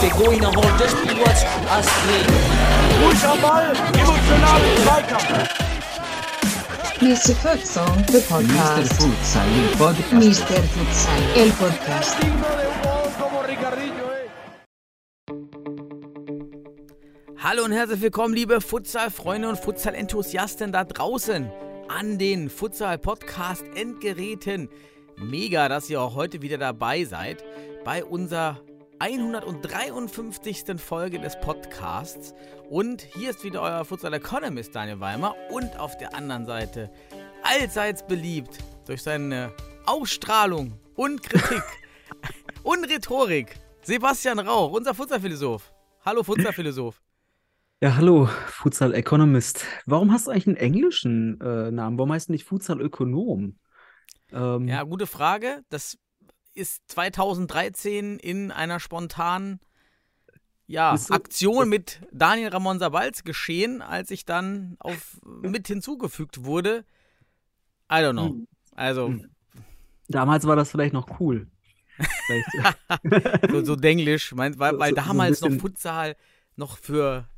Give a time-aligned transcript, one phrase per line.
[0.00, 0.64] Pegou e não Ball,
[4.82, 5.32] Zweikampf.
[7.00, 7.34] Mr.
[7.36, 8.22] Futsal, the Mr.
[8.28, 8.94] podcast.
[8.94, 10.12] Futsal, el podcast.
[10.12, 10.62] Mr.
[10.62, 12.16] Futsal, el podcast.
[17.38, 21.50] Hallo und herzlich willkommen, liebe Futsal-Freunde und Futsal-Enthusiasten da draußen
[21.88, 24.68] an den Futsal-Podcast-Endgeräten.
[25.16, 27.44] Mega, dass ihr auch heute wieder dabei seid
[27.84, 28.60] bei unserer
[28.98, 30.64] 153.
[30.78, 32.34] Folge des Podcasts.
[32.68, 36.90] Und hier ist wieder euer Futsal Economist Daniel Weimer und auf der anderen Seite
[37.42, 39.52] allseits beliebt durch seine
[39.86, 41.62] Ausstrahlung und Kritik
[42.62, 45.72] und Rhetorik Sebastian Rauch, unser Futsal-Philosoph.
[46.04, 47.00] Hallo Futsal-Philosoph.
[47.80, 49.64] Ja, hallo, Futsal Economist.
[49.86, 51.96] Warum hast du eigentlich einen englischen äh, Namen?
[51.96, 53.56] Warum heißt du nicht Futsal Ökonom?
[54.32, 55.62] Ähm, Ja, gute Frage.
[55.68, 55.96] Das
[56.54, 59.60] ist 2013 in einer spontanen
[60.66, 66.84] ja, so- Aktion mit Daniel Ramon Sabalz geschehen, als ich dann auf mit hinzugefügt wurde.
[67.90, 68.30] I don't know.
[68.30, 68.48] Hm.
[68.74, 69.14] Also,
[70.08, 71.46] Damals war das vielleicht noch cool.
[72.26, 72.48] Vielleicht,
[73.50, 76.16] so, so denglisch, weil, weil so- damals noch Futsal
[76.56, 77.28] noch für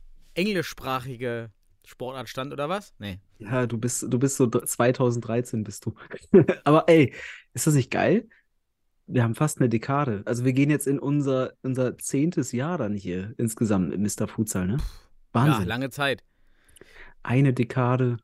[0.41, 1.51] englischsprachige
[1.87, 2.95] Sportart stand, oder was?
[2.99, 3.21] Nee.
[3.39, 5.95] ja, du bist, du bist so dr- 2013 bist du.
[6.65, 7.13] Aber ey,
[7.55, 8.29] ist das nicht geil?
[9.07, 10.23] Wir haben fast eine Dekade.
[10.25, 14.29] Also wir gehen jetzt in unser, unser zehntes Jahr dann hier insgesamt mit Mr.
[14.29, 14.77] Futsal, ne?
[14.77, 14.85] Ja,
[15.33, 15.67] Wahnsinn.
[15.69, 16.23] lange Zeit.
[17.23, 18.19] Eine Dekade.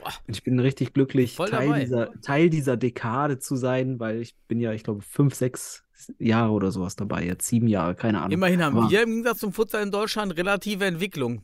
[0.00, 0.12] Boah.
[0.26, 1.80] Ich bin richtig glücklich, Voll Teil dabei.
[1.80, 5.83] dieser, Teil dieser Dekade zu sein, weil ich bin ja, ich glaube, fünf, sechs
[6.18, 8.32] Jahre oder sowas dabei, jetzt sieben Jahre, keine Ahnung.
[8.32, 11.42] Immerhin haben Aber- wir im Gegensatz zum Futsal in Deutschland relative Entwicklung.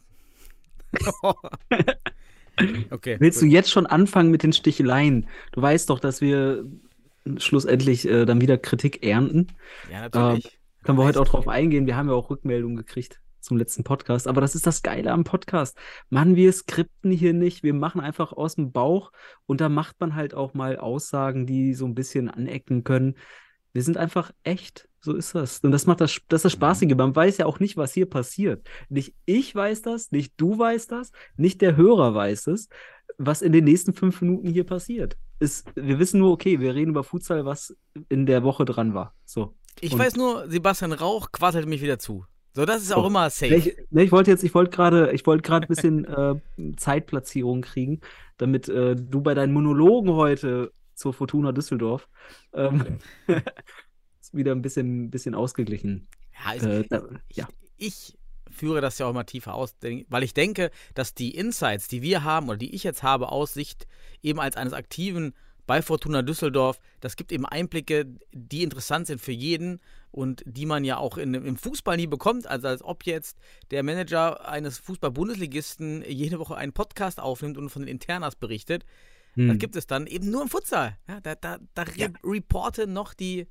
[2.90, 3.16] okay.
[3.20, 5.28] Willst du jetzt schon anfangen mit den Sticheleien?
[5.52, 6.64] Du weißt doch, dass wir
[7.36, 9.48] schlussendlich äh, dann wieder Kritik ernten.
[9.90, 10.58] Ja, natürlich.
[10.82, 11.86] Können wir heute auch drauf eingehen.
[11.86, 14.26] Wir haben ja auch Rückmeldungen gekriegt zum letzten Podcast.
[14.26, 15.76] Aber das ist das Geile am Podcast.
[16.08, 17.62] Machen wir skripten hier nicht.
[17.62, 19.12] Wir machen einfach aus dem Bauch
[19.46, 23.16] und da macht man halt auch mal Aussagen, die so ein bisschen anecken können.
[23.72, 24.88] Wir sind einfach echt.
[25.02, 25.60] So ist das.
[25.60, 26.94] Und das macht das, das ist das Spaßige.
[26.94, 28.68] Man weiß ja auch nicht, was hier passiert.
[28.88, 32.68] Nicht ich weiß das, nicht du weißt das, nicht der Hörer weiß es,
[33.16, 35.16] was in den nächsten fünf Minuten hier passiert.
[35.38, 37.74] Ist, wir wissen nur, okay, wir reden über Futsal, was
[38.10, 39.14] in der Woche dran war.
[39.24, 39.54] So.
[39.80, 42.26] Ich Und- weiß nur, Sebastian Rauch quasselt mich wieder zu.
[42.52, 43.06] So, das ist auch Oh.
[43.06, 43.54] immer safe.
[43.54, 46.34] Ich, ich wollte jetzt, ich wollte gerade, ich wollte gerade ein bisschen äh,
[46.76, 48.00] Zeitplatzierung kriegen,
[48.38, 52.08] damit äh, du bei deinen Monologen heute zur Fortuna Düsseldorf
[52.52, 52.98] ähm,
[54.20, 56.06] ist wieder ein bisschen, bisschen ausgeglichen.
[56.44, 57.02] ja, ich, Äh, da,
[57.32, 57.48] ja.
[57.78, 58.18] ich
[58.50, 59.74] führe das ja auch immer tiefer aus,
[60.08, 63.54] weil ich denke, dass die Insights, die wir haben oder die ich jetzt habe aus
[63.54, 63.86] Sicht
[64.22, 65.32] eben als eines Aktiven
[65.66, 69.80] bei Fortuna Düsseldorf, das gibt eben Einblicke, die interessant sind für jeden
[70.10, 72.46] und die man ja auch in, im Fußball nie bekommt.
[72.46, 73.38] Also als ob jetzt
[73.70, 78.84] der Manager eines Fußball-Bundesligisten jede Woche einen Podcast aufnimmt und von den Internas berichtet.
[79.36, 79.58] Das Hm.
[79.58, 80.98] gibt es dann eben nur im Futsal.
[81.08, 83.46] Ja, da da, da re reporten noch die,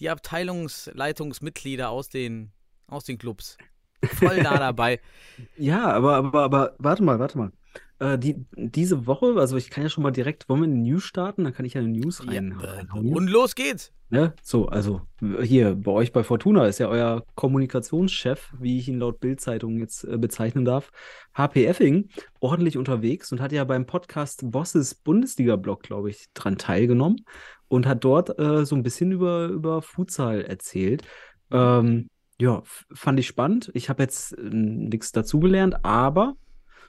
[0.00, 2.52] die Abteilungsleitungsmitglieder aus den,
[2.86, 3.56] aus den Clubs.
[4.04, 5.00] Voll nah dabei.
[5.56, 7.52] Ja, aber, aber, aber warte mal, warte mal.
[7.98, 10.90] Äh, die, diese Woche, also ich kann ja schon mal direkt, wollen wir in die
[10.90, 11.44] News starten?
[11.44, 13.92] Dann kann ich ja eine News rein, Ja, äh, und los geht's.
[14.10, 14.34] Ne?
[14.42, 15.00] So, also
[15.42, 20.04] hier bei euch bei Fortuna ist ja euer Kommunikationschef, wie ich ihn laut Bild-Zeitung jetzt
[20.04, 20.90] äh, bezeichnen darf,
[21.34, 27.24] HP Effing, ordentlich unterwegs und hat ja beim Podcast Bosses Bundesliga-Blog, glaube ich, dran teilgenommen
[27.68, 31.02] und hat dort äh, so ein bisschen über, über Futsal erzählt.
[31.50, 32.08] Ähm,
[32.40, 32.62] ja,
[32.92, 33.70] fand ich spannend.
[33.74, 36.34] Ich habe jetzt äh, nichts dazugelernt, aber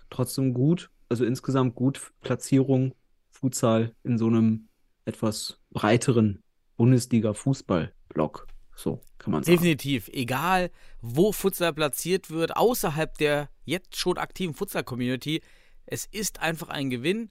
[0.09, 2.93] trotzdem gut, also insgesamt gut Platzierung
[3.29, 4.67] Futsal in so einem
[5.05, 6.41] etwas breiteren
[6.77, 8.47] Bundesliga-Fußball-Block.
[8.75, 9.57] So kann man sagen.
[9.57, 10.09] Definitiv.
[10.09, 10.69] Egal,
[11.01, 15.41] wo Futsal platziert wird, außerhalb der jetzt schon aktiven Futsal-Community,
[15.85, 17.29] es ist einfach ein Gewinn.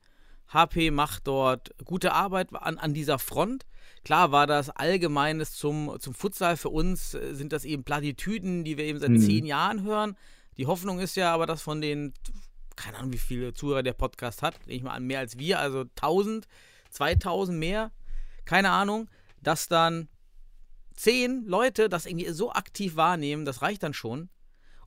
[0.48, 3.64] HP macht dort gute Arbeit an, an dieser Front.
[4.04, 6.56] Klar war das Allgemeines zum, zum Futsal.
[6.56, 9.20] Für uns äh, sind das eben Plattitüden, die wir eben seit Mhm.
[9.20, 10.16] zehn Jahren hören.
[10.56, 12.12] Die Hoffnung ist ja aber, dass von den,
[12.76, 15.80] keine Ahnung, wie viele Zuhörer der Podcast hat, ich mal an, mehr als wir, also
[15.80, 16.46] 1000,
[16.90, 17.92] 2000 mehr,
[18.44, 19.08] keine Ahnung,
[19.42, 20.08] dass dann
[20.94, 24.28] zehn Leute das irgendwie so aktiv wahrnehmen, das reicht dann schon.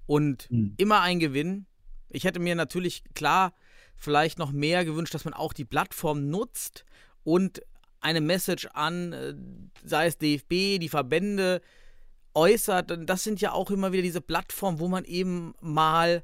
[0.05, 0.73] Und Mhm.
[0.77, 1.65] immer ein Gewinn.
[2.09, 3.53] Ich hätte mir natürlich klar
[3.95, 6.85] vielleicht noch mehr gewünscht, dass man auch die Plattform nutzt
[7.23, 7.61] und
[7.99, 9.33] eine Message an, äh,
[9.83, 11.61] sei es DFB, die Verbände,
[12.33, 13.09] äußert.
[13.09, 16.23] Das sind ja auch immer wieder diese Plattformen, wo man eben mal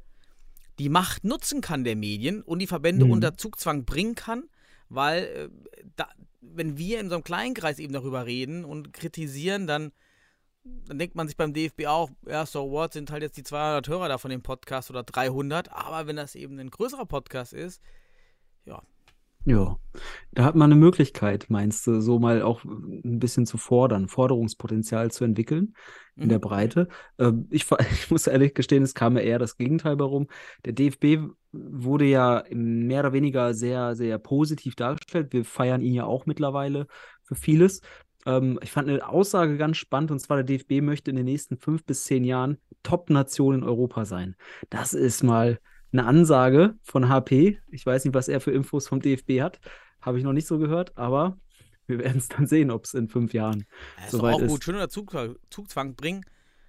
[0.80, 3.12] die Macht nutzen kann der Medien und die Verbände Mhm.
[3.12, 4.44] unter Zugzwang bringen kann,
[4.90, 5.50] weil äh,
[5.96, 6.08] da,
[6.42, 9.92] wenn wir in so einem kleinen Kreis eben darüber reden und kritisieren, dann,
[10.64, 13.88] dann denkt man sich beim DFB auch, ja, so what, sind halt jetzt die 200
[13.88, 17.82] Hörer da von dem Podcast oder 300, aber wenn das eben ein größerer Podcast ist.
[19.46, 19.78] Ja,
[20.32, 25.12] da hat man eine Möglichkeit, meinst du, so mal auch ein bisschen zu fordern, Forderungspotenzial
[25.12, 25.76] zu entwickeln
[26.18, 26.42] in der Mhm.
[26.42, 26.88] Breite.
[27.20, 30.28] Ähm, ich, ich muss ehrlich gestehen, es kam mir eher das Gegenteil warum.
[30.64, 31.18] Der DFB
[31.52, 35.34] wurde ja mehr oder weniger sehr, sehr positiv dargestellt.
[35.34, 36.88] Wir feiern ihn ja auch mittlerweile
[37.24, 37.82] für vieles.
[38.26, 41.58] Ähm, ich fand eine Aussage ganz spannend, und zwar der DFB möchte in den nächsten
[41.58, 44.36] fünf bis zehn Jahren Top-Nation in Europa sein.
[44.70, 45.60] Das ist mal
[45.94, 47.60] eine Ansage von HP.
[47.72, 49.60] Ich weiß nicht, was er für Infos vom DFB hat.
[50.02, 51.38] Habe ich noch nicht so gehört, aber
[51.88, 53.66] wir werden es dann sehen, ob es in fünf Jahren
[54.12, 54.52] ist soweit doch auch ist.
[54.52, 56.26] gut, schön unter Zugzwang, Zugzwang bringen.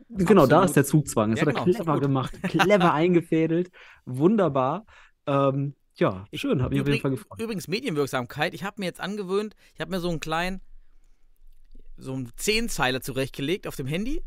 [0.08, 1.30] Genau, da ist der Zugzwang.
[1.30, 3.70] Das Ja, hat genau, er ist doch clever gemacht, clever eingefädelt.
[4.04, 4.86] Wunderbar.
[5.26, 7.40] Ähm, ja, schön, habe mich auf jeden Fall gefreut.
[7.40, 8.52] Übrigens Medienwirksamkeit.
[8.54, 10.60] Ich habe mir jetzt angewöhnt, ich habe mir so einen kleinen,
[11.96, 14.22] so einen Zehnzeiler zurechtgelegt auf dem Handy,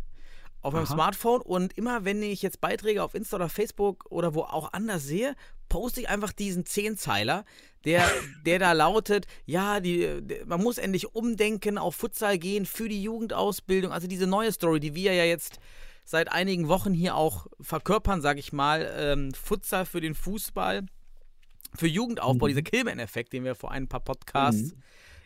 [0.68, 0.94] auf meinem Aha.
[0.94, 5.04] Smartphone und immer wenn ich jetzt Beiträge auf Insta oder Facebook oder wo auch anders
[5.04, 5.36] sehe,
[5.70, 7.46] poste ich einfach diesen Zehnzeiler,
[7.86, 8.04] der,
[8.46, 10.08] der da lautet, ja, die,
[10.46, 13.92] man muss endlich umdenken, auf Futsal gehen für die Jugendausbildung.
[13.92, 15.60] Also diese neue Story, die wir ja jetzt
[16.04, 20.86] seit einigen Wochen hier auch verkörpern, sage ich mal, ähm, Futsal für den Fußball
[21.76, 22.50] für Jugendaufbau, Mhm.
[22.50, 24.74] dieser Killman-Effekt, den wir vor ein paar Podcasts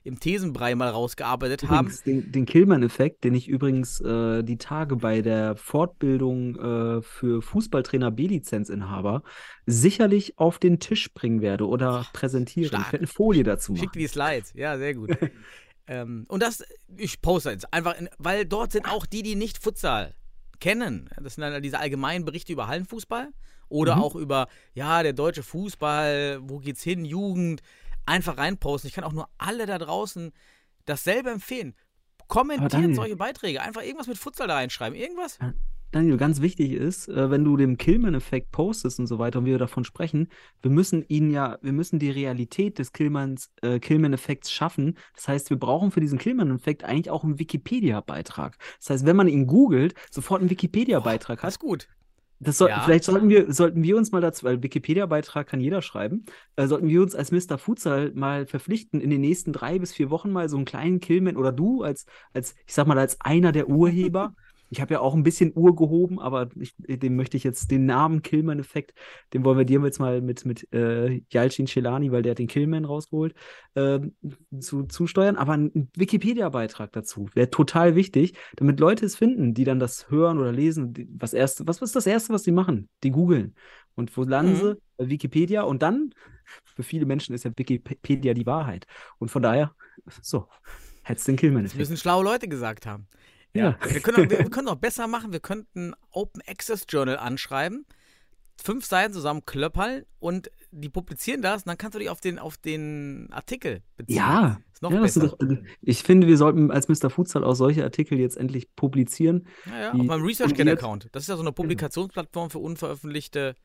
[0.03, 1.87] im Thesenbrei mal rausgearbeitet haben.
[1.87, 7.41] Übrigens, den, den Killman-Effekt, den ich übrigens äh, die Tage bei der Fortbildung äh, für
[7.41, 9.23] Fußballtrainer B-Lizenzinhaber
[9.65, 12.69] sicherlich auf den Tisch bringen werde oder präsentieren.
[12.69, 12.81] stark.
[12.87, 13.93] Ich werde eine Folie dazu Schick machen.
[13.93, 15.11] dir die Slides, ja, sehr gut.
[15.87, 16.63] ähm, und das,
[16.97, 20.15] ich poste jetzt einfach, in, weil dort sind auch die, die nicht Futsal
[20.59, 21.09] kennen.
[21.21, 23.29] Das sind dann diese allgemeinen Berichte über Hallenfußball
[23.69, 24.01] oder Mhm.
[24.01, 27.61] auch über, ja, der deutsche Fußball, wo geht's hin, Jugend,
[28.05, 28.87] einfach reinposten.
[28.87, 30.31] Ich kann auch nur alle da draußen
[30.85, 31.75] dasselbe empfehlen.
[32.27, 35.37] Kommentiert solche Beiträge, einfach irgendwas mit Futsal da reinschreiben, irgendwas.
[35.91, 39.57] Daniel, ganz wichtig ist, äh, wenn du den Killman-Effekt postest und so weiter und wir
[39.57, 40.29] davon sprechen,
[40.61, 44.97] wir müssen ihn ja, wir müssen die Realität des Killmans, äh, Killman-Effekts schaffen.
[45.15, 48.57] Das heißt, wir brauchen für diesen Killman-Effekt eigentlich auch einen Wikipedia-Beitrag.
[48.79, 51.51] Das heißt, wenn man ihn googelt, sofort einen Wikipedia-Beitrag Das hat.
[51.51, 51.89] ist gut.
[52.43, 52.81] Das soll, Ja.
[52.81, 56.87] Vielleicht sollten wir, sollten wir uns mal dazu, weil Wikipedia-Beitrag kann jeder schreiben, äh, sollten
[56.87, 57.59] wir uns als Mr.
[57.59, 61.37] Futsal mal verpflichten, in den nächsten drei bis vier Wochen mal so einen kleinen Killman
[61.37, 64.33] oder du als, als, ich sag mal, als einer der Urheber.
[64.73, 67.85] Ich habe ja auch ein bisschen Uhr gehoben, aber ich, dem möchte ich jetzt den
[67.85, 68.93] Namen Killman-Effekt,
[69.33, 72.47] den wollen wir dir jetzt mal mit, mit äh, Yalcin Celani, weil der hat den
[72.47, 73.35] Killman rausgeholt,
[73.75, 74.15] ähm,
[74.59, 75.35] zu, zusteuern.
[75.35, 80.39] Aber ein Wikipedia-Beitrag dazu wäre total wichtig, damit Leute es finden, die dann das hören
[80.39, 80.93] oder lesen.
[80.93, 82.87] Die, was, erste, was ist das Erste, was sie machen?
[83.03, 83.55] Die googeln.
[83.95, 84.55] Und wo landen Mhm.
[84.55, 84.77] sie?
[84.95, 85.63] Bei Wikipedia.
[85.63, 86.13] Und dann,
[86.63, 88.87] für viele Menschen ist ja Wikipedia die Wahrheit.
[89.19, 89.75] Und von daher,
[90.21, 90.47] so,
[91.03, 91.77] hättest den Das Killman-Effekt.
[91.79, 93.07] müssen schlaue Leute gesagt haben.
[93.53, 93.77] Ja.
[93.89, 95.31] Wir können, auch, wir, wir können auch besser machen.
[95.33, 97.85] Wir könnten Open Access Journal anschreiben,
[98.61, 102.39] fünf Seiten zusammen klöppeln und die publizieren das und dann kannst du dich auf den,
[102.39, 104.15] auf den Artikel beziehen.
[104.15, 105.27] Ja, Ist noch ja, besser.
[105.27, 105.37] doch,
[105.81, 107.09] ich finde, wir sollten als Mr.
[107.09, 109.47] Futsal auch solche Artikel jetzt endlich publizieren.
[109.65, 111.09] ja, ja, auf meinem fundiert- ResearchGate-Account.
[111.11, 113.55] Das ist ja so eine Publikationsplattform für unveröffentlichte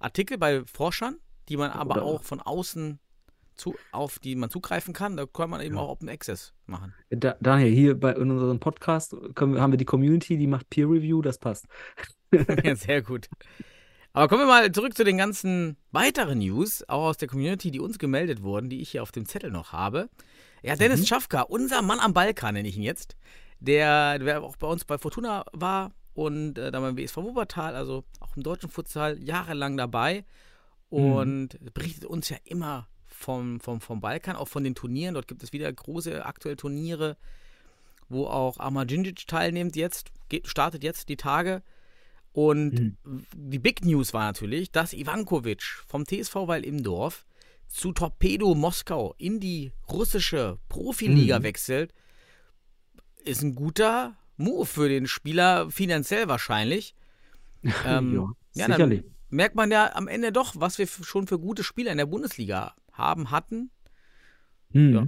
[0.00, 1.16] Artikel bei Forschern,
[1.48, 2.98] die man aber Oder- auch von außen
[3.56, 5.16] zu, auf die man zugreifen kann.
[5.16, 5.80] Da kann man eben Ja.
[5.82, 6.94] auch Open Access machen.
[7.10, 10.86] Da, Daniel, hier bei in unserem Podcast wir- haben wir die Community, die macht Peer
[10.88, 11.66] Review, das passt.
[12.64, 13.28] Ja, sehr gut.
[14.14, 17.80] Aber kommen wir mal zurück zu den ganzen weiteren News, auch aus der Community, die
[17.80, 20.08] uns gemeldet wurden, die ich hier auf dem Zettel noch habe.
[20.62, 21.06] Ja, Dennis Mhm.
[21.06, 23.16] Schafka, unser Mann am Balkan nenne ich ihn jetzt,
[23.60, 28.04] der, der auch bei uns bei Fortuna war und äh, dann beim WSV Wuppertal, also
[28.20, 30.24] auch im deutschen Futsal, jahrelang dabei
[30.88, 32.88] und berichtet uns ja immer
[33.24, 35.14] vom, vom, vom Balkan, auch von den Turnieren.
[35.14, 37.16] Dort gibt es wieder große aktuelle Turniere,
[38.08, 41.62] wo auch Amar Djindjic teilnimmt jetzt, geht, startet jetzt die Tage.
[42.32, 42.96] Und
[43.34, 47.26] die Big News war natürlich, dass Ivankovic vom TSV Weil im Dorf
[47.68, 51.42] zu Torpedo Moskau in die russische Profiliga Mhm.
[51.42, 51.94] wechselt.
[53.24, 56.94] Ist ein guter Move für den Spieler, finanziell wahrscheinlich.
[57.86, 59.04] Ähm, ja, sicherlich.
[59.28, 62.74] merkt man ja am Ende doch, was wir schon für gute Spieler in der Bundesliga
[62.92, 63.70] haben, hatten.
[64.70, 64.94] Mhm.
[64.94, 65.06] ja.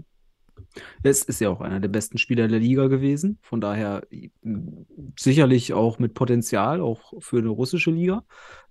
[1.03, 3.39] Es ist ja auch einer der besten Spieler der Liga gewesen.
[3.43, 4.03] Von daher
[4.43, 4.87] m,
[5.19, 8.25] sicherlich auch mit Potenzial, auch für eine russische Liga.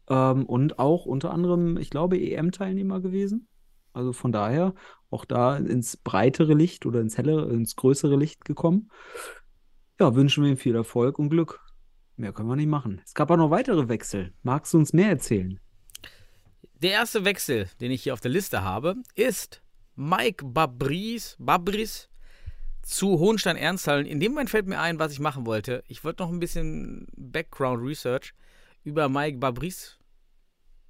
[0.10, 3.48] Ähm, und auch unter anderem, ich glaube, EM-Teilnehmer gewesen.
[3.94, 4.74] Also von daher
[5.10, 8.90] auch da ins breitere Licht oder ins hellere, ins größere Licht gekommen.
[10.00, 11.60] Ja, wünschen wir ihm viel Erfolg und Glück.
[12.16, 13.02] Mehr können wir nicht machen.
[13.06, 14.34] Es gab auch noch weitere Wechsel.
[14.42, 15.60] Magst du uns mehr erzählen?
[16.84, 19.64] Der erste Wechsel, den ich hier auf der Liste habe, ist
[19.96, 22.10] Mike Babris, Babris
[22.82, 24.06] zu Hohenstein-Ernsthallen.
[24.06, 25.82] In dem Moment fällt mir ein, was ich machen wollte.
[25.88, 28.34] Ich wollte noch ein bisschen Background Research
[28.84, 29.98] über Mike Babris.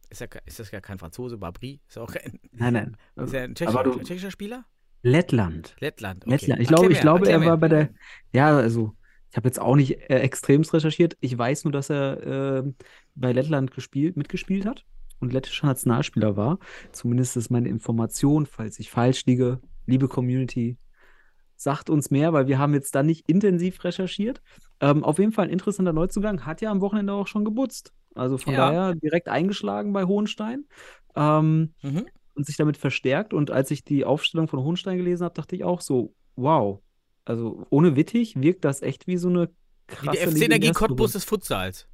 [0.09, 1.79] Ist, ja, ist das ja kein Franzose, Babri?
[1.87, 2.97] Ist ja auch kein, Nein, nein.
[3.27, 4.65] ist er ein tschechischer, du- tschechischer Spieler?
[5.03, 5.75] Lettland.
[5.79, 6.23] Lettland.
[6.25, 6.31] Okay.
[6.31, 6.61] Lettland.
[6.61, 7.89] Ich glaube, ich glaube, er war bei der.
[8.31, 8.95] Ja, also
[9.29, 11.17] ich habe jetzt auch nicht äh, extremst recherchiert.
[11.19, 12.73] Ich weiß nur, dass er äh,
[13.13, 14.85] bei Lettland gespielt, mitgespielt hat
[15.23, 16.59] und lettischer Nationalspieler war.
[16.91, 19.59] Zumindest ist meine Information, falls ich falsch liege.
[19.85, 20.77] Liebe Community,
[21.55, 24.41] sagt uns mehr, weil wir haben jetzt da nicht intensiv recherchiert.
[24.79, 26.45] Ähm, auf jeden Fall ein interessanter Neuzugang.
[26.45, 27.91] Hat ja am Wochenende auch schon gebutzt.
[28.15, 28.67] Also von Ja.
[28.71, 30.65] daher direkt eingeschlagen bei Hohenstein.
[31.15, 32.05] Ähm, Mhm.
[32.35, 33.33] und sich damit verstärkt.
[33.33, 36.79] Und als ich die Aufstellung von Hohenstein gelesen habe, dachte ich auch so, wow.
[37.25, 39.49] Also ohne Wittig wirkt das echt wie so eine
[39.87, 41.87] Wie krasse der FC Liga Energie Cottbus des Futsals.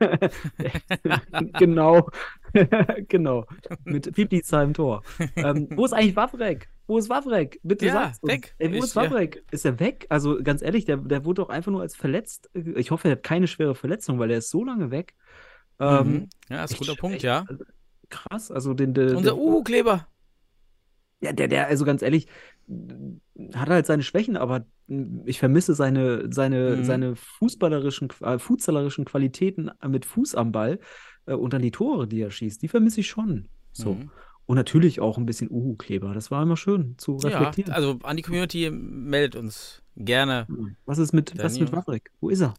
[1.58, 2.08] Genau,
[3.08, 3.44] genau.
[3.84, 5.02] Mit Pipliza im Tor.
[5.36, 6.68] Ähm, wo ist eigentlich Wawrek?
[6.86, 7.60] Wo ist Wawrek?
[7.62, 8.32] Bitte Ja, sag's uns.
[8.32, 8.54] weg.
[8.58, 9.02] Ey, wo Ist- ist ja.
[9.10, 9.44] Wawrek?
[9.50, 10.06] Ist er weg?
[10.08, 12.50] Also ganz ehrlich, der, der wurde doch einfach nur als verletzt.
[12.54, 15.14] Ich hoffe, er hat keine schwere Verletzung, weil er ist so lange weg.
[15.80, 16.28] Ähm, Mhm.
[16.48, 17.44] Ja, ist ein echt- guter Punkt, echt, ja.
[17.48, 17.64] also,
[18.10, 20.08] Krass, also den, der, Unser Uhu-Kleber.
[21.20, 22.26] Ja, der, der, also ganz ehrlich,
[23.54, 24.66] hat halt seine Schwächen, aber
[25.24, 26.84] ich vermisse seine, seine, Mhm.
[26.84, 30.78] seine fußballerischen, äh, futsalerischen Qualitäten mit Fuß am Ball
[31.26, 33.48] äh, und dann die Tore, die er schießt, die vermisse ich schon.
[33.72, 33.94] So.
[33.94, 34.10] Mhm.
[34.46, 36.14] Und natürlich auch ein bisschen Uhu-Kleber.
[36.14, 37.72] Das war immer schön zu Ja, reflektieren.
[37.72, 40.46] also an die Community meldet uns gerne.
[40.86, 41.86] was ist mit, was ist mit Daniel.
[41.86, 42.10] Wawrek?
[42.20, 42.54] Wo ist er?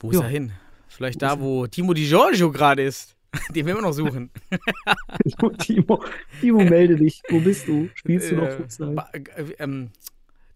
[0.00, 0.22] Wo ist Ja.
[0.22, 0.52] er hin?
[0.88, 3.14] Vielleicht Wo da, ist wo Timo Di Giorgio gerade ist.
[3.54, 4.30] Den wir immer noch suchen.
[5.58, 6.02] Timo,
[6.40, 7.22] Timo, melde dich.
[7.28, 7.88] Wo bist du?
[7.94, 8.96] Spielst du noch Äh, Futsal?
[9.12, 9.20] Äh,
[9.58, 9.90] ähm,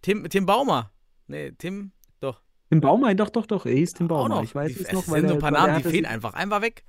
[0.00, 0.91] Tim, Tim Baumer.
[1.26, 2.43] Nee, Tim, doch.
[2.71, 3.14] Tim Baumer?
[3.14, 3.67] Doch, doch, doch.
[3.67, 4.29] Er hieß Tim Baumer.
[4.29, 4.43] noch.
[4.43, 6.35] Ich weiß es es noch, sind weil so ein paar Namen, die fehlen einfach.
[6.35, 6.85] Einmal weg.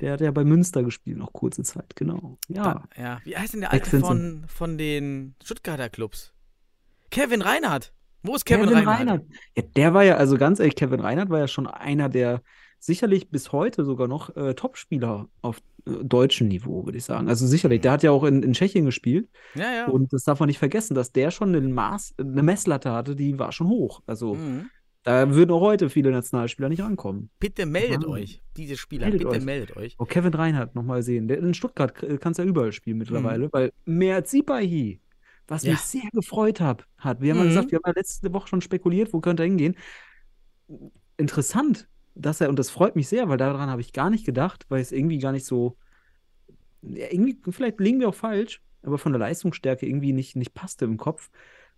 [0.00, 2.38] Der hat ja bei Münster gespielt, noch kurze Zeit, genau.
[2.48, 2.84] Ja.
[2.96, 3.20] Ja.
[3.24, 6.32] Wie heißt denn der alte von, von den Stuttgarter Clubs?
[7.10, 7.92] Kevin Reinhardt.
[8.22, 9.24] Wo ist Kevin, Reinhardt?
[9.56, 12.42] Ja, der war ja, also ganz ehrlich, Kevin Reinhardt war ja schon einer der
[12.78, 17.28] sicherlich bis heute sogar noch äh, Topspieler auf äh, deutschem Niveau, würde ich sagen.
[17.28, 19.86] Also sicherlich, der hat ja auch in, in Tschechien gespielt Ja, ja.
[19.88, 23.38] und das darf man nicht vergessen, dass der schon eine, Maß, eine Messlatte hatte, die
[23.38, 24.02] war schon hoch.
[24.06, 24.70] Also Mhm.
[25.02, 27.30] da würden auch heute viele Nationalspieler nicht rankommen.
[27.40, 28.10] Bitte meldet Wahnsinn.
[28.10, 28.42] euch.
[28.56, 29.44] Diese Spieler, Meldet bitte euch.
[29.44, 29.94] meldet euch.
[29.98, 31.28] Oh, Kevin Reinhardt nochmal sehen.
[31.30, 35.00] In Stuttgart kannst du ja überall spielen mittlerweile, weil Mert Sipahi,
[35.46, 35.68] was Mhm.
[35.68, 35.72] Ja.
[35.74, 37.20] mich sehr gefreut hab, hat.
[37.22, 37.48] Wir haben ja Mhm.
[37.48, 39.74] gesagt, wir haben ja letzte Woche schon spekuliert, wo könnte er hingehen.
[41.16, 44.66] Interessant, dass er, und das freut mich sehr, weil daran habe ich gar nicht gedacht,
[44.68, 45.76] weil es irgendwie gar nicht so,
[46.82, 50.84] ja, irgendwie, vielleicht liegen wir auch falsch, aber von der Leistungsstärke irgendwie nicht, nicht passte
[50.84, 51.30] im Kopf.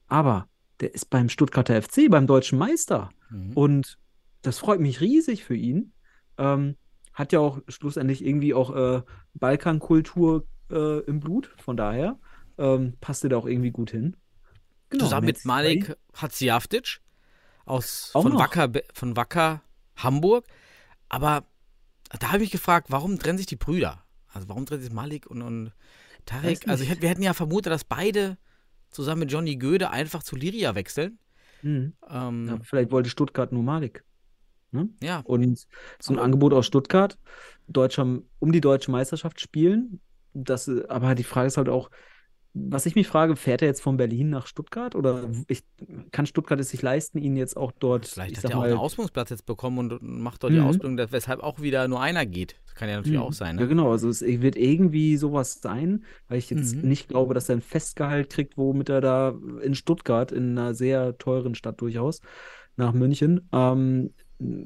[0.07, 0.49] Aber
[0.81, 3.11] der ist beim Stuttgarter FC, beim deutschen Meister.
[3.31, 3.53] Mhm.
[3.53, 3.99] Und
[4.43, 5.93] das freut mich riesig für ihn.
[6.39, 6.77] Ähm,
[7.13, 9.03] hat ja auch schlussendlich irgendwie auch äh,
[9.35, 11.55] Balkankultur äh, im Blut.
[11.59, 12.19] Von daher
[12.57, 14.17] ähm, passte da auch irgendwie gut hin.
[14.89, 17.01] Genau, Zusammen mit Malik Hadziavtic
[17.67, 18.41] aus Auch von noch.
[18.41, 19.63] Wacker, von Wacker
[20.03, 20.47] Hamburg.
[21.09, 21.45] Aber
[22.19, 24.03] da habe ich mich gefragt, warum trennen sich die Brüder?
[24.33, 25.73] Also warum trennen sich Malik und, und
[26.27, 26.69] Tarek?
[26.69, 28.39] Also ich, wir hätten ja vermutet, dass beide
[28.91, 31.19] zusammen mit Johnny Göde einfach zu Liria wechseln.
[31.63, 31.95] Mhm.
[32.09, 34.05] Ähm, Ja, vielleicht wollte Stuttgart nur Malik.
[34.73, 34.89] Ne?
[35.03, 35.21] ja.
[35.25, 35.67] Und
[36.01, 37.19] so ein Aber- Angebot aus Stuttgart,
[37.67, 38.05] deutscher,
[38.39, 40.01] um die deutsche Meisterschaft spielen.
[40.33, 41.91] Das, aber die Frage ist halt auch,
[42.53, 45.63] was ich mich frage, fährt er jetzt von Berlin nach Stuttgart oder ich,
[46.11, 48.71] kann Stuttgart es sich leisten, ihn jetzt auch dort, Vielleicht ich hat er auch mal,
[48.71, 50.67] einen Ausbildungsplatz jetzt bekommen und macht dort die Mhm.
[50.67, 52.57] Ausbildung, weshalb auch wieder nur einer geht.
[52.65, 53.25] Das kann ja natürlich Mhm.
[53.25, 53.57] auch sein.
[53.57, 53.69] Ja, Ne?
[53.69, 53.93] genau.
[53.93, 56.89] Also es wird irgendwie sowas sein, weil ich jetzt Mhm.
[56.89, 61.19] nicht glaube, dass er ein Festgehalt kriegt, womit er da in Stuttgart, in einer sehr
[61.19, 62.21] teuren Stadt durchaus,
[62.77, 64.13] nach München, ähm,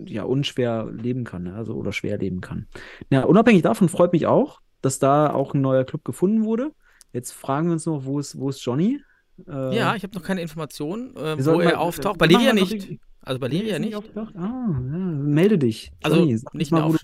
[0.07, 1.55] ja, unschwer leben kann, ne?
[1.55, 2.67] also oder schwer leben kann.
[3.11, 6.71] Ja, unabhängig davon freut mich auch, dass da auch ein neuer Club gefunden wurde.
[7.15, 9.01] Jetzt fragen wir uns noch, wo ist, wo ist Johnny?
[9.49, 12.17] Äh, Ja, ich habe noch keine Informationen, äh, wir wo er mal- auftaucht.
[12.17, 12.73] wir Bei Liria nicht.
[12.91, 13.95] die- Also bei Liria nicht.
[13.97, 14.35] aufgetaucht?
[14.37, 15.91] Ah, ja, melde dich.
[16.03, 16.97] Also Johnny, nicht mal, wo.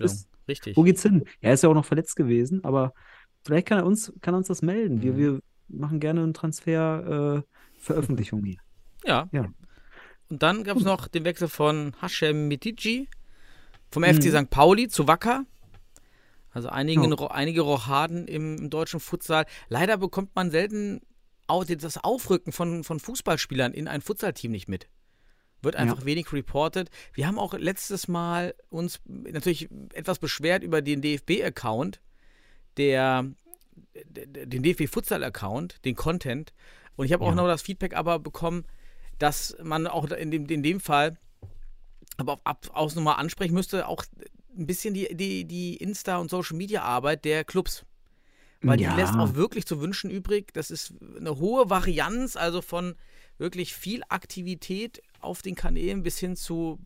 [0.47, 0.77] Richtig.
[0.77, 1.23] Wo geht's hin?
[1.39, 2.93] Er ist ja auch noch verletzt gewesen, aber
[3.43, 5.01] vielleicht kann er uns, kann er uns das melden.
[5.01, 5.17] Wir, Mhm.
[5.17, 5.39] wir
[5.69, 8.57] machen gerne eine Transfer-Veröffentlichung hier.
[9.05, 9.27] Ja.
[9.31, 9.45] Ja.
[10.29, 13.07] Und dann gab es noch den Wechsel von Hashem Mitici
[13.91, 14.09] vom Mhm.
[14.09, 14.49] FC St.
[14.49, 15.45] Pauli zu Wacker.
[16.51, 17.27] Also einigen, Ja.
[17.31, 19.45] Einige Rochaden im, im deutschen Futsal.
[19.69, 21.01] Leider bekommt man selten
[21.47, 24.87] au- das Aufrücken von, von Fußballspielern in ein Futsalteam nicht mit.
[25.61, 26.89] Wird einfach wenig reported.
[27.13, 32.01] Wir haben auch letztes Mal uns natürlich etwas beschwert über den DFB-Account,
[32.77, 33.25] der,
[34.05, 36.51] den DFB-Futsal-Account, den Content.
[36.95, 37.35] Und ich habe auch Ja.
[37.35, 38.65] noch das Feedback aber bekommen,
[39.19, 41.17] dass man auch in dem, in dem Fall
[42.17, 44.03] aber auf aus nochmal ansprechen müsste, auch
[44.57, 47.85] ein bisschen die, die, die Insta- und Social-Media-Arbeit der Clubs.
[48.61, 48.91] Weil Ja.
[48.91, 50.53] die lässt auch wirklich zu wünschen übrig.
[50.53, 52.95] Das ist eine hohe Varianz, also von
[53.37, 56.79] wirklich viel Aktivität auf den Kanälen bis hin zu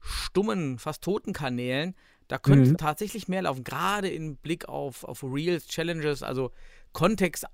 [0.00, 1.94] stummen, fast toten Kanälen.
[2.28, 2.76] Da könnte Mhm.
[2.76, 6.50] tatsächlich mehr laufen, gerade im Blick auf, auf Reels, Challenges, also
[6.92, 7.48] Kontext, äh,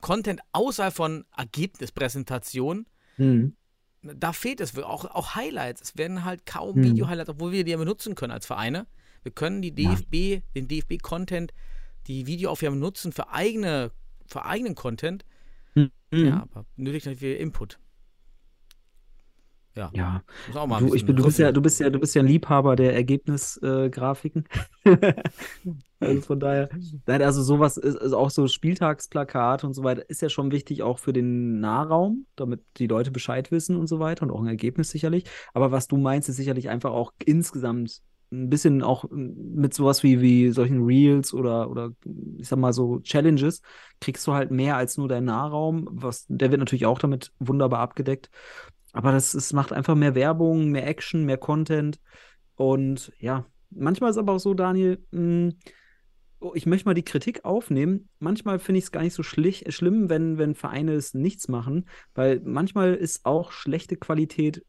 [0.00, 2.86] Content außerhalb von Ergebnispräsentationen.
[3.16, 3.56] Mhm.
[4.04, 5.80] Da fehlt es auch, auch Highlights.
[5.80, 6.84] Es werden halt kaum Mhm.
[6.84, 8.86] Video-Highlights, obwohl wir die ja benutzen können als Vereine.
[9.22, 9.94] Wir können die Ja.
[9.94, 11.52] DFB, den DFB-Content,
[12.06, 13.90] die Videoaufnahmen nutzen für eigene,
[14.26, 15.24] für eigenen Content.
[15.74, 15.90] Mhm.
[16.12, 17.78] Ja, aber nötig natürlich viel Input.
[19.76, 20.22] Ja, Ja.
[20.80, 22.94] Du, ich bin, du bist ja, du bist ja, du bist ja ein Liebhaber der
[22.94, 24.44] Ergebnisgrafiken.
[26.00, 26.68] also von daher,
[27.06, 30.82] nein, also sowas ist, ist auch so Spieltagsplakat und so weiter, ist ja schon wichtig
[30.82, 34.46] auch für den Nahraum, damit die Leute Bescheid wissen und so weiter und auch ein
[34.46, 35.24] Ergebnis sicherlich.
[35.54, 38.00] Aber was du meinst, ist sicherlich einfach auch insgesamt
[38.32, 41.90] ein bisschen auch mit sowas wie, wie solchen Reels oder, oder
[42.38, 43.62] ich sag mal so Challenges,
[44.00, 45.86] kriegst du halt mehr als nur deinen Nahraum.
[45.90, 48.30] Was, der wird natürlich auch damit wunderbar abgedeckt.
[48.94, 51.98] Aber das, es macht einfach mehr Werbung, mehr Action, mehr Content.
[52.54, 55.52] Und ja, manchmal ist aber auch so, Daniel, mh,
[56.38, 58.08] oh, ich möchte mal die Kritik aufnehmen.
[58.20, 61.88] Manchmal finde ich es gar nicht so schlich, schlimm, wenn, wenn Vereine es nichts machen,
[62.14, 64.64] weil manchmal ist auch schlechte Qualität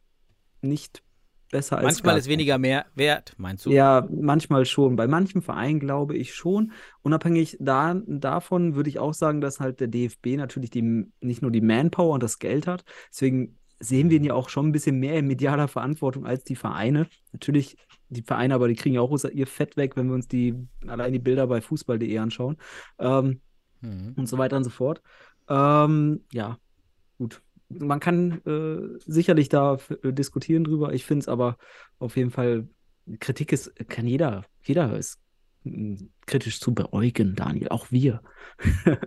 [0.61, 1.03] nicht
[1.51, 3.69] besser als Manchmal ist weniger mehr wert, meinst du?
[3.71, 4.95] ja, manchmal schon.
[4.95, 6.71] Bei manchen Vereinen glaube ich schon.
[7.03, 11.51] Unabhängig da, davon würde ich auch sagen, dass halt der DFB natürlich die, nicht nur
[11.51, 12.83] die Manpower und das Geld hat.
[13.11, 16.55] Deswegen sehen wir ihn ja auch schon ein bisschen mehr in medialer Verantwortung als die
[16.55, 17.07] Vereine.
[17.33, 17.77] Natürlich,
[18.09, 20.55] die Vereine, aber die kriegen ja auch ihr Fett weg, wenn wir uns die
[20.87, 22.57] allein die Bilder bei fußball.de anschauen.
[22.99, 23.41] Ähm,
[23.81, 24.13] Mhm.
[24.15, 25.01] und so weiter und so fort.
[25.49, 26.57] Ähm, ja,
[27.17, 27.41] gut.
[27.69, 30.93] Man kann äh, sicherlich da äh, diskutieren drüber.
[30.93, 31.57] Ich finde es aber
[31.99, 32.67] auf jeden Fall,
[33.19, 35.19] Kritik ist, kann jeder, jeder ist
[36.27, 38.21] kritisch zu beäugen, Daniel, auch wir.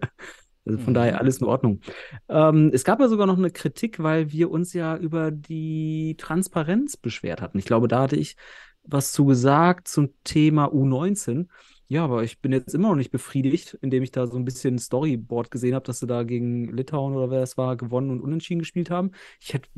[0.69, 0.95] Also von Mhm.
[0.95, 1.81] daher alles in Ordnung.
[2.29, 6.97] Ähm, es gab ja sogar noch eine Kritik, weil wir uns ja über die Transparenz
[6.97, 7.59] beschwert hatten.
[7.59, 8.37] Ich glaube, da hatte ich
[8.83, 11.49] was zu gesagt zum Thema U19.
[11.89, 14.79] Ja, aber ich bin jetzt immer noch nicht befriedigt, indem ich da so ein bisschen
[14.79, 18.59] Storyboard gesehen habe, dass sie da gegen Litauen oder wer es war, gewonnen und unentschieden
[18.61, 19.13] gespielt haben.
[19.41, 19.69] Ich hätte,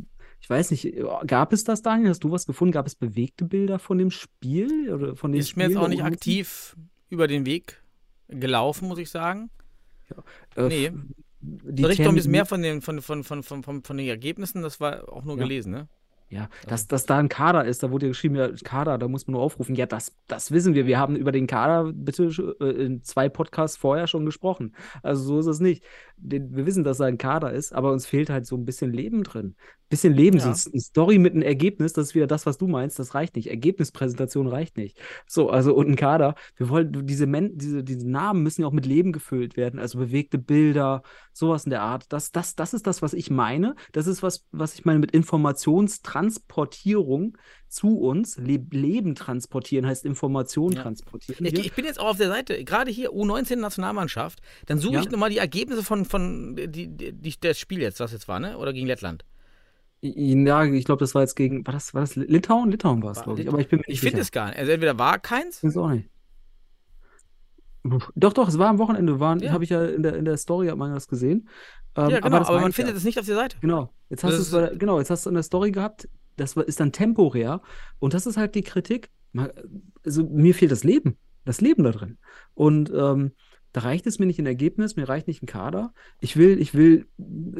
[0.40, 0.92] ich weiß nicht,
[1.26, 2.11] gab es das, Daniel?
[2.11, 2.72] Hast du was gefunden?
[2.72, 6.00] Gab es bewegte Bilder von dem Spiel oder von den Ist mir jetzt auch nicht
[6.00, 6.07] U19?
[6.14, 6.76] aktiv
[7.09, 7.83] über den Weg
[8.29, 9.50] gelaufen, muss ich sagen.
[10.57, 10.92] Äh, Nee.
[11.42, 14.07] die Bericht doch ein bisschen mehr von den, von, von, von, von, von, von den
[14.09, 15.42] Ergebnissen, das war auch nur Ja.
[15.44, 15.88] gelesen, ne?
[16.33, 19.27] Ja, dass, dass da ein Kader ist, da wurde ja geschrieben, ja, Kader, da muss
[19.27, 19.75] man nur aufrufen.
[19.75, 20.87] Ja, das, das wissen wir.
[20.87, 22.27] Wir haben über den Kader bitte
[22.61, 24.77] äh, in zwei Podcasts vorher schon gesprochen.
[25.03, 25.83] Also so ist es nicht.
[26.18, 29.25] Wir wissen, dass da ein Kader ist, aber uns fehlt halt so ein bisschen Leben
[29.25, 29.57] drin.
[29.90, 30.55] Bisschen Leben, Ja.
[30.55, 33.35] so eine Story mit einem Ergebnis, das ist wieder das, was du meinst, das reicht
[33.37, 33.48] nicht.
[33.48, 34.98] Ergebnispräsentation reicht nicht.
[35.26, 36.35] So, also und ein Kader.
[36.57, 39.98] Wir wollen, diese, Men diese, diese Namen müssen ja auch mit Leben gefüllt werden, also
[39.98, 42.05] bewegte Bilder, sowas in der Art.
[42.12, 43.74] Das, das, das ist das, was ich meine.
[43.92, 47.37] Das ist was, was ich meine mit Informationstransportierung
[47.68, 48.37] zu uns.
[48.38, 50.83] Le Leben transportieren heißt Information Ja.
[50.83, 51.44] transportieren.
[51.46, 55.00] Ich, ich bin jetzt auch auf der Seite, gerade hier U19-Nationalmannschaft, dann suche Ja.
[55.00, 58.40] ich nochmal die Ergebnisse von, von die, die, die, das Spiel jetzt, was jetzt war,
[58.40, 58.59] ne?
[58.59, 59.24] Oder gegen Lettland.
[60.02, 62.70] Ja, ich glaube, das war jetzt gegen, war das, war das Litauen?
[62.70, 63.48] Litauen war es, glaube ich.
[63.48, 64.58] Aber ich bin mir nicht Ich finde es gar nicht.
[64.58, 66.08] Also entweder war keins, Ich weiß auch nicht.
[68.14, 69.52] Doch, doch, es war am Wochenende, waren, Ja.
[69.52, 71.48] habe ich ja in der, in der Story, hat man das gesehen.
[71.96, 72.98] Ähm, ja, genau, aber, meine man findet ja.
[72.98, 73.56] es nicht auf der Seite.
[73.60, 73.92] Genau.
[74.10, 76.56] Jetzt hast Das du es ist- genau, jetzt hast du in der Story gehabt, das
[76.56, 77.60] ist dann temporär.
[77.98, 79.10] Und das ist halt die Kritik.
[80.04, 81.16] Also mir fehlt das Leben.
[81.44, 82.18] Das Leben da drin.
[82.54, 83.32] Und ähm,
[83.72, 85.92] da reicht es mir nicht ein Ergebnis, mir reicht nicht ein Kader.
[86.20, 87.06] Ich will, ich will,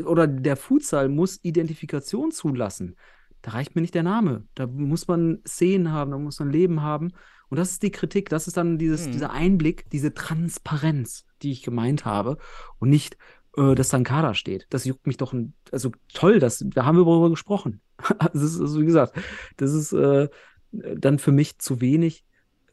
[0.05, 2.97] oder der Futsal muss Identifikation zulassen.
[3.43, 4.45] Da reicht mir nicht der Name.
[4.55, 7.13] Da muss man Szenen haben, da muss man Leben haben.
[7.49, 9.13] Und das ist die Kritik, das ist dann dieses, Mhm.
[9.13, 12.39] dieser Einblick, diese Transparenz, die ich gemeint habe.
[12.79, 13.17] Und nicht,
[13.57, 14.67] äh, dass da ein Kader steht.
[14.71, 17.81] Das juckt mich doch, ein, also toll, das, da haben wir darüber gesprochen.
[18.33, 19.17] das ist, also wie gesagt,
[19.57, 20.29] das ist äh,
[20.73, 22.25] dann für mich zu wenig.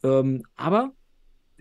[0.02, 0.92] Ähm, aber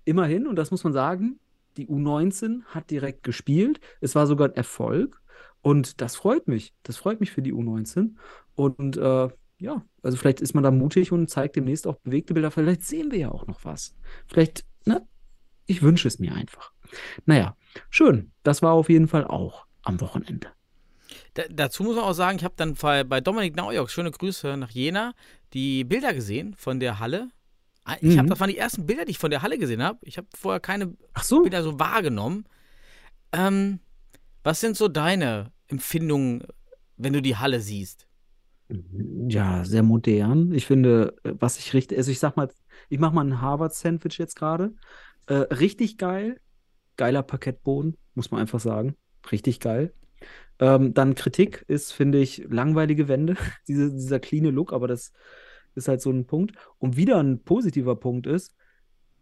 [0.05, 1.39] immerhin, und das muss man sagen,
[1.77, 3.79] die U19 hat direkt gespielt.
[4.01, 5.21] Es war sogar ein Erfolg.
[5.61, 6.73] Und das freut mich.
[6.83, 8.15] Das freut mich für die U19.
[8.55, 12.51] Und äh, ja, also vielleicht ist man da mutig und zeigt demnächst auch bewegte Bilder.
[12.51, 13.95] Vielleicht sehen wir ja auch noch was.
[14.27, 15.05] Vielleicht, ne?
[15.65, 16.71] Ich wünsche es mir einfach.
[17.25, 17.57] Naja,
[17.89, 18.31] schön.
[18.43, 20.47] Das war auf jeden Fall auch am Wochenende.
[21.33, 24.55] Da, dazu muss man auch sagen, ich habe dann bei, bei Dominik Naujok, schöne Grüße
[24.57, 25.13] nach Jena,
[25.53, 27.29] die Bilder gesehen von der Halle.
[27.87, 28.29] Ah, Ich hab, Mhm.
[28.29, 29.99] das waren die ersten Bilder, die ich von der Halle gesehen habe.
[30.03, 31.43] Ich habe vorher keine Ach so.
[31.43, 32.45] Bilder so wahrgenommen.
[33.33, 33.79] Ähm,
[34.43, 36.43] was sind so deine Empfindungen,
[36.97, 38.07] wenn du die Halle siehst?
[39.29, 40.51] Ja, sehr modern.
[40.53, 42.49] Ich finde, äh, was ich richtig, also ich sag mal,
[42.89, 44.73] ich mache mal ein Harvard-Sandwich jetzt gerade.
[45.27, 46.39] Äh, richtig geil,
[46.97, 48.95] geiler Parkettboden, muss man einfach sagen.
[49.31, 49.93] Richtig geil.
[50.59, 53.35] Ähm, dann Kritik ist, finde ich, langweilige Wände,
[53.67, 55.13] Diese, dieser cleane Look, aber das
[55.77, 56.53] ist halt so ein Punkt.
[56.79, 58.55] Und wieder ein positiver Punkt ist,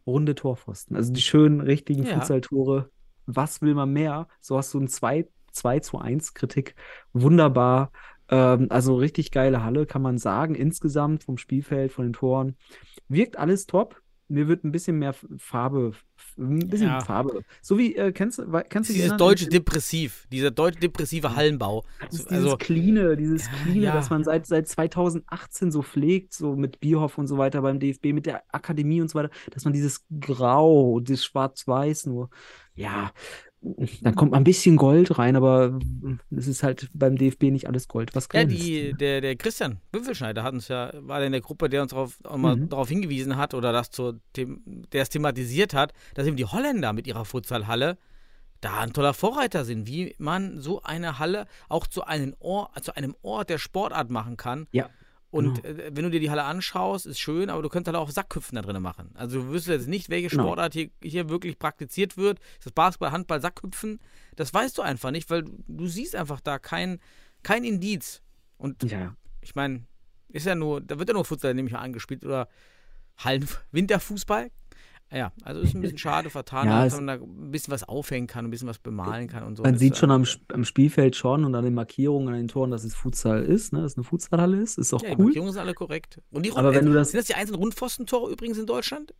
[0.05, 0.95] runde Torpfosten.
[0.95, 2.19] Also die schönen, richtigen Ja.
[2.19, 2.89] Fußballtore.
[3.25, 4.27] Was will man mehr?
[4.39, 6.75] So hast du ein 2, 2 zu 1 Kritik.
[7.13, 7.91] Wunderbar.
[8.29, 10.55] Ähm, also richtig geile Halle, kann man sagen.
[10.55, 12.55] Insgesamt vom Spielfeld, von den Toren.
[13.07, 14.01] Wirkt alles top.
[14.27, 15.91] Mir wird ein bisschen mehr Farbe,
[16.37, 16.99] ein bisschen Ja.
[17.01, 17.41] Farbe.
[17.61, 21.85] So wie, äh, kennst kennst du Dieses diesen- deutsche Depressiv, dieser deutsche depressive Hallenbau.
[22.11, 23.93] dieses, Also, Cleane, dieses Cleane, ja.
[23.93, 28.13] das man seit, seit 2018 so pflegt, so mit Bierhoff und so weiter beim DFB,
[28.13, 32.29] mit der Akademie und so weiter, dass man dieses Grau, dieses Schwarz-Weiß nur,
[32.73, 33.11] ja,
[34.01, 35.79] dann kommt mal ein bisschen Gold rein, aber
[36.35, 38.55] es ist halt beim DFB nicht alles Gold, was ja, glänzt.
[38.55, 42.17] die, der, der Christian Büffelschneider hat uns ja, war in der Gruppe, der uns darauf,
[42.23, 42.69] auch mal Mhm.
[42.69, 43.89] darauf hingewiesen hat oder das
[44.33, 47.97] them, der es thematisiert hat, dass eben die Holländer mit ihrer Futsalhalle
[48.61, 52.95] da ein toller Vorreiter sind, wie man so eine Halle auch zu einem Ort, zu
[52.95, 54.67] einem Ort der Sportart machen kann.
[54.71, 54.89] Ja,
[55.35, 55.79] Und genau.
[55.81, 58.55] äh, wenn du dir die Halle anschaust, ist schön, aber du könntest halt auch Sackhüpfen
[58.55, 59.11] da drin machen.
[59.15, 60.43] Also du wüsstest jetzt nicht, welche Genau.
[60.43, 62.39] Sportart hier, hier wirklich praktiziert wird.
[62.57, 63.99] Ist das Basketball, Handball, Sackhüpfen?
[64.37, 66.99] Das weißt du einfach nicht, weil du, du siehst einfach da kein,
[67.43, 68.21] kein Indiz.
[68.57, 69.83] Und Ja, ich meine,
[70.29, 72.47] ist ja nur, da wird ja nur Futsal nämlich mal angespielt oder
[73.17, 74.51] Hallen, Winterfußball.
[75.11, 78.27] Ja, also ist ein bisschen schade vertan, Ja, dass man da ein bisschen was aufhängen
[78.27, 79.63] kann, ein bisschen was bemalen kann und so.
[79.63, 82.35] man Das, sieht äh, schon am, Sp- am Spielfeld schon und an den Markierungen, an
[82.35, 85.09] den Toren, dass es Futsal ist, ne, dass es eine Futsalhalle ist, ist auch Ja,
[85.11, 85.25] die cool.
[85.25, 86.21] Markierungen sind alle korrekt.
[86.31, 89.13] Und die Aber wenn du das- sind das die einzelnen Rundpfostentore übrigens in Deutschland?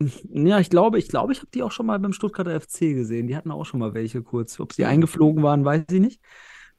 [0.32, 3.26] Ja, ich glaube, ich glaube, ich habe die auch schon mal beim Stuttgarter FC gesehen.
[3.26, 4.58] Die hatten auch schon mal welche kurz.
[4.60, 6.20] Ob sie eingeflogen waren, weiß ich nicht.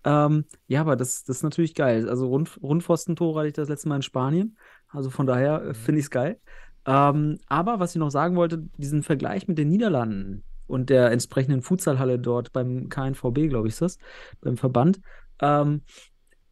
[0.04, 2.10] Ähm, ja, aber das, das ist natürlich geil.
[2.10, 4.58] Also Rund, Rundpfostentore hatte ich das letzte Mal in Spanien.
[4.90, 6.40] Also von daher äh, finde ich es geil.
[6.86, 11.62] Ähm, aber was ich noch sagen wollte, diesen Vergleich mit den Niederlanden und der entsprechenden
[11.62, 13.98] Futsalhalle dort beim KNVB, glaube ich, ist das,
[14.42, 15.02] beim Verband.
[15.40, 15.82] Ähm,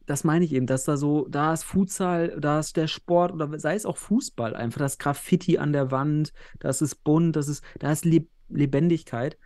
[0.06, 3.58] das meine ich eben, dass da so, da ist Futsal, da ist der Sport oder
[3.58, 7.62] sei es auch Fußball, einfach das Graffiti an der Wand, das ist bunt, das ist,
[7.78, 9.38] da ist Leb Lebendigkeit.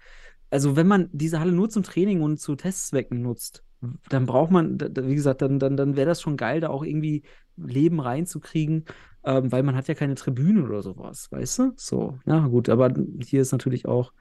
[0.51, 3.63] Also wenn man diese Halle nur zum Training und zu Testzwecken nutzt,
[4.09, 7.23] dann braucht man, wie gesagt, dann, dann, dann wäre das schon geil, da auch irgendwie
[7.57, 8.87] Leben reinzukriegen,
[9.25, 11.73] ähm, weil man hat ja keine Tribüne oder sowas, weißt du?
[11.77, 12.93] So, ja gut, aber
[13.25, 14.13] hier ist natürlich auch,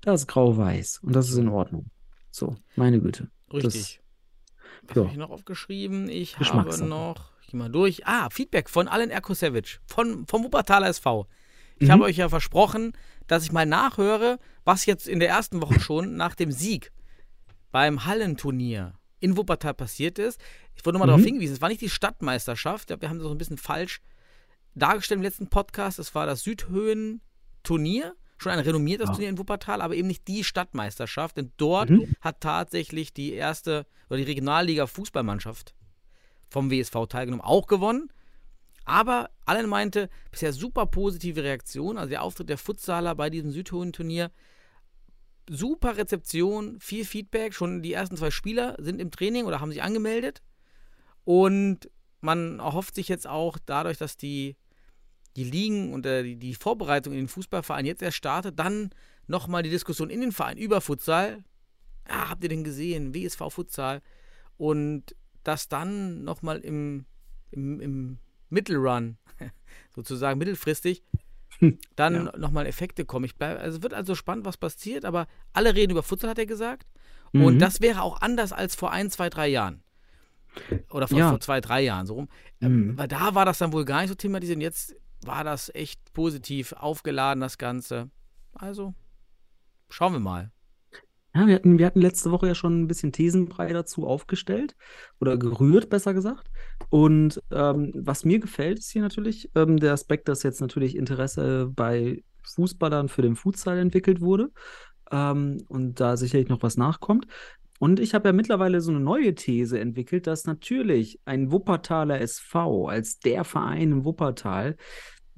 [0.00, 1.90] da ist grau-weiß und das ist in Ordnung.
[2.30, 3.30] So, meine Güte.
[3.52, 4.00] Richtig.
[4.86, 5.02] Was ja.
[5.02, 6.08] habe ich noch aufgeschrieben?
[6.08, 8.06] Ich habe noch, ich gehe mal durch.
[8.06, 11.26] Ah, Feedback von Alan Erkosevic von, vom Wuppertaler SV.
[11.80, 11.92] Ich Mhm.
[11.92, 12.92] habe euch ja versprochen,
[13.26, 16.92] dass ich mal nachhöre, was jetzt in der ersten Woche schon nach dem Sieg
[17.70, 20.40] beim Hallenturnier in Wuppertal passiert ist.
[20.74, 21.12] Ich wurde nochmal Mhm.
[21.12, 24.00] darauf hingewiesen, es war nicht die Stadtmeisterschaft, wir haben das so ein bisschen falsch
[24.74, 25.98] dargestellt im letzten Podcast.
[25.98, 29.12] Es war das Südhöhen-Turnier, schon ein renommiertes Ah.
[29.12, 32.14] Turnier in Wuppertal, aber eben nicht die Stadtmeisterschaft, denn dort Mhm.
[32.20, 35.74] hat tatsächlich die erste oder die Regionalliga Fußballmannschaft
[36.48, 38.10] vom WSV teilgenommen, auch gewonnen.
[38.84, 41.98] Aber Allen meinte, bisher super positive Reaktion.
[41.98, 44.30] Also der Auftritt der Futsaler bei diesem Südhohen-Turnier.
[45.50, 47.54] Super Rezeption, viel Feedback.
[47.54, 50.40] Schon die ersten zwei Spieler sind im Training oder haben sich angemeldet.
[51.24, 54.56] Und man erhofft sich jetzt auch dadurch, dass die,
[55.36, 58.90] die Ligen und äh, die, die Vorbereitung in den Fußballverein jetzt erst startet, dann
[59.26, 61.44] nochmal die Diskussion in den Verein über Futsal.
[62.08, 63.14] Ja, habt ihr denn gesehen?
[63.14, 64.02] WSV Futsal.
[64.56, 67.04] Und dass dann nochmal im,
[67.50, 69.18] im, im Mittelrun,
[69.94, 71.02] sozusagen mittelfristig,
[71.96, 72.36] dann Ja.
[72.36, 73.24] nochmal Effekte kommen.
[73.24, 76.46] Ich bleib, also wird also spannend, was passiert, aber alle reden über Futsal, hat er
[76.46, 76.86] gesagt.
[77.32, 77.44] Mhm.
[77.44, 79.82] Und das wäre auch anders als vor ein, zwei, drei Jahren.
[80.90, 81.30] Oder vor, Ja.
[81.30, 82.28] vor zwei, drei Jahren, so rum.
[82.60, 82.98] Ähm, Mhm.
[82.98, 84.60] Weil da war das dann wohl gar nicht so thematisiert.
[84.60, 88.10] Jetzt war das echt positiv aufgeladen, das Ganze.
[88.52, 88.94] Also,
[89.88, 90.52] schauen wir mal.
[91.34, 94.74] Ja, wir hatten, wir hatten letzte Woche ja schon ein bisschen Thesenbrei dazu aufgestellt
[95.20, 96.48] oder gerührt, besser gesagt.
[96.88, 101.70] Und ähm, was mir gefällt, ist hier natürlich ähm, der Aspekt, dass jetzt natürlich Interesse
[101.74, 104.50] bei Fußballern für den Futsal entwickelt wurde
[105.12, 107.26] ähm, und da sicherlich noch was nachkommt.
[107.78, 112.88] Und ich habe ja mittlerweile so eine neue These entwickelt, dass natürlich ein Wuppertaler SV
[112.88, 114.76] als der Verein im Wuppertal,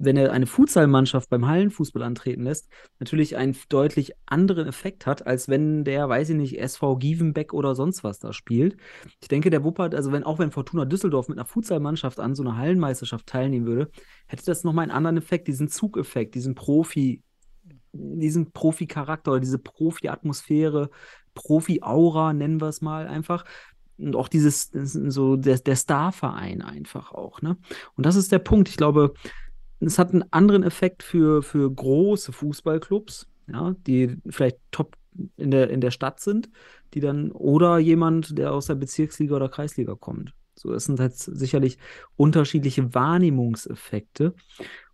[0.03, 2.67] wenn er eine Futsalmannschaft beim Hallenfußball antreten lässt,
[2.99, 7.75] natürlich einen deutlich anderen Effekt hat, als wenn der, weiß ich nicht, SV Gievenbeck oder
[7.75, 8.77] sonst was da spielt.
[9.21, 12.41] Ich denke, der Wuppert, also wenn auch wenn Fortuna Düsseldorf mit einer Futsalmannschaft an so
[12.41, 13.91] einer Hallenmeisterschaft teilnehmen würde,
[14.25, 17.21] hätte das nochmal einen anderen Effekt, diesen Zugeffekt, diesen Profi,
[17.93, 20.89] diesen Profi-Charakter oder diese Profi-Atmosphäre,
[21.33, 23.45] Profi-Aura, nennen wir es mal einfach.
[23.97, 27.57] Und auch dieses, so der, der Starverein einfach auch, ne?
[27.95, 28.69] Und das ist der Punkt.
[28.69, 29.13] Ich glaube,
[29.79, 34.95] es hat einen anderen Effekt für, für große Fußballclubs, ja, die vielleicht Top
[35.37, 36.49] in der, in der Stadt sind,
[36.93, 40.33] die dann, oder jemand, der aus der Bezirksliga oder Kreisliga kommt.
[40.55, 41.77] So, es sind halt sicherlich
[42.15, 44.33] unterschiedliche Wahrnehmungseffekte.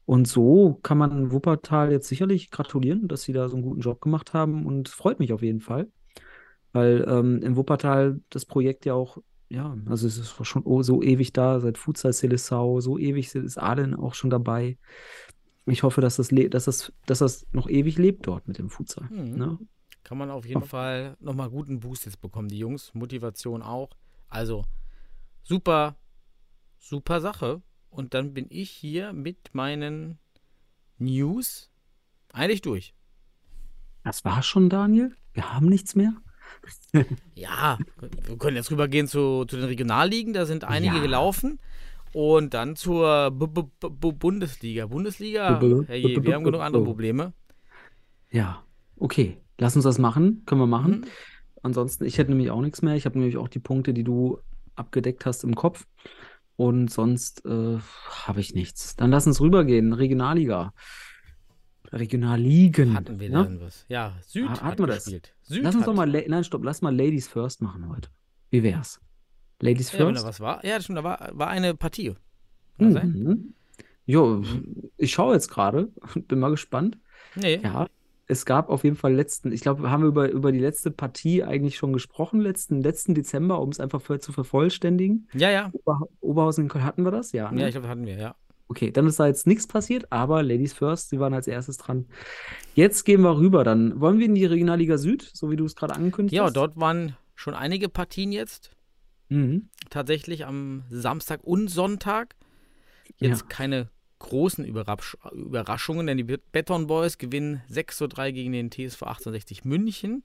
[0.06, 4.00] Und so kann man Wuppertal jetzt sicherlich gratulieren, dass sie da so einen guten Job
[4.00, 5.90] gemacht haben und freut mich auf jeden Fall.
[6.74, 9.18] Weil ähm, in Wuppertal das Projekt ja auch,
[9.50, 13.96] ja, also es ist schon so ewig da, seit Futsal Silissau, so ewig ist Aden
[13.96, 14.78] auch schon dabei.
[15.66, 19.08] Ich hoffe, dass das, dass das, dass das noch ewig lebt dort mit dem Futsal.
[19.10, 19.38] Mhm.
[19.38, 19.60] Ne?
[20.04, 22.94] Kann man auf jeden Fall nochmal guten Boost jetzt bekommen, die Jungs.
[22.94, 23.90] Motivation auch.
[24.30, 24.64] Also
[25.44, 25.98] super,
[26.78, 27.62] super Sache.
[27.90, 30.20] Und dann bin ich hier mit meinen
[30.98, 31.72] News
[32.32, 32.94] eigentlich durch.
[34.04, 35.16] Das war schon, Daniel.
[35.34, 36.14] Wir haben nichts mehr.
[37.36, 40.34] Ja, wir können jetzt rübergehen zu, zu den Regionalligen.
[40.34, 41.02] Da sind einige Ja.
[41.02, 41.60] gelaufen.
[42.14, 44.88] Und dann zur B -B -B Bundesliga.
[44.88, 47.34] Bundesliga, hey, wir haben genug andere Probleme.
[48.32, 48.64] Ja,
[48.98, 49.38] okay.
[49.60, 50.44] Lass uns das machen.
[50.46, 51.02] Können wir machen.
[51.02, 51.06] Mhm.
[51.64, 52.96] Ansonsten, ich hätte nämlich auch nichts mehr.
[52.96, 54.40] Ich habe nämlich auch die Punkte, die du
[54.76, 55.86] abgedeckt hast im Kopf.
[56.56, 57.78] Und sonst äh,
[58.26, 58.96] habe ich nichts.
[58.96, 59.94] Dann lass uns rübergehen.
[59.94, 60.74] Regionalliga.
[61.92, 62.94] Regionalligen.
[62.96, 63.44] Hatten wir ne?
[63.46, 63.86] denn was?
[63.88, 65.06] Ja, Süd Ha- hatten hat wir das?
[65.06, 65.34] gespielt.
[65.48, 68.10] Süd Lass uns hat, doch mal, La- nein, stopp, lass mal Ladies First machen heute.
[68.50, 69.00] Wie wär's?
[69.62, 70.26] Ladies Ja, First?
[70.26, 70.64] was war.
[70.64, 72.14] Ja, das stimmt, da war, war eine Partie.
[72.78, 73.10] Kann das sein?
[73.12, 73.54] Mhm.
[74.06, 74.44] Jo,
[74.98, 76.98] ich schaue jetzt gerade und bin mal gespannt.
[77.36, 77.60] Nee.
[77.64, 77.88] Ja,
[78.28, 81.44] es gab auf jeden Fall letzten, ich glaube, haben wir über, über die letzte Partie
[81.44, 85.28] eigentlich schon gesprochen, letzten, letzten Dezember, um es einfach für, zu vervollständigen.
[85.34, 85.70] Ja, ja.
[85.74, 87.32] Ober, Oberhausen in Köln hatten wir das?
[87.32, 87.62] Ja, ne?
[87.62, 88.36] Ja, ich glaube, hatten wir, ja.
[88.70, 92.06] Okay, dann ist da jetzt nichts passiert, aber Ladies First, sie waren als erstes dran.
[92.76, 94.00] Jetzt gehen wir rüber dann.
[94.02, 96.54] Wollen wir in die Regionalliga Süd, so wie du es gerade angekündigt Ja, hast?
[96.58, 98.72] dort waren schon einige Partien jetzt.
[99.30, 99.70] Mhm.
[99.90, 102.36] Tatsächlich am Samstag und Sonntag.
[103.20, 103.48] Jetzt Ja.
[103.48, 108.70] keine großen Überrasch Überraschungen, denn die Bet- Beton Boys gewinnen 6 zu 3 gegen den
[108.72, 110.24] TSV 1860 München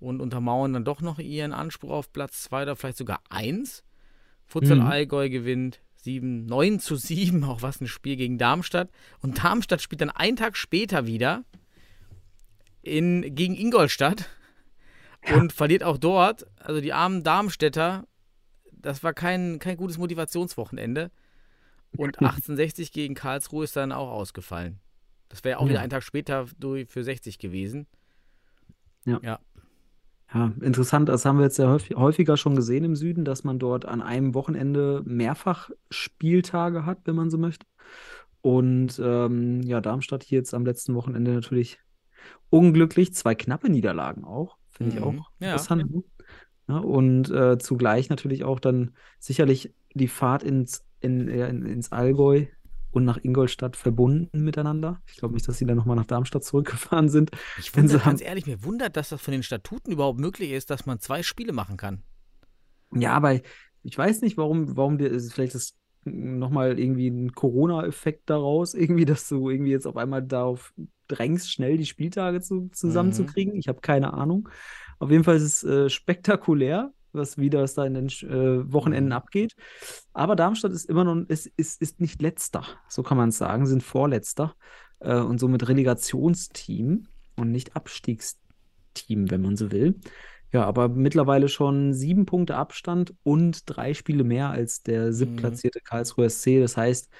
[0.00, 3.82] und untermauern dann doch noch ihren Anspruch auf Platz 2 oder vielleicht sogar 1.
[4.46, 4.86] Futsal Mhm.
[4.86, 8.90] Allgäu gewinnt 7, 9 zu 7, auch was ein Spiel gegen Darmstadt.
[9.20, 11.44] Und Darmstadt spielt dann einen Tag später wieder
[12.80, 14.26] in, gegen Ingolstadt
[15.34, 16.46] und verliert auch dort.
[16.60, 18.06] Also die armen Darmstädter,
[18.72, 21.10] das war kein, kein gutes Motivationswochenende.
[21.96, 24.80] Und 1860 gegen Karlsruhe ist dann auch ausgefallen.
[25.28, 25.80] Das wäre auch wieder Ja.
[25.82, 27.86] einen Tag später durch für 60 gewesen.
[29.04, 29.40] Ja,
[30.60, 33.86] interessant, das haben wir jetzt ja häufig, häufiger schon gesehen im Süden, dass man dort
[33.86, 37.66] an einem Wochenende mehrfach Spieltage hat, wenn man so möchte.
[38.42, 41.78] Und ähm, ja, Darmstadt hier jetzt am letzten Wochenende natürlich
[42.50, 43.14] unglücklich.
[43.14, 45.06] Zwei knappe Niederlagen auch, finde ich Mhm.
[45.08, 45.46] auch Ja.
[45.52, 45.90] interessant.
[45.90, 46.02] ne?
[46.68, 51.90] Ja, und äh, zugleich natürlich auch dann sicherlich die Fahrt ins, in, ja, in, ins
[51.92, 52.46] Allgäu
[52.90, 55.00] und nach Ingolstadt verbunden miteinander.
[55.06, 57.30] Ich glaube nicht, dass sie dann nochmal nach Darmstadt zurückgefahren sind.
[57.58, 60.70] Ich sie ganz haben- ehrlich, mir wundert, dass das von den Statuten überhaupt möglich ist,
[60.70, 62.02] dass man zwei Spiele machen kann.
[62.94, 63.40] Ja, aber
[63.82, 65.74] ich weiß nicht, warum, warum dir ist vielleicht das
[66.04, 70.72] nochmal irgendwie ein Corona-Effekt daraus, irgendwie, dass du irgendwie jetzt auf einmal darauf
[71.08, 73.56] drängst, schnell die Spieltage zu, zusammenzukriegen.
[73.56, 74.48] Ich habe keine Ahnung.
[74.98, 79.06] Auf jeden Fall ist es äh, spektakulär, was wie das da in den äh, Wochenenden
[79.10, 79.12] Mhm.
[79.12, 79.54] abgeht.
[80.14, 83.66] Aber Darmstadt ist immer noch, ist, ist, ist nicht letzter, so kann man es sagen,
[83.66, 84.54] sind vorletzter
[85.00, 89.96] äh, und somit Relegationsteam und nicht Abstiegsteam, wenn man so will.
[90.50, 96.30] Ja, aber mittlerweile schon sieben Punkte Abstand und drei Spiele mehr als der siebtplatzierte Karlsruher
[96.30, 96.60] SC.
[96.60, 97.10] Das heißt,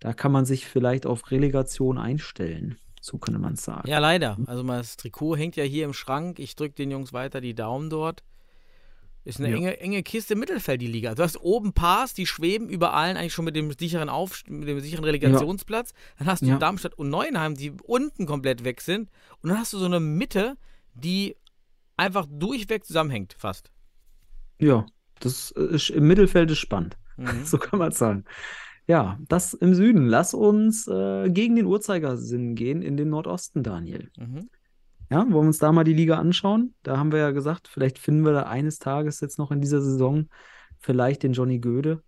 [0.00, 2.76] da kann man sich vielleicht auf Relegation einstellen.
[3.00, 3.88] So könnte man es sagen.
[3.88, 4.36] Ja, leider.
[4.46, 6.38] Also das Trikot hängt ja hier im Schrank.
[6.38, 8.24] Ich drücke den Jungs weiter die Daumen dort.
[9.26, 9.56] Ist eine Ja.
[9.56, 11.14] enge, enge Kiste im Mittelfeld, die Liga.
[11.16, 14.68] Du hast oben Pars, die schweben über allen eigentlich schon mit dem sicheren, Auf mit
[14.68, 15.92] dem sicheren Relegationsplatz.
[16.18, 16.58] Dann hast du Ja.
[16.58, 19.10] Darmstadt und Neuenheim, die unten komplett weg sind.
[19.42, 20.56] Und dann hast du so eine Mitte,
[20.94, 21.36] die
[21.96, 23.72] einfach durchweg zusammenhängt, fast.
[24.60, 24.86] Ja,
[25.18, 26.96] das ist im Mittelfeld ist spannend.
[27.16, 27.26] Mhm.
[27.44, 28.24] So kann man es sagen.
[28.86, 30.06] Ja, das im Süden.
[30.06, 34.08] Lass uns äh, gegen den Uhrzeigersinn gehen in den Nordosten, Daniel.
[34.16, 34.48] Mhm.
[35.10, 36.74] Ja, wollen wir uns da mal die Liga anschauen?
[36.82, 39.80] Da haben wir ja gesagt, vielleicht finden wir da eines Tages jetzt noch in dieser
[39.80, 40.28] Saison
[40.78, 42.02] vielleicht den Johnny Göde.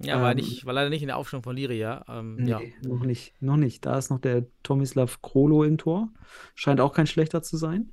[0.00, 2.04] Ja, war, Ähm, nicht, war leider nicht in der Aufstellung von Liria.
[2.08, 2.58] Ähm, ja.
[2.58, 3.86] Nee, noch nicht, noch nicht.
[3.86, 6.08] Da ist noch der Tomislav Krolo im Tor.
[6.54, 7.92] Scheint auch kein schlechter zu sein.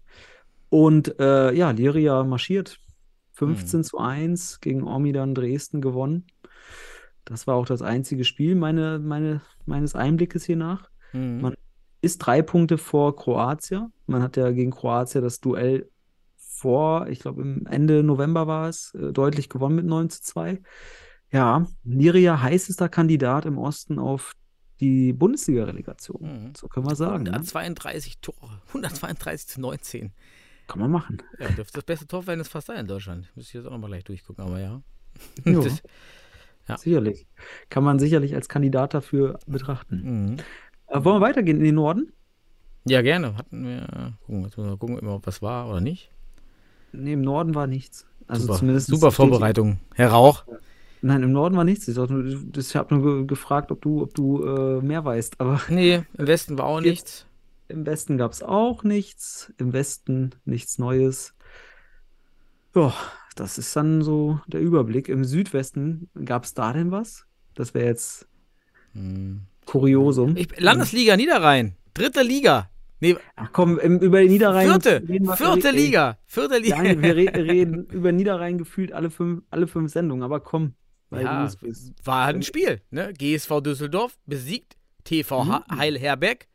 [0.69, 2.79] Und äh, ja, Liria marschiert.
[3.33, 6.27] 15 zu 1 gegen Ormidan Dresden gewonnen.
[7.25, 10.89] Das war auch das einzige Spiel meine, meine, meines Einblickes hier nach.
[11.13, 11.41] Mhm.
[11.41, 11.55] Man
[12.01, 13.93] ist drei Punkte vor Kroatien.
[14.07, 15.89] Man hat ja gegen Kroatien das Duell
[16.35, 20.61] vor, ich glaube, im Ende November war es, äh, deutlich gewonnen mit 9 zu 2.
[21.31, 24.33] Ja, Liria heißester Kandidat im Osten auf
[24.79, 26.21] die Bundesliga-Relegation.
[26.21, 26.53] Mhm.
[26.55, 27.23] So können wir sagen.
[27.23, 27.31] Ne?
[27.31, 28.61] 132 Tore.
[28.69, 30.11] 132 zu 19.
[30.67, 31.21] kann man machen.
[31.39, 33.31] Ja, dürfte das beste Torverhältnis fast sein in Deutschland.
[33.35, 34.81] Müsste ich jetzt auch nochmal gleich durchgucken, aber ja.
[35.45, 35.81] Das-
[36.67, 36.77] Ja.
[36.77, 37.27] Sicherlich.
[37.69, 40.01] Kann man sicherlich als Kandidat dafür betrachten.
[40.31, 40.37] Mhm.
[40.91, 42.11] Äh, wollen wir weitergehen in den Norden?
[42.85, 43.35] Ja, gerne.
[43.37, 44.13] Hatten wir.
[44.25, 46.11] Gucken, jetzt müssen wir gucken, ob was war oder nicht.
[46.91, 48.05] Nee, im Norden war nichts.
[48.27, 49.79] Also super zumindest super Vorbereitung.
[49.95, 50.45] Herr Rauch.
[51.01, 51.87] Nein, im Norden war nichts.
[51.87, 55.39] Ich, ich habe nur ge- gefragt, ob du, ob du äh, mehr weißt.
[55.39, 57.25] Aber Nee, im Westen war auch nichts.
[57.67, 59.51] im Westen gab es auch nichts.
[59.57, 61.33] Im Westen nichts Neues.
[62.75, 62.93] Ja,
[63.35, 65.09] das ist dann so der Überblick.
[65.09, 67.25] Im Südwesten gab es da denn was?
[67.53, 68.27] Das wäre jetzt
[68.93, 69.41] Hm.
[69.71, 70.35] Kuriosum.
[70.35, 71.75] Ich, Landesliga Niederrhein.
[71.93, 72.69] Dritte Liga.
[72.99, 74.67] Nee, Ach komm, über Niederrhein.
[74.67, 75.01] vierte.
[75.07, 76.17] reden Vierte Liga.
[76.27, 76.77] Vierte Liga.
[76.83, 80.73] Nein, wir re reden über Niederrhein gefühlt alle fünf, alle fünf Sendungen, aber komm,
[81.09, 81.49] Ja,
[82.03, 82.81] war halt ein Spiel.
[82.91, 83.13] Ne?
[83.13, 85.63] GSV Düsseldorf besiegt TV Mhm.
[85.77, 86.47] Heil Herbeck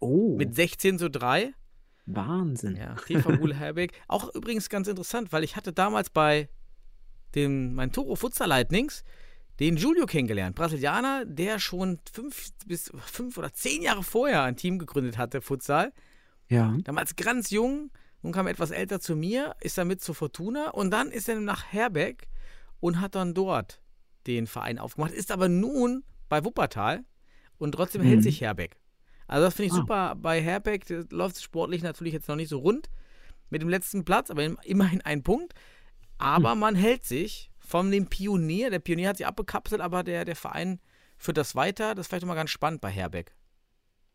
[0.00, 1.54] Oh, mit 16 zu 3.
[2.06, 2.76] Wahnsinn.
[2.76, 3.92] Ja, TV Heil Herbeck.
[4.08, 6.48] Auch übrigens ganz interessant, weil ich hatte damals bei
[7.34, 9.04] dem, mein Toro Futsal Lightnings
[9.60, 10.54] den Julio kennengelernt.
[10.56, 15.92] Brasilianer, der schon fünf bis fünf oder zehn Jahre vorher ein Team gegründet hatte, Futsal.
[16.48, 16.76] Ja.
[16.84, 17.90] Damals ganz jung,
[18.22, 21.28] nun kam er etwas älter zu mir, ist dann mit zur Fortuna und dann ist
[21.28, 22.28] er nach Herbeck
[22.80, 23.80] und hat dann dort
[24.26, 27.04] den Verein aufgemacht, ist aber nun bei Wuppertal
[27.58, 28.22] und trotzdem hält Mhm.
[28.22, 28.76] sich Herbeck.
[29.26, 29.76] Also das finde ich Ah.
[29.76, 32.88] super bei Herbeck, läuft es sportlich natürlich jetzt noch nicht so rund
[33.50, 35.54] mit dem letzten Platz, aber immerhin ein Punkt.
[36.18, 36.58] Aber Hm.
[36.60, 40.80] man hält sich von dem Pionier, der Pionier hat sich abgekapselt, aber der, der Verein
[41.18, 41.94] führt das weiter.
[41.94, 43.34] Das ist vielleicht mal ganz spannend bei Herbeck.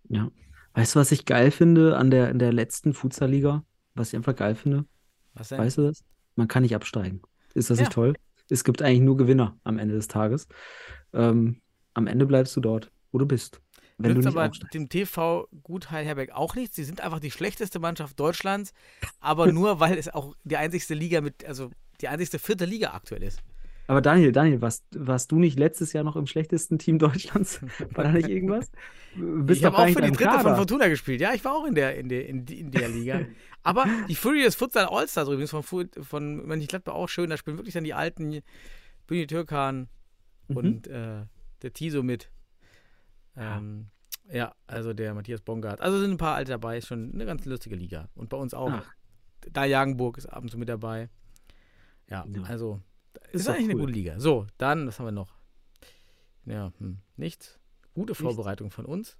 [0.09, 0.31] Ja.
[0.73, 3.63] Weißt du, was ich geil finde an der, in der letzten Futsal-Liga?
[3.93, 4.85] Was ich einfach geil finde?
[5.35, 5.59] Was denn?
[5.59, 6.03] Weißt du das?
[6.35, 7.21] Man kann nicht absteigen.
[7.53, 7.83] Ist das Ja.
[7.83, 8.15] nicht toll?
[8.49, 10.47] Es gibt eigentlich nur Gewinner am Ende des Tages.
[11.13, 11.61] Ähm,
[11.93, 13.61] am Ende bleibst du dort, wo du bist.
[13.99, 14.73] Wenn du Nützt nicht aber aufsteigst.
[14.73, 16.75] dem TV Gutheil Herbeck auch nichts.
[16.75, 18.73] Sie sind einfach die schlechteste Mannschaft Deutschlands,
[19.19, 21.69] aber nur weil es auch die einzigste Liga mit, also
[22.03, 23.39] die einzigste vierte Liga aktuell ist.
[23.87, 27.59] Aber Daniel, Daniel, warst, warst du nicht letztes Jahr noch im schlechtesten Team Deutschlands?
[27.91, 28.71] War da nicht irgendwas?
[29.15, 30.55] Bist ich habe auch für die dritte von Kader.
[30.55, 31.19] Fortuna gespielt.
[31.19, 33.21] Ja, ich war auch in der, in der, in, in der Liga.
[33.63, 37.29] Aber die Furious Futsal Allstars übrigens von, von Mönchengladbach auch schön.
[37.29, 38.41] Da spielen wirklich dann die alten
[39.07, 39.89] Bühni Türkan
[40.47, 40.57] Mhm.
[40.57, 41.25] und äh,
[41.61, 42.29] der Tiso mit.
[43.35, 43.87] Ähm,
[44.31, 45.81] ja, also der Matthias Bongard.
[45.81, 46.77] Also sind ein paar alte dabei.
[46.77, 48.09] Ist schon eine ganz lustige Liga.
[48.15, 48.71] Und bei uns auch.
[48.71, 48.91] Ach.
[49.51, 51.09] Da Jagenburg ist ab und zu mit dabei.
[52.09, 52.43] Ja, Ja.
[52.43, 52.81] also
[53.31, 53.81] Ist ist, eigentlich eine cool.
[53.81, 54.19] gute Liga.
[54.19, 55.33] So, dann, was haben wir noch?
[56.45, 57.59] Ja, hm, nichts.
[57.93, 58.15] Gute.
[58.15, 59.17] Vorbereitung von uns.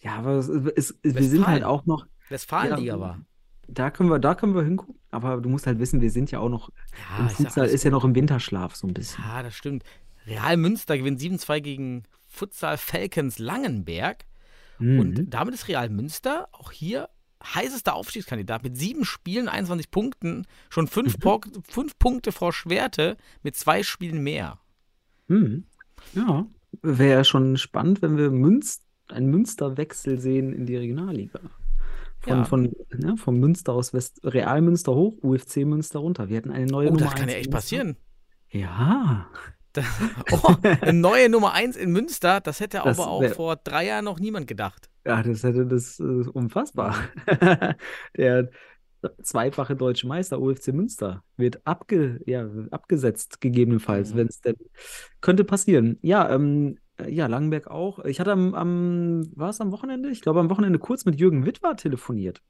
[0.00, 3.20] Ja, aber es, es, wir sind halt auch noch, Westfalenliga Ja, war.
[3.68, 4.96] da können wir, da können wir hingucken.
[5.10, 6.70] Aber du musst halt wissen, wir sind ja auch noch,
[7.18, 9.22] Ja, im Futsal ist ja noch im Winterschlaf so ein bisschen.
[9.24, 9.84] Ja, das stimmt.
[10.26, 14.24] Real Münster gewinnt 7-2 gegen Futsal Falcons Langenberg.
[14.78, 15.00] Mhm.
[15.00, 17.08] Und damit ist Real Münster auch hier
[17.42, 21.20] heißester Aufstiegskandidat mit sieben Spielen, 21 Punkten, schon fünf, Mhm.
[21.20, 24.58] Po- fünf Punkte vor Schwerte mit zwei Spielen mehr.
[25.28, 25.64] Mhm.
[26.14, 26.46] Ja,
[26.82, 31.40] wäre ja schon spannend, wenn wir Münz, einen Münsterwechsel sehen in die Regionalliga.
[32.20, 32.44] Von, Ja.
[32.44, 36.28] von, ne, vom Münster aus West, Real Münster hoch, UFC Münster runter.
[36.28, 37.56] Wir hätten eine neue Oh, Nummer das kann ja echt Münster.
[37.56, 37.96] passieren.
[38.50, 39.26] Ja,
[40.32, 43.86] Oh, eine neue Nummer 1 in Münster, das hätte Das aber auch wär- vor drei
[43.86, 44.89] Jahren noch niemand gedacht.
[45.06, 46.94] Ja, das hätte das äh, unfassbar.
[48.16, 48.50] Der
[49.22, 54.18] zweifache deutsche Meister UFC Münster wird abge, ja, abgesetzt, gegebenenfalls, Mhm.
[54.18, 54.56] wenn es denn
[55.20, 55.98] könnte passieren.
[56.02, 58.00] Ja, ähm, äh, ja, Langenberg auch.
[58.04, 60.10] Ich hatte am, am war es am Wochenende?
[60.10, 62.42] Ich glaube, am Wochenende kurz mit Jürgen Wittwar telefoniert.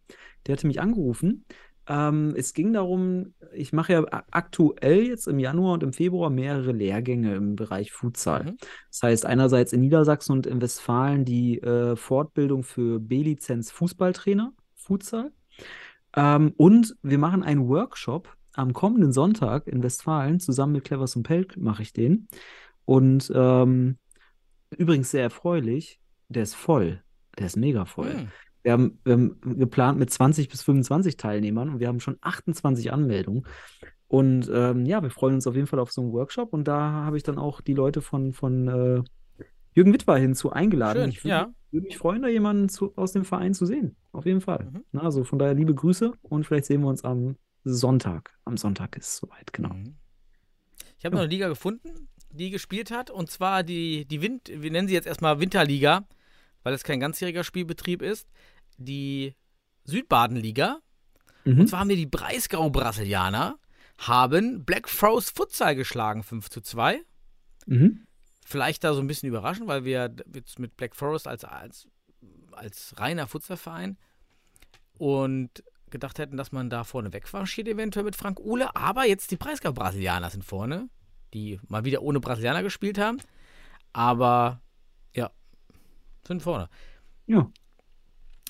[0.47, 1.45] Der hatte mich angerufen.
[1.89, 6.73] Ähm, es ging darum, ich mache ja aktuell jetzt im Januar und im Februar mehrere
[6.73, 8.45] Lehrgänge im Bereich Futsal.
[8.45, 8.57] Mhm.
[8.91, 15.33] Das heißt, einerseits in Niedersachsen und in Westfalen die äh, Fortbildung für B-Lizenz Fußballtrainer, Futsal.
[16.17, 21.23] Ähm, und wir machen einen Workshop am kommenden Sonntag in Westfalen, zusammen mit Clevers und
[21.23, 22.29] Pelk mache ich den.
[22.85, 23.99] Und ähm,
[24.77, 27.03] übrigens sehr erfreulich, der ist voll.
[27.39, 28.13] Der ist mega voll.
[28.13, 28.29] Hm.
[28.63, 32.93] Wir haben, wir haben geplant mit 20 bis 25 Teilnehmern und wir haben schon 28
[32.93, 33.47] Anmeldungen.
[34.09, 36.53] Und ähm, ja, wir freuen uns auf jeden Fall auf so einen Workshop.
[36.53, 39.03] Und da habe ich dann auch die Leute von, von äh,
[39.73, 41.03] Jürgen Wittwar hinzu eingeladen.
[41.03, 41.55] Schön, ich würde ja.
[41.71, 43.97] würde mich freuen, da jemanden zu, aus dem Verein zu sehen.
[44.13, 44.69] Auf jeden Fall.
[44.73, 44.85] Mhm.
[44.93, 48.37] Na, also von daher liebe Grüße und vielleicht sehen wir uns am Sonntag.
[48.45, 49.75] Am Sonntag ist es soweit, genau.
[49.75, 49.95] Mhm.
[50.99, 54.71] Ich habe noch eine Liga gefunden, die gespielt hat, und zwar die, die Wind, wir
[54.71, 56.07] nennen sie jetzt erstmal Winterliga,
[56.63, 58.29] weil es kein ganzjähriger Spielbetrieb ist,
[58.81, 59.35] die
[59.85, 60.81] Südbadenliga.
[61.45, 61.61] Mhm.
[61.61, 63.59] Und zwar haben wir die Breisgau-Brasilianer,
[63.99, 67.01] haben Black Frost Futsal geschlagen, 5 zu 2.
[67.67, 68.07] Mhm.
[68.45, 71.89] Vielleicht da so ein bisschen überraschend, weil wir jetzt mit Black Forest als, als,
[72.53, 73.97] als reiner Futsalverein
[74.99, 78.75] und gedacht hätten, dass man da vorne wegmarschiert, eventuell mit Frank Uhle.
[78.77, 80.89] Aber jetzt die Preisgabe-Brasilianer sind vorne,
[81.35, 83.19] die mal wieder ohne Brasilianer gespielt haben.
[83.93, 84.61] Aber
[85.15, 85.31] ja,
[86.27, 86.69] sind vorne.
[87.27, 87.51] Ja.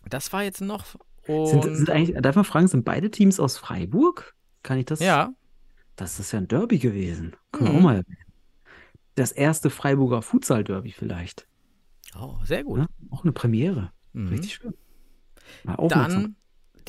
[0.08, 0.84] Das war jetzt noch.
[1.26, 4.34] Sind, sind eigentlich, darf man fragen, sind beide Teams aus Freiburg?
[4.62, 5.00] Kann ich das?
[5.00, 5.32] ja,
[5.96, 7.36] Das ist ja ein Derby gewesen.
[7.52, 7.78] Können wir Mhm.
[7.78, 8.16] auch mal erwähnen.
[9.14, 11.46] Das erste Freiburger Futsal-Derby vielleicht.
[12.18, 12.78] oh, sehr gut.
[12.78, 12.86] Ne?
[13.10, 13.92] Auch eine Premiere.
[14.12, 14.28] Mhm.
[14.28, 14.74] Richtig schön.
[15.64, 16.22] Mal aufmerksam.
[16.22, 16.36] Dann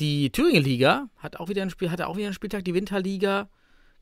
[0.00, 3.48] die Thüringen Liga hat auch wieder ein Spiel, hatte auch wieder einen Spieltag, die Winterliga.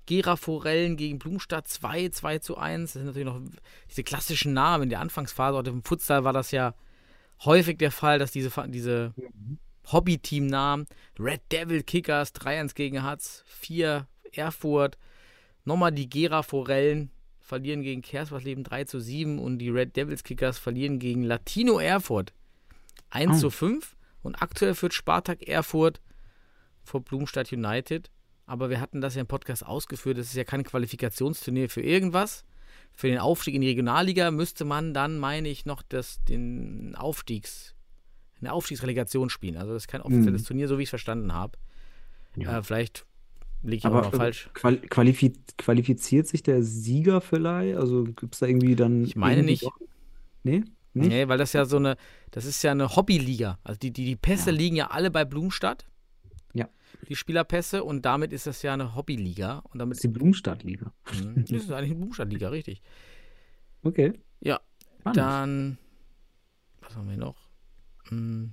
[0.07, 2.85] Gera Forellen gegen Blumstadt 2, 2 zu 1.
[2.85, 3.41] Das sind natürlich noch
[3.91, 4.85] diese klassischen Namen.
[4.85, 6.75] In der Anfangsphase, auch im Futsal war das ja
[7.45, 9.15] häufig der Fall, dass diese, diese
[9.91, 10.87] Hobby-Team-Namen,
[11.19, 14.99] Red Devil Kickers 3-1 gegen Hatz, 4 Erfurt,
[15.65, 17.11] nochmal die Gera Forellen
[17.41, 22.33] verlieren gegen Kerswasleben 3 zu 7 und die Red Devils Kickers verlieren gegen Latino Erfurt
[23.11, 23.41] 1 Oh.
[23.41, 26.01] zu 5 und aktuell führt Spartak Erfurt
[26.85, 28.11] vor Blumstadt United.
[28.47, 30.19] Aber wir hatten das ja im Podcast ausgeführt.
[30.19, 32.45] Das ist ja kein Qualifikationsturnier für irgendwas.
[33.01, 37.75] Für den Aufstieg in die Regionalliga müsste man dann, meine ich, noch das, den Aufstiegs,
[38.43, 39.57] eine Aufstiegsrelegation spielen.
[39.57, 40.47] Also das ist kein offizielles Mhm.
[40.47, 41.57] Turnier, so wie ich es verstanden habe.
[42.37, 42.59] Ja.
[42.59, 43.07] Äh, vielleicht
[43.63, 44.51] liege ich auch Aber noch äh, falsch.
[44.53, 47.77] qual qualifi qualifiziert sich der Sieger vielleicht?
[47.79, 49.03] Also gibt es da irgendwie dann.
[49.05, 49.63] Ich meine nicht.
[49.65, 49.79] Doch...
[50.43, 50.65] Nee?
[50.93, 51.09] Nicht?
[51.09, 51.97] Nee, weil das ja so eine,
[52.33, 53.59] das ist ja eine Hobbyliga.
[53.65, 54.57] Also die, die, die Pässe Ja.
[54.57, 55.87] liegen ja alle bei Blumstadt.
[57.09, 59.59] Die Spielerpässe und damit ist das ja eine Hobbyliga.
[59.59, 60.93] Und Das damit ist die Blumstadt-Liga.
[61.13, 61.35] Mhm.
[61.37, 62.83] das ist eigentlich eine Blumstadt-Liga, richtig.
[63.83, 64.13] Okay.
[64.41, 64.61] Ja,
[65.01, 65.17] Spannend.
[65.17, 65.79] Dann,
[66.83, 67.37] was haben wir noch?
[68.09, 68.53] Hm.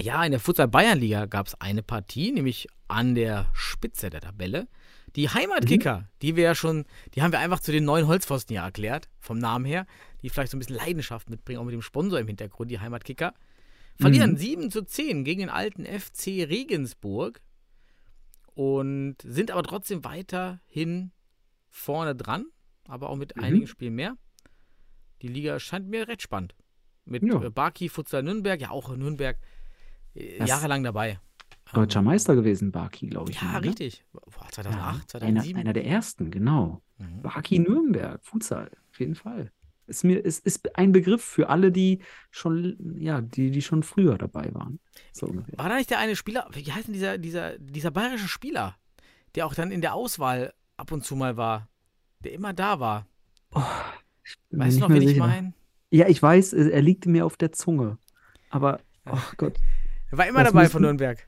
[0.00, 4.68] Ja, in der Futsal-Bayern-Liga gab es eine Partie, nämlich an der Spitze der Tabelle.
[5.16, 6.04] Die Heimatkicker, Mhm.
[6.22, 9.38] die wir ja schon, die haben wir einfach zu den neuen Holzpfosten ja erklärt, vom
[9.38, 9.86] Namen her,
[10.22, 13.34] die vielleicht so ein bisschen Leidenschaft mitbringen, auch mit dem Sponsor im Hintergrund, die Heimatkicker.
[14.00, 14.36] Verlieren Mhm.
[14.36, 17.40] 7 zu 10 gegen den alten FC Regensburg
[18.54, 21.12] und sind aber trotzdem weiterhin
[21.70, 22.46] vorne dran,
[22.86, 23.42] aber auch mit Mhm.
[23.44, 24.16] einigen Spielen mehr.
[25.22, 26.54] Die Liga scheint mir recht spannend.
[27.04, 27.42] Mit Ja.
[27.42, 29.38] äh, Barki, Futsal Nürnberg, ja auch in Nürnberg,
[30.14, 31.18] äh, jahrelang dabei.
[31.72, 33.36] Deutscher Ähm, Meister gewesen, Baki, glaube ich.
[33.40, 33.66] Ja, mal, ne?
[33.68, 34.04] richtig.
[34.12, 35.60] Boah, 2008, Ja, einer, 2007.
[35.60, 36.82] einer der ersten, genau.
[36.98, 37.22] Mhm.
[37.22, 39.52] Baki Nürnberg, Futsal, auf jeden Fall.
[39.88, 44.18] Ist mir, ist, ist ein Begriff für alle, die schon, ja, die, die schon früher
[44.18, 44.78] dabei waren.
[45.12, 45.28] So.
[45.56, 48.76] War da nicht der eine Spieler, wie heißt denn dieser, dieser, dieser bayerische Spieler,
[49.34, 51.68] der auch dann in der Auswahl ab und zu mal war,
[52.20, 53.06] der immer da war?
[54.50, 55.26] Mir Weißt du noch, wen ich sicher.
[55.26, 55.54] meine?
[55.90, 57.96] Ja, ich weiß, äh, er liegt mir auf der Zunge.
[58.50, 59.56] Aber, oh Gott.
[60.10, 61.26] Er war immer Das dabei müssen- von Nürnberg.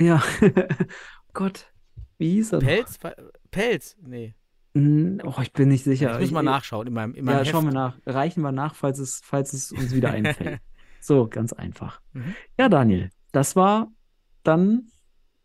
[0.00, 0.22] Ja,
[1.32, 1.72] Gott.
[2.18, 2.58] Wie hieß er?
[2.60, 2.66] noch?
[2.66, 2.98] Pelz?
[3.02, 3.14] War-
[3.50, 3.96] Pelz?
[4.02, 4.34] Nee.
[4.74, 6.14] Hm, Oh, ich bin nicht sicher.
[6.14, 8.04] ich muss mal Ich- nachschauen in meinem, in meinem Ja, schauen wir Heft.
[8.06, 8.14] nach.
[8.14, 10.60] Reichen wir nach, falls es, falls es uns wieder einfällt.
[11.00, 12.00] So, ganz einfach.
[12.14, 12.34] Mhm.
[12.58, 13.88] Ja, Daniel, das war
[14.42, 14.88] dann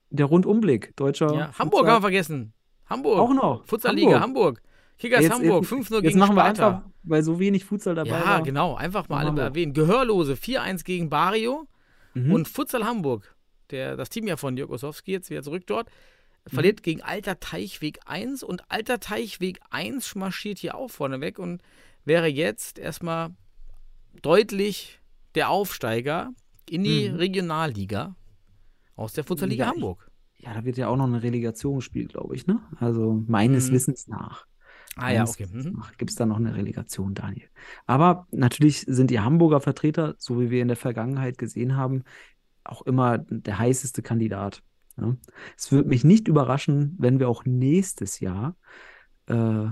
[0.09, 2.53] der Rundumblick deutscher Ja, Hamburg haben wir vergessen.
[2.85, 3.19] Hamburg.
[3.19, 3.65] Auch noch.
[3.65, 4.61] Futsalliga Hamburg.
[4.97, 6.67] Kickers Jetzt- Hamburg, jetzt- 5-0 Jetzt gegen machen wir Sparta.
[6.67, 8.41] einfach, weil so wenig Futsal dabei Ja, war.
[8.43, 8.75] genau.
[8.75, 9.45] Einfach mal alle Hamburg.
[9.47, 9.73] erwähnen.
[9.73, 11.67] Gehörlose, 4-1 gegen Bario.
[12.13, 12.31] Mhm.
[12.31, 13.35] Und Futsal Hamburg,
[13.69, 15.89] der, das Team ja von Jörg Osowski, jetzt wieder zurück dort,
[16.51, 16.55] Mhm.
[16.55, 21.61] verliert gegen Alter Teichweg 1 und Alter Teichweg 1 marschiert hier auch vorne weg und
[22.05, 23.31] wäre jetzt erstmal
[24.21, 24.99] deutlich
[25.35, 26.31] der Aufsteiger
[26.69, 27.15] in die Mhm.
[27.15, 28.15] Regionalliga
[28.95, 30.09] aus der Futsalliga Ja, Hamburg.
[30.37, 32.59] ja, da wird ja auch noch eine Relegation gespielt, glaube ich, ne?
[32.77, 33.73] Also meines Mhm.
[33.73, 34.45] Wissens nach.
[34.95, 35.45] Ah ja, okay.
[35.51, 35.73] Mhm.
[35.77, 37.47] nach Gibt es da noch eine Relegation, Daniel?
[37.85, 42.03] Aber natürlich sind die Hamburger Vertreter, so wie wir in der Vergangenheit gesehen haben,
[42.63, 44.61] auch immer der heißeste Kandidat.
[44.99, 45.15] Ja?
[45.57, 48.55] Es würde mich nicht überraschen, wenn wir auch nächstes Jahr
[49.27, 49.67] äh,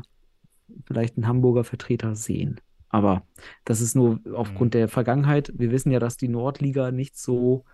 [0.85, 2.59] vielleicht einen Hamburger Vertreter sehen.
[2.89, 3.25] Aber
[3.65, 5.51] das ist nur aufgrund der Vergangenheit.
[5.55, 7.65] Wir wissen ja, dass die Nordliga nicht so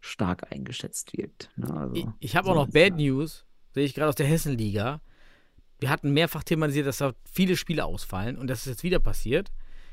[0.00, 1.50] stark eingeschätzt wird.
[1.56, 1.72] Ne?
[1.72, 2.96] Also, Ich, ich habe so auch noch Bad.
[2.96, 5.00] News, sehe ich gerade aus der Hessenliga.
[5.80, 9.52] Wir hatten mehrfach thematisiert, dass da viele Spiele ausfallen und das ist jetzt wieder passiert.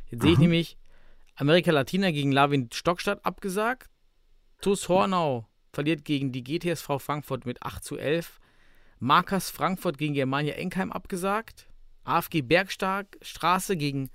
[0.10, 0.78] Jetzt sehe ich nämlich
[1.36, 3.90] Amerika Latina gegen Lawin Stockstadt abgesagt.
[4.62, 8.40] TuS Hornau verliert gegen die GTSV Frankfurt mit 8 zu 11.
[9.00, 11.68] Markers Frankfurt gegen Germania Enkheim abgesagt.
[12.04, 14.10] AFG Bergstark Straße gegen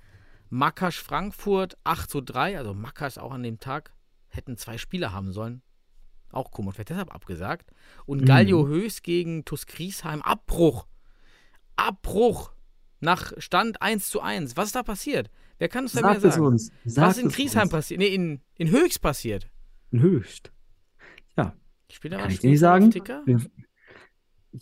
[0.49, 2.57] Makasch Frankfurt 8 zu 3.
[2.57, 3.93] Also Makasch auch an dem Tag
[4.29, 5.61] hätten zwei Spieler haben sollen.
[6.31, 7.71] Auch komisch, vielleicht deshalb abgesagt.
[8.05, 8.25] Und Mhm.
[8.25, 10.85] Gallio Höchst gegen TuS Griesheim Abbruch.
[11.75, 12.51] Abbruch.
[12.99, 14.57] Nach Stand 1 zu 1.
[14.57, 15.29] Was ist da passiert?
[15.59, 16.45] Wer kann uns da mehr Sagt es sagen?
[16.47, 16.71] uns.
[16.83, 17.99] Was Sagt ist in es Griesheim passiert?
[17.99, 19.49] Nee, in, in Höchst passiert.
[19.91, 20.51] Höchst.
[21.37, 21.53] Ja,
[21.91, 22.93] Spielt da Kann ich dir nicht sagen?
[23.25, 23.41] Wir-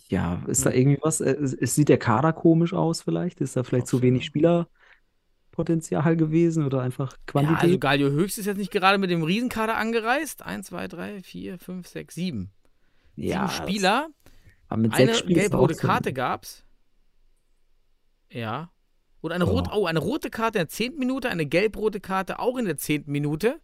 [0.09, 0.77] Ja, ist da Hm.
[0.77, 1.21] irgendwie was?
[1.21, 3.39] äh, Es, sieht der Kader komisch aus, vielleicht?
[3.41, 7.63] Ist da vielleicht zu wenig Spielerpotenzial gewesen oder einfach Ja, Quantität?
[7.63, 10.43] also Gallio Höchst ist jetzt nicht gerade mit dem Riesenkader angereist.
[10.43, 12.51] 1, 2, 3, 4, 5, 6, 7.
[13.15, 14.07] Ja, sieben Spieler.
[14.67, 15.87] aber mit Eine gelb-rote auch so.
[15.87, 16.65] Karte gab's.
[18.29, 18.71] Ja.
[19.21, 19.51] Und eine, Oh.
[19.51, 20.97] rot, oh, eine rote Karte in der 10.
[20.99, 23.11] Minute, eine gelb-rote Karte auch in der 10.
[23.11, 23.59] Minute.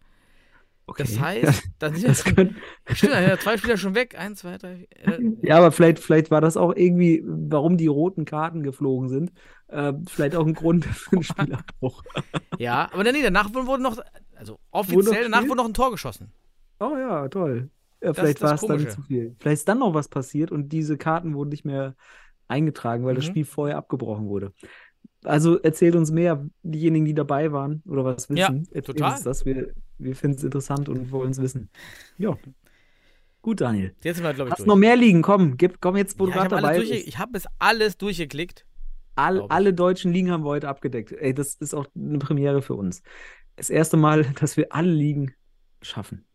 [0.88, 1.04] Okay.
[1.04, 2.56] Das heißt, dann sind Das schon, stimmt,
[2.86, 4.18] dann sind ja zwei Spieler schon weg.
[4.18, 4.88] Eins, zwei, drei.
[4.92, 9.32] Äh, ja, aber vielleicht, vielleicht war das auch irgendwie, warum die roten Karten geflogen sind.
[9.68, 12.04] Äh, vielleicht auch ein Grund für einen Spielabbruch.
[12.58, 14.00] ja, aber nee, danach wurde noch,
[14.36, 16.34] also offiziell, danach wurde noch ein Tor geschossen.
[16.80, 17.70] Oh ja, toll.
[18.04, 19.36] Ja, vielleicht das war es dann zu viel.
[19.40, 21.96] Vielleicht ist dann noch was passiert und diese Karten wurden nicht mehr
[22.48, 23.30] eingetragen, weil das Mhm.
[23.30, 24.52] Spiel vorher abgebrochen wurde.
[25.24, 28.68] Also erzählt uns mehr, diejenigen, die dabei waren oder was wissen.
[28.74, 29.12] Ja, total.
[29.14, 29.46] Uns das.
[29.46, 29.72] Wir,
[30.04, 31.70] wir finden es interessant und wollen es wissen.
[32.18, 32.38] Ja.
[33.42, 33.96] Gut, Daniel.
[34.04, 34.68] Jetzt sind wir, glaube ich, Hast durch.
[34.68, 35.22] noch mehr liegen?
[35.22, 36.92] Komm, gib, komm jetzt, wo ja, du ich gerade habe dabei bist.
[37.08, 38.66] ich hab es alles durchgeklickt.
[39.16, 41.12] All, alle deutschen Ligen haben wir heute abgedeckt.
[41.12, 43.02] Ey, das ist auch eine Premiere für uns.
[43.56, 45.34] Das erste Mal, dass wir alle Ligen
[45.82, 46.26] schaffen.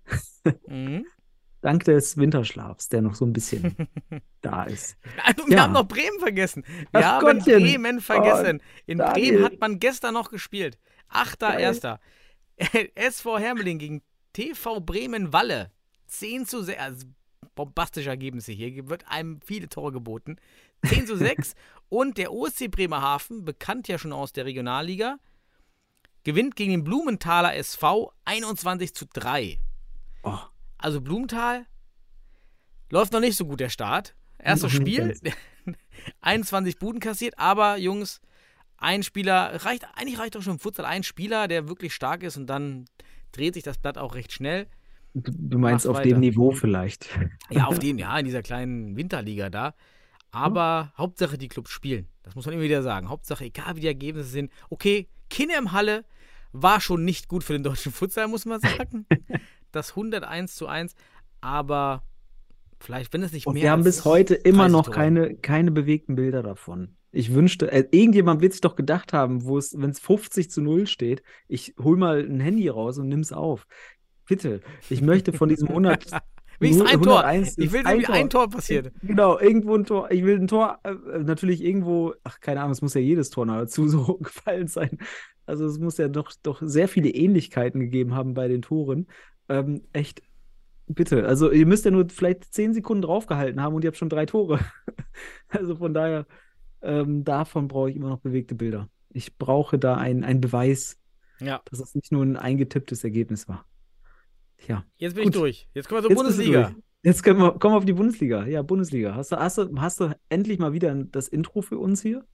[0.66, 1.06] Mhm.
[1.62, 3.74] Dank des Winterschlafs, der noch so ein bisschen
[4.40, 4.96] da ist.
[5.24, 5.62] Also, wir Ja.
[5.64, 6.64] haben noch Bremen vergessen.
[6.92, 7.62] Wir Ach haben Gottchen.
[7.62, 8.60] Bremen vergessen.
[8.86, 9.32] In Daniel.
[9.32, 10.78] Bremen hat man gestern noch gespielt.
[11.12, 11.22] Geil.
[11.24, 11.98] 8.1.
[12.94, 14.02] SV Hermeling gegen
[14.32, 15.70] TV Bremen Walle.
[16.06, 16.78] 10 zu 6.
[16.80, 17.06] Also
[17.54, 18.88] bombastische Ergebnisse hier.
[18.88, 20.36] Wird einem viele Tore geboten.
[20.86, 21.54] 10 zu 6.
[21.88, 25.18] Und der OSC Bremerhaven, bekannt ja schon aus der Regionalliga,
[26.24, 29.58] gewinnt gegen den Blumenthaler SV 21 zu 3.
[30.24, 30.38] Oh,
[30.78, 31.66] Also Blumenthal
[32.90, 34.14] läuft noch nicht so gut der Start.
[34.38, 35.18] Erstes Spiel,
[36.20, 38.20] 21 Buden kassiert, aber Jungs,
[38.78, 42.36] ein Spieler reicht, eigentlich reicht doch schon im Futsal ein Spieler, der wirklich stark ist
[42.36, 42.86] und dann
[43.32, 44.66] dreht sich das Blatt auch recht schnell.
[45.14, 46.08] du, meinst auf weiter.
[46.08, 47.08] dem Niveau vielleicht.
[47.50, 49.74] Ja, auf den, ja, in dieser kleinen Winterliga da.
[50.30, 52.08] Aber Hauptsache die Clubs spielen.
[52.22, 53.08] Das muss man immer wieder sagen.
[53.08, 54.52] Hauptsache, egal wie die Ergebnisse sind.
[54.68, 56.04] Okay, Kinnem Halle
[56.52, 59.06] war schon nicht gut für den deutschen Futsal, muss man sagen.
[59.72, 60.94] Das 101 zu 1.
[61.42, 62.02] Aber
[62.80, 64.94] vielleicht, wenn es nicht Und mehr wir haben bis heute immer 30 noch Tore.
[64.96, 66.96] keine, keine bewegten Bilder davon.
[67.16, 70.60] Ich wünschte, äh, irgendjemand wird sich doch gedacht haben, wo es, wenn es 50 zu
[70.60, 73.66] 0 steht, ich hol mal ein Handy raus und nimm's auf.
[74.28, 74.60] Bitte,
[74.90, 76.10] ich möchte von diesem 100,
[76.58, 77.24] Wenigstens ein Tor.
[77.24, 78.92] 101 Ich will ein wie ein Tor passiert.
[79.02, 80.10] Genau, irgendwo ein Tor.
[80.10, 83.46] Ich will ein Tor, äh, natürlich irgendwo, ach, keine Ahnung, es muss ja jedes Tor
[83.46, 84.98] nahezu so gefallen sein.
[85.46, 89.06] Also es muss ja doch, doch sehr viele Ähnlichkeiten gegeben haben bei den Toren.
[89.48, 90.22] Ähm, echt,
[90.86, 91.26] bitte.
[91.26, 94.26] Also ihr müsst ja nur vielleicht zehn Sekunden draufgehalten haben und ihr habt schon drei
[94.26, 94.60] Tore.
[95.48, 96.26] Also von daher,
[96.82, 98.88] ähm, davon brauche ich immer noch bewegte Bilder.
[99.10, 100.98] Ich brauche da einen, Beweis,
[101.40, 103.64] Ja, dass es nicht nur ein eingetipptes Ergebnis war.
[104.66, 104.84] Ja.
[104.96, 105.34] jetzt bin Gut.
[105.34, 105.68] ich durch.
[105.74, 106.74] Jetzt kommen wir zur Jetzt Bundesliga.
[107.02, 108.46] Jetzt können wir, kommen wir auf die Bundesliga.
[108.46, 109.14] Ja, Bundesliga.
[109.14, 112.24] Hast du, hast, du, hast du endlich mal wieder das Intro für uns hier?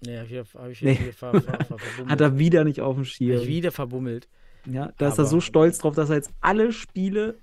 [0.00, 0.94] Ja, hier habe ich Nee.
[0.94, 2.06] hier ver, ver, ver, verbummelt.
[2.10, 3.40] Hat er wieder nicht auf dem Hab Schirm.
[3.42, 4.28] ich wieder verbummelt.
[4.66, 7.38] Ja, da ist er Aber- so stolz drauf, dass er jetzt alle Spiele,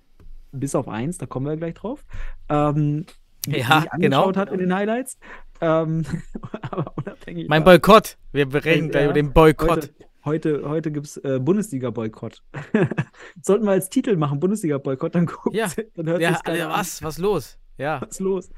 [0.52, 2.06] bis auf eins, da kommen wir gleich drauf,
[2.50, 3.06] ähm,
[3.48, 4.26] Ja, genau.
[4.26, 5.18] angeschaut hat in den Highlights.
[5.64, 6.03] Ähm,
[6.61, 8.18] aber unabhängig Mein Boykott.
[8.34, 9.70] Wir berechnen gleich Ja, über den Boykott.
[9.70, 12.43] Heute, heute, heute gibt es äh, Bundesliga-Boykott.
[13.41, 15.68] Sollten wir als Titel machen, Bundesliga-Boykott, dann guckt Ja.
[15.95, 16.70] dann hört Ja, also an.
[16.72, 17.01] was?
[17.01, 17.57] Was los?
[17.78, 18.01] Ja.
[18.01, 18.49] Was ist los?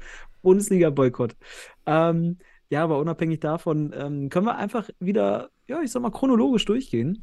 [0.42, 1.36] Bundesliga-Boykott.
[1.86, 2.38] Ähm,
[2.68, 7.22] ja, aber unabhängig davon ähm, können wir einfach wieder, ja, ich sag mal, chronologisch durchgehen.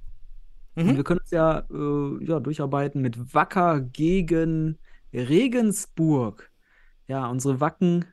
[0.75, 0.95] Und Mhm.
[0.97, 4.79] wir können uns ja, äh, ja durcharbeiten mit Wacker gegen
[5.13, 6.49] Regensburg.
[7.07, 8.05] Ja, unsere Wacken,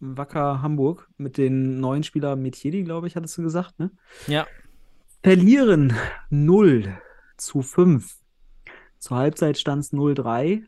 [0.00, 3.90] Wacker Hamburg mit den neuen Spieler Metiedi, glaube ich, hattest du gesagt, ne?
[4.26, 4.46] Ja.
[5.22, 5.92] Verlieren
[6.30, 6.96] 0
[7.36, 8.18] zu 5.
[8.98, 10.62] Zur Halbzeit stand es 0-3.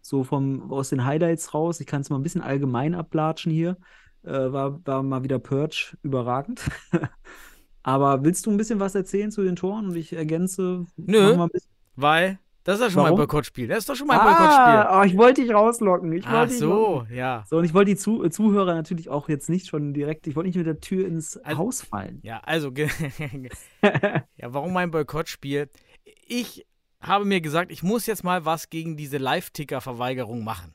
[0.00, 1.80] So vom, aus den Highlights raus.
[1.80, 3.76] Ich kann es mal ein bisschen allgemein ablatschen hier.
[4.24, 6.62] Äh, war, war mal wieder Purge überragend.
[7.82, 10.86] Aber willst du ein bisschen was erzählen zu den Toren und ich ergänze?
[10.96, 11.48] Nö.
[11.96, 13.18] Weil, das ist ja schon mal ein Warum?
[13.18, 13.68] Boykottspiel.
[13.68, 14.52] Das ist doch schon mal ein Boykottspiel.
[14.54, 16.12] Ah, oh, ich wollte dich rauslocken.
[16.12, 17.06] Ich Ach wollte dich locken.
[17.08, 17.44] so, ja.
[17.48, 20.48] So, und ich wollte die Zu Zuhörer natürlich auch jetzt nicht schon direkt, ich wollte
[20.48, 22.20] nicht mit der Tür ins Also- Haus fallen.
[22.22, 22.70] Ja, also,
[24.36, 25.68] ja, warum mein Boykottspiel?
[26.26, 26.66] Ich
[27.00, 30.74] habe mir gesagt, ich muss jetzt mal was gegen diese Live-Ticker-Verweigerung machen.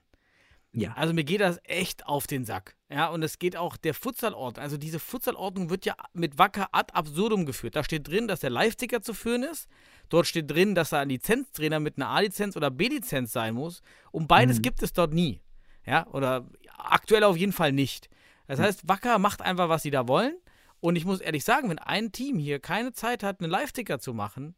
[0.79, 0.93] Ja.
[0.93, 2.75] Also mir geht das echt auf den Sack.
[2.89, 4.63] Ja, und es geht auch der Futsalordnung.
[4.63, 7.75] Also diese Futsalordnung wird ja mit Wacker ad absurdum geführt.
[7.75, 9.67] Da steht drin, dass der Live-Ticker zu führen ist.
[10.09, 13.81] Dort steht drin, dass er ein Lizenztrainer mit einer A-Lizenz oder B-Lizenz sein muss.
[14.11, 14.61] Und beides Mhm.
[14.61, 15.41] gibt es dort nie.
[15.85, 16.45] Ja, oder
[16.77, 18.09] aktuell auf jeden Fall nicht.
[18.47, 20.35] Das heißt, Wacker macht einfach, was sie da wollen.
[20.79, 24.13] Und ich muss ehrlich sagen, wenn ein Team hier keine Zeit hat, einen Live-Ticker zu
[24.13, 24.55] machen,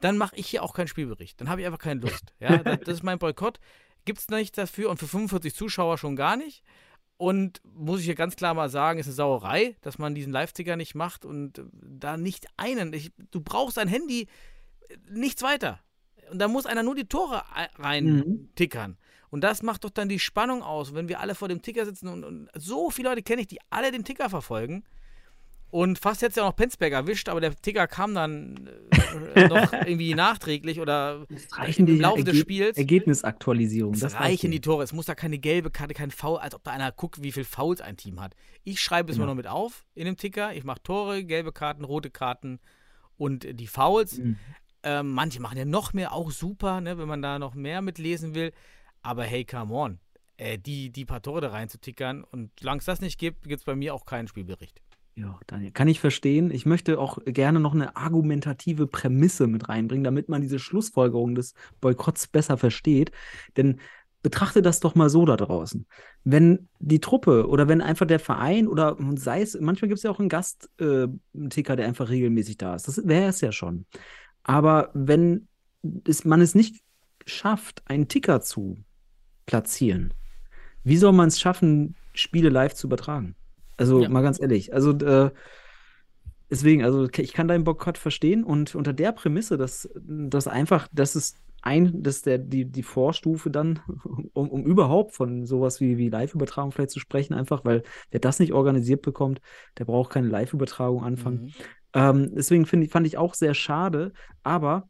[0.00, 1.40] dann mache ich hier auch keinen Spielbericht.
[1.40, 2.34] Dann habe ich einfach keine Lust.
[2.40, 3.58] Ja, das, das ist mein Boykott.
[4.04, 6.62] Gibt es nicht dafür und für 45 Zuschauer schon gar nicht.
[7.18, 10.76] Und muss ich hier ganz klar mal sagen, ist eine Sauerei, dass man diesen Live-Ticker
[10.76, 12.92] nicht macht und äh, da nicht einen.
[12.92, 14.26] Ich, du brauchst ein Handy,
[14.88, 15.78] äh, nichts weiter.
[16.32, 18.48] Und da muss einer nur die Tore ei- rein Mhm.
[18.56, 18.96] tickern.
[19.30, 22.08] Und das macht doch dann die Spannung aus, wenn wir alle vor dem Ticker sitzen
[22.08, 24.84] und, und so viele Leute kenne ich, die alle den Ticker verfolgen.
[25.72, 28.68] Und fast jetzt ja noch Penzberg erwischt, aber der Ticker kam dann
[29.34, 31.26] äh, noch irgendwie nachträglich oder
[31.76, 32.76] im die Laufe des Erge- Spiels.
[32.76, 33.94] Ergebnisaktualisierung.
[33.94, 34.84] Es das reichen die Tore.
[34.84, 37.44] Es muss da keine gelbe Karte, kein Foul, als ob da einer guckt, wie viel
[37.44, 38.34] Fouls ein Team hat.
[38.64, 39.24] Ich schreibe es Genau.
[39.28, 40.54] mir noch mit auf in dem Ticker.
[40.54, 42.60] Ich mache Tore, gelbe Karten, rote Karten
[43.16, 44.18] und äh, die Fouls.
[44.18, 44.36] Mhm.
[44.82, 48.34] Ähm, manche machen ja noch mehr, auch super, ne, wenn man da noch mehr mitlesen
[48.34, 48.52] will.
[49.00, 50.00] Aber hey, come on.
[50.36, 53.64] Äh, die, die paar Tore da reinzutickern und solange es das nicht gibt, gibt es
[53.64, 54.82] bei mir auch keinen Spielbericht.
[55.14, 56.50] Ja, Daniel, kann ich verstehen.
[56.50, 61.54] Ich möchte auch gerne noch eine argumentative Prämisse mit reinbringen, damit man diese Schlussfolgerung des
[61.82, 63.12] Boykotts besser versteht.
[63.58, 63.78] Denn
[64.22, 65.86] betrachte das doch mal so da draußen.
[66.24, 70.10] Wenn die Truppe oder wenn einfach der Verein oder sei es, manchmal gibt es ja
[70.10, 72.88] auch einen Gast-Ticker, äh, der einfach regelmäßig da ist.
[72.88, 73.84] Das wäre es ja schon.
[74.44, 75.48] Aber wenn
[76.06, 76.82] es, man es nicht
[77.26, 78.78] schafft, einen Ticker zu
[79.44, 80.14] platzieren,
[80.84, 83.36] wie soll man es schaffen, Spiele live zu übertragen?
[83.76, 84.08] Also Ja.
[84.08, 84.72] mal ganz ehrlich.
[84.74, 85.30] Also äh,
[86.50, 91.14] deswegen, also ich kann deinen Boykott verstehen und unter der Prämisse, dass, dass einfach, dass
[91.14, 93.80] es ein, dass der, die, die Vorstufe dann,
[94.32, 98.40] um, um überhaupt von sowas wie, wie Live-Übertragung vielleicht zu sprechen, einfach, weil wer das
[98.40, 99.40] nicht organisiert bekommt,
[99.78, 101.44] der braucht keine Live-Übertragung anfangen.
[101.44, 101.52] Mhm.
[101.94, 104.12] Ähm, deswegen finde ich, fand ich auch sehr schade,
[104.42, 104.88] aber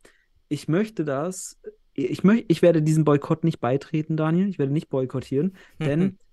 [0.48, 1.58] ich möchte das,
[1.94, 4.48] ich, möcht, ich werde diesem Boykott nicht beitreten, Daniel.
[4.48, 6.18] Ich werde nicht boykottieren, denn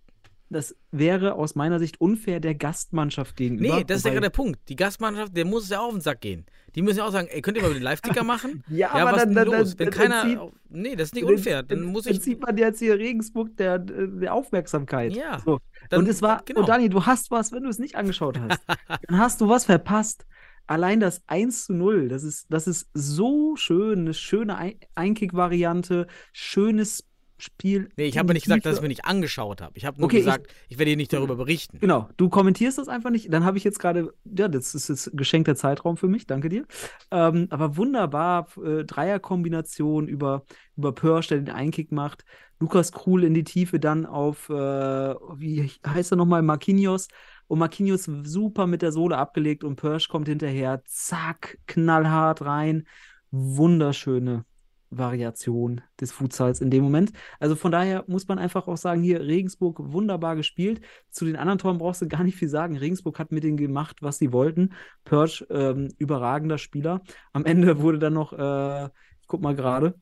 [0.49, 3.77] das wäre aus meiner Sicht unfair der Gastmannschaft gegenüber.
[3.77, 4.59] Nee, das ist ja gerade der Punkt.
[4.69, 6.45] Die Gastmannschaft, der muss es ja auch auf den Sack gehen.
[6.75, 8.63] Die müssen ja auch sagen, ey, könnt ihr mal den Live-Ticker machen?
[8.69, 9.75] Ja, aber was dann- dann- los?
[9.75, 10.21] dann- Wenn dann keiner.
[10.23, 11.63] zieht- nee, das ist nicht Dann- unfair.
[11.63, 12.19] Dann muss ich.
[12.21, 15.13] sieht man jetzt hier Regensburg der, der Aufmerksamkeit.
[15.15, 15.59] Ja, So.
[15.89, 16.61] dann- und es war, genau.
[16.61, 18.59] und Dani, du hast was, wenn du es nicht angeschaut hast.
[19.07, 20.25] dann hast du was verpasst.
[20.67, 26.05] Allein das 1 zu 0, das ist, das ist so schön, eine schöne Ein Einkick-Variante,
[26.31, 27.05] schönes
[27.41, 27.89] Spiel.
[27.97, 29.73] Nee, ich habe nicht gesagt, dass ich mir nicht angeschaut habe.
[29.77, 31.79] Ich habe nur Okay, ich- gesagt, ich, werde hier nicht darüber berichten.
[31.79, 33.31] Genau, du kommentierst das einfach nicht.
[33.33, 36.65] Dann habe ich jetzt gerade, ja, das ist jetzt geschenkter Zeitraum für mich, danke dir.
[37.11, 40.43] Ähm, aber wunderbar, äh, Dreierkombination über,
[40.77, 42.25] über Pörsch, der den Einkick macht.
[42.59, 47.07] Lukas Krul in die Tiefe dann auf, äh, wie heißt er nochmal, Marquinhos.
[47.47, 52.85] Und Marquinhos super mit der Sohle abgelegt und Pörsch kommt hinterher, zack, knallhart rein.
[53.31, 54.45] Wunderschöne
[54.91, 57.11] Variation des Futsals in dem Moment.
[57.39, 60.81] Also von daher muss man einfach auch sagen, hier Regensburg wunderbar gespielt.
[61.09, 62.77] Zu den anderen Toren brauchst du gar nicht viel sagen.
[62.77, 64.73] Regensburg hat mit denen gemacht, was sie wollten.
[65.05, 67.01] Perch, ähm, überragender Spieler.
[67.33, 68.85] Am Ende wurde dann noch, äh,
[69.21, 69.95] ich guck mal gerade,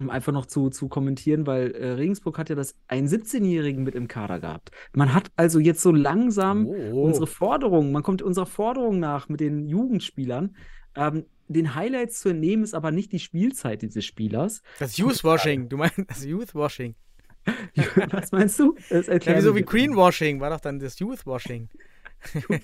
[0.00, 3.94] um einfach noch zu, zu kommentieren, weil äh, Regensburg hat ja das einen 17-Jährigen mit
[3.96, 4.70] im Kader gehabt.
[4.92, 7.02] Man hat also jetzt so langsam Oh.
[7.02, 10.54] unsere Forderung, man kommt unserer Forderung nach mit den Jugendspielern.
[10.94, 14.62] Ähm, den Highlights zu entnehmen ist aber nicht die Spielzeit dieses Spielers.
[14.78, 16.94] Das Youthwashing, du meinst das Youthwashing.
[18.10, 18.74] Was meinst du?
[18.90, 19.62] Das Ja, so wie.
[19.62, 21.68] Greenwashing war doch dann das Youthwashing.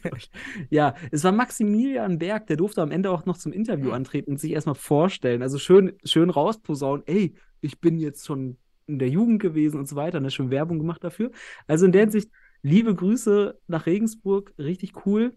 [0.70, 4.40] Ja, es war Maximilian Berg, der durfte am Ende auch noch zum Interview antreten und
[4.40, 5.42] sich erstmal vorstellen.
[5.42, 8.56] Also schön, schön rausposaunen, ey, ich bin jetzt schon
[8.86, 11.30] in der Jugend gewesen und so weiter, ne, schön Werbung gemacht dafür.
[11.66, 12.30] Also in der Hinsicht,
[12.62, 15.34] liebe Grüße nach Regensburg, richtig cool.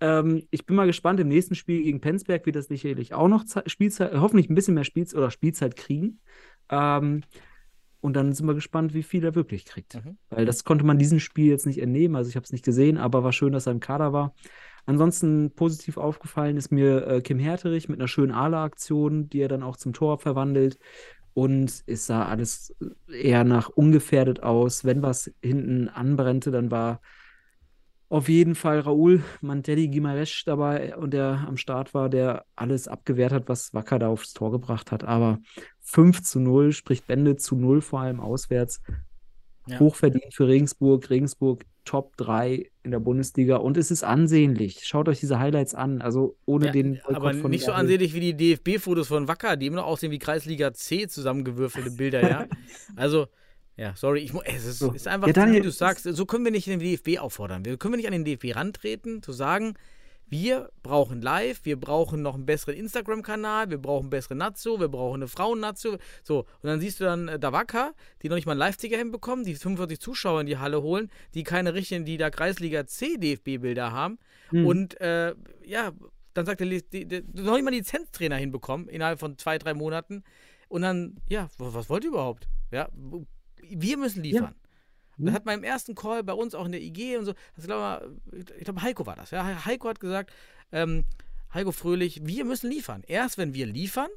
[0.00, 3.44] Ähm, ich bin mal gespannt, im nächsten Spiel gegen Penzberg wird das sicherlich auch noch
[3.44, 6.20] Ze- Spielzeit, hoffentlich ein bisschen mehr Spielzeit oder Spielzeit kriegen.
[6.68, 7.22] Ähm,
[8.00, 9.94] und dann sind wir gespannt, wie viel er wirklich kriegt.
[9.94, 10.18] Mhm.
[10.30, 12.14] Weil das konnte man diesem Spiel jetzt nicht entnehmen.
[12.14, 14.34] Also ich habe es nicht gesehen, aber war schön, dass er im Kader war.
[14.84, 19.64] Ansonsten positiv aufgefallen ist mir äh, Kim Herterich mit einer schönen Ala-Aktion, die er dann
[19.64, 20.78] auch zum Tor verwandelt.
[21.34, 22.76] Und es sah alles
[23.12, 24.84] eher nach ungefährdet aus.
[24.84, 27.00] Wenn was hinten anbrannte, dann war
[28.08, 33.32] auf jeden Fall Raúl Mantelli Guimaraes dabei und der am Start war, der alles abgewehrt
[33.32, 35.04] hat, was Wacker da aufs Tor gebracht hat.
[35.04, 35.38] Aber
[35.80, 38.80] 5 zu 0, spricht Bände zu 0, vor allem auswärts.
[39.66, 39.80] Ja.
[39.80, 41.10] Hochverdient für Regensburg.
[41.10, 44.82] Regensburg Top 3 in der Bundesliga und es ist ansehnlich.
[44.84, 46.02] Schaut euch diese Highlights an.
[46.02, 49.56] Also ohne Ja, den aber Boykott von nicht so ansehnlich wie die DFB-Fotos von Wacker,
[49.56, 52.46] die immer noch aussehen wie Kreisliga C zusammengewürfelte Bilder, ja.
[52.96, 53.28] Also,
[53.76, 54.92] ja, sorry, ich, es ist, So.
[54.92, 57.64] ist einfach, Ja, Daniel, wie du sagst, so können wir nicht den DFB auffordern.
[57.64, 59.74] Wir können wir nicht an den DFB rantreten, zu sagen,
[60.28, 65.16] wir brauchen live, wir brauchen noch einen besseren Instagram-Kanal, wir brauchen bessere Nazio, wir brauchen
[65.16, 65.98] eine Frauen-Nazio.
[66.24, 69.44] So, und dann siehst du dann äh, Davaka, die noch nicht mal einen Live-Ticker hinbekommen,
[69.44, 73.92] die 45 Zuschauer in die Halle holen, die keine richtigen, die da Kreisliga C DFB-Bilder
[73.92, 74.18] haben.
[74.48, 74.66] Hm.
[74.66, 75.92] Und äh, ja,
[76.34, 80.24] dann sagt der, die, noch nicht mal einen Lizenztrainer hinbekommen innerhalb von zwei, drei Monaten.
[80.68, 82.48] Und dann, ja, was, was wollt ihr überhaupt?
[82.72, 82.88] Ja,
[83.70, 84.54] wir müssen liefern.
[85.18, 87.64] Das hat man im ersten Call bei uns auch in der IG und so, das
[87.64, 88.18] glaube
[88.58, 89.30] ich glaube Heiko war das.
[89.30, 90.30] Ja, Heiko hat gesagt,
[90.72, 91.04] ähm,
[91.54, 93.02] Heiko Fröhlich, wir müssen liefern.
[93.06, 94.10] Erst wenn wir liefern,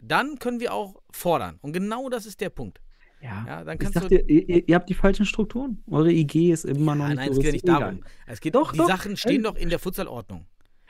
[0.00, 1.58] dann können wir auch fordern.
[1.62, 2.80] Und genau das ist der Punkt.
[3.22, 4.08] Ja, Ja, dann ich kannst sag du.
[4.10, 5.82] dir, ihr, ihr habt die falschen Strukturen.
[5.90, 8.04] Eure IG ist immer noch Ja, nicht nein, so es geht ja nicht darum.
[8.26, 8.86] Es geht Doch, die doch.
[8.86, 10.46] Sachen stehen doch in der Futsalordnung.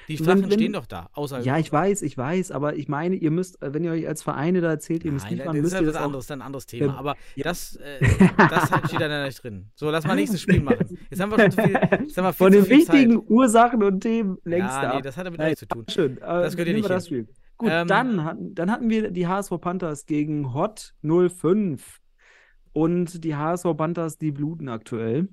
[0.09, 1.11] Die Wenn- Sachen wenn- stehen doch da.
[1.13, 4.23] Außer Ja, ich weiß, ich weiß, aber ich meine, ihr müsst, wenn ihr euch als
[4.23, 6.01] Vereine da erzählt, ihr müsst Nein, liefern, das ist müsst ja ihr das auch.
[6.07, 6.93] anderes, dann ein anderes Thema.
[6.93, 7.99] Ähm, Aber das, äh,
[8.37, 9.71] das steht da nicht drin.
[9.75, 10.99] So, lass mal nächstes Spiel machen.
[11.11, 13.31] Jetzt haben wir schon zu viel, jetzt haben wir viel Von den viel wichtigen Zeit.
[13.31, 15.03] Ursachen und Themen längst Ja, nee, ab.
[15.03, 15.85] das hat damit nichts zu tun.
[15.91, 16.17] Schön.
[16.17, 17.07] Äh, Das hier nehmen nicht das.
[17.07, 17.29] Spiel.
[17.59, 21.99] Gut, Ähm, dann, hatten, dann hatten wir die HSV Panthers gegen Hot 05
[22.73, 25.25] und die HSV Panthers, die bluten aktuell.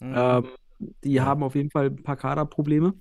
[0.00, 0.14] Mhm.
[0.16, 0.46] Ähm,
[1.04, 2.94] die haben auf jeden Fall ein paar Kaderprobleme.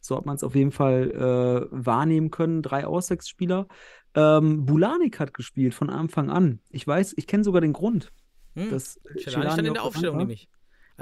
[0.00, 2.62] So hat man es auf jeden Fall äh, wahrnehmen können.
[2.62, 3.66] Drei Auswechselspieler.
[4.14, 6.60] Ähm, Bulanik hat gespielt von Anfang an.
[6.70, 8.12] Ich weiß, ich kenne sogar den Grund.
[8.56, 8.70] Hm.
[8.70, 10.48] Dass Celani stand in der auf der Aufstellung nämlich.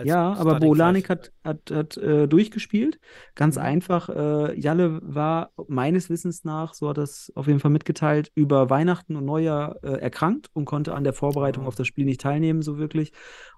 [0.04, 1.10] Ja, aber Starting Bolanik Five.
[1.18, 3.00] hat, hat, hat äh, durchgespielt.
[3.34, 3.62] Ganz Mhm.
[3.62, 4.08] einfach.
[4.10, 9.16] Äh, Jalle war meines Wissens nach, so hat das auf jeden Fall mitgeteilt, über Weihnachten
[9.16, 11.66] und Neujahr äh, erkrankt und konnte an der Vorbereitung Ah.
[11.66, 13.12] auf das Spiel nicht teilnehmen, so wirklich.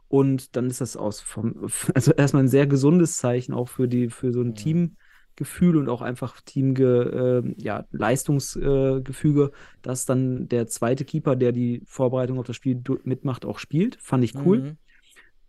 [0.09, 4.09] Und dann ist das aus vom, also erstmal ein sehr gesundes Zeichen auch für die,
[4.09, 4.55] für so ein Mhm.
[5.41, 11.83] Teamgefühl und auch einfach Teamge, äh, ja, Leistungsgefüge, dass dann der zweite Keeper, der die
[11.87, 13.97] Vorbereitung auf das Spiel mitmacht, auch spielt.
[14.01, 14.61] Fand ich cool.
[14.61, 14.79] Mhm.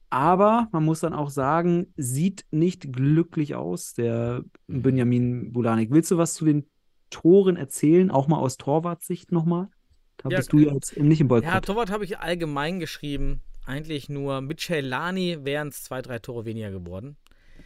[0.09, 4.81] Aber man muss dann auch sagen, sieht nicht glücklich aus, der Mhm.
[4.81, 5.91] Benjamin Bulanik.
[5.91, 6.65] Willst du was zu den
[7.09, 9.69] Toren erzählen, auch mal aus Torwartsicht nochmal?
[10.17, 11.65] Da Ja, bist du ja äh, jetzt nicht im Ja, Boykott.
[11.65, 13.41] Torwart habe ich allgemein geschrieben.
[13.65, 17.17] Eigentlich nur mit Celani wären es zwei, drei Tore weniger geworden.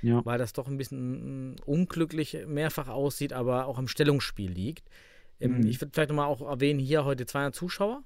[0.02, 0.26] Ja.
[0.26, 4.88] weil das doch ein bisschen mm, unglücklich mehrfach aussieht, aber auch am Stellungsspiel liegt.
[5.40, 5.66] Mhm.
[5.68, 8.04] Ich würde vielleicht nochmal auch erwähnen, hier heute 200 Zuschauer,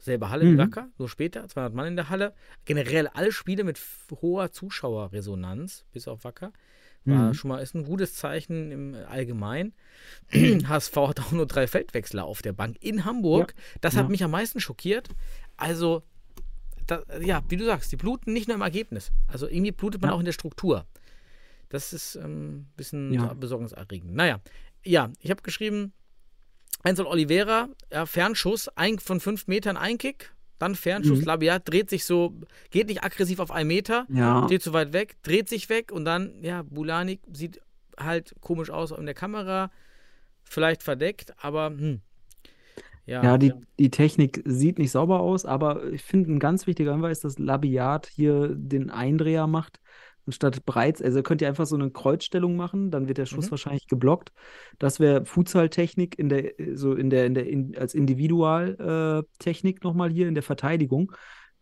[0.00, 0.58] selbe Halle wie Mhm.
[0.58, 2.34] Wacker, so später, 200 Mann in der Halle.
[2.64, 3.80] Generell alle Spiele mit
[4.20, 6.52] hoher Zuschauerresonanz, bis auf Wacker.
[7.04, 7.34] War Mhm.
[7.34, 9.74] schon mal, ist ein gutes Zeichen im Allgemeinen.
[10.32, 13.54] HSV hat auch nur drei Feldwechsler auf der Bank in Hamburg.
[13.80, 14.08] Das hat Ja.
[14.08, 15.08] mich am meisten schockiert.
[15.56, 16.02] Also,
[16.86, 19.10] da, ja, wie du sagst, die bluten nicht nur im Ergebnis.
[19.26, 20.14] Also irgendwie blutet man Ja.
[20.16, 20.86] auch in der Struktur.
[21.72, 23.32] Das ist ähm, ein bisschen Ja.
[23.32, 24.14] besorgniserregend.
[24.14, 24.40] Naja,
[24.84, 25.92] ja, ich habe geschrieben,
[26.82, 31.24] Einzel Oliveira, ja, Fernschuss, ein, von fünf Metern Einkick, dann Fernschuss, Mhm.
[31.26, 32.34] Labiat, dreht sich so,
[32.70, 34.44] geht nicht aggressiv auf einen Meter, Ja.
[34.46, 37.60] steht zu weit weg, dreht sich weg und dann, ja, Bulanik sieht
[37.98, 39.70] halt komisch aus in der Kamera,
[40.44, 42.00] vielleicht verdeckt, aber hm.
[43.06, 46.92] Ja, Ja, die, die Technik sieht nicht sauber aus, aber ich finde, ein ganz wichtiger
[46.92, 49.80] Hinweis, dass Labiat hier den Eindreher macht.
[50.26, 53.50] Anstatt Breits, also könnt ihr einfach so eine Kreuzstellung machen, dann wird der Schuss Mhm.
[53.52, 54.32] wahrscheinlich geblockt.
[54.78, 60.28] Das wäre Futsal-Technik in der, so in der, in der, in, als Individualtechnik nochmal hier
[60.28, 61.12] in der Verteidigung.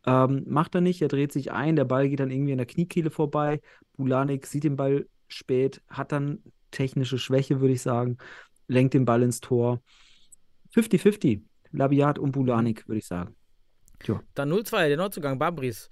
[0.07, 2.67] Ähm, macht er nicht, er dreht sich ein, der Ball geht dann irgendwie an der
[2.67, 3.61] Kniekehle vorbei.
[3.97, 8.19] Bulanik sieht den Ball spät, hat dann technische Schwäche, würde ich sagen,
[8.67, 9.83] lenkt den Ball ins Tor.
[10.75, 11.43] 50-50,
[11.73, 13.35] Labiat und Bulanik, würde ich sagen.
[14.35, 15.91] Dann 0-2, der Neuzugang Babris.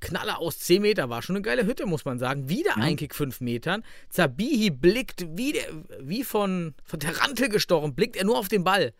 [0.00, 2.48] Knaller aus 10 Meter war schon eine geile Hütte, muss man sagen.
[2.48, 2.82] Wieder Ja.
[2.82, 3.84] ein Kick 5 Metern.
[4.08, 5.64] Zabihi blickt wie, der,
[6.00, 8.94] wie von, von der Rantel gestochen, blickt er nur auf den Ball.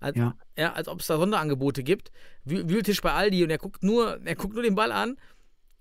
[0.00, 0.36] Als, Ja.
[0.56, 2.10] ja, als ob es da Sonderangebote gibt.
[2.46, 5.16] Wühl- Wühltisch bei Aldi und er guckt nur, er guckt nur den Ball an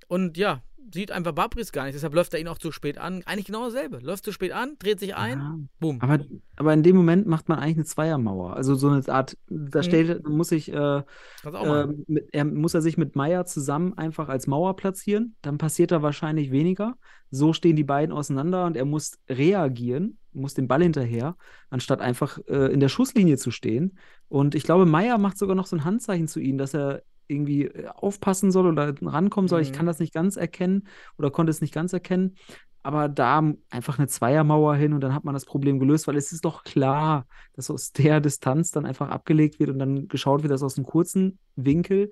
[0.07, 0.61] und ja,
[0.93, 1.95] sieht einfach Babris gar nicht.
[1.95, 3.23] Deshalb läuft er ihn auch zu spät an.
[3.25, 3.99] Eigentlich genau dasselbe.
[3.99, 5.99] Läuft zu spät an, dreht sich ein, Ja, bumm.
[6.01, 6.23] aber,
[6.55, 8.55] aber in dem Moment macht man eigentlich eine Zweiermauer.
[8.55, 9.83] Also so eine Art, da Mhm.
[9.83, 11.01] stellt, muss ich, äh,
[11.45, 15.35] ähm, mit, er, muss er sich mit Meier zusammen einfach als Mauer platzieren.
[15.41, 16.95] Dann passiert da wahrscheinlich weniger.
[17.29, 21.35] So stehen die beiden auseinander und er muss reagieren, muss den Ball hinterher,
[21.69, 23.97] anstatt einfach äh, in der Schusslinie zu stehen.
[24.29, 27.63] Und ich glaube, Meier macht sogar noch so ein Handzeichen zu ihm, dass er irgendwie
[27.65, 29.61] äh, aufpassen soll oder rankommen soll.
[29.61, 29.75] Ich Mhm.
[29.75, 32.35] kann das nicht ganz erkennen oder konnte es nicht ganz erkennen.
[32.83, 36.31] Aber da einfach eine Zweiermauer hin und dann hat man das Problem gelöst, weil es
[36.31, 40.51] ist doch klar, dass aus der Distanz dann einfach abgelegt wird und dann geschaut wird,
[40.53, 42.11] dass aus einem kurzen Winkel,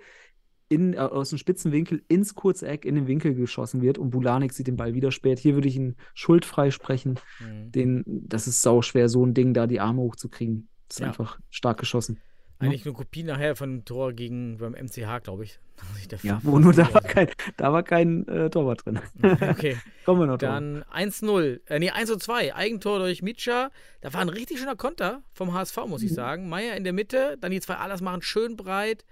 [0.67, 4.09] in, äh, aus dem spitzen Winkel ins kurze Eck in den Winkel geschossen wird und
[4.09, 5.37] Bulanik sieht den Ball wieder spät.
[5.39, 7.19] Hier würde ich ihn schuldfrei sprechen.
[7.39, 7.71] Mhm.
[7.71, 10.67] Den, das ist sau schwer, so ein Ding da die Arme hochzukriegen.
[10.89, 11.07] Das ist Ja.
[11.07, 12.17] einfach stark geschossen.
[12.59, 15.59] Eigentlich eine Kopie nachher von dem Tor gegen beim MCH, glaube ich.
[16.23, 17.27] Ja, wo nur da war kein,
[17.57, 18.99] da war kein äh, Torwart drin.
[19.21, 19.77] Okay.
[20.05, 20.37] Kommen wir noch.
[20.37, 23.71] Dann 1-0, äh, nee, 1-2, Eigentor durch Mitscha.
[24.01, 26.15] Da war ein richtig schöner Konter vom HSV, muss ich Mhm.
[26.15, 26.49] sagen.
[26.49, 29.03] Meier in der Mitte, dann die zwei Allers machen schön breit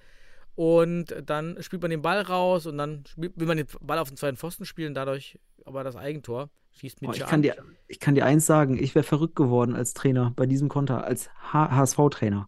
[0.55, 4.07] und dann spielt man den Ball raus und dann spielt, will man den Ball auf
[4.07, 6.49] den zweiten Pfosten spielen, dadurch aber das Eigentor.
[6.71, 7.55] Schießt Oh, Mitscha ich, kann dir,
[7.87, 11.29] ich kann dir eins sagen, ich wäre verrückt geworden als Trainer bei diesem Konter, als
[11.51, 12.47] HSV-Trainer.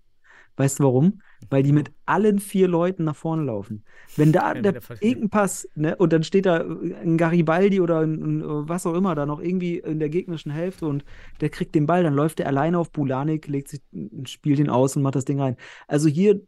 [0.57, 1.21] Weißt du warum?
[1.49, 3.83] Weil die mit allen vier Leuten nach vorne laufen.
[4.15, 5.07] Wenn da Keiner der, der Verteidiger.
[5.07, 9.15] irgendein Pass, ne, und dann steht da ein Garibaldi oder ein, ein, was auch immer
[9.15, 11.03] da noch irgendwie in der gegnerischen Hälfte und
[11.41, 13.81] der kriegt den Ball, dann läuft er alleine auf Bulanik, legt sich,
[14.25, 15.57] spielt ihn aus und macht das Ding rein.
[15.87, 16.41] Also hier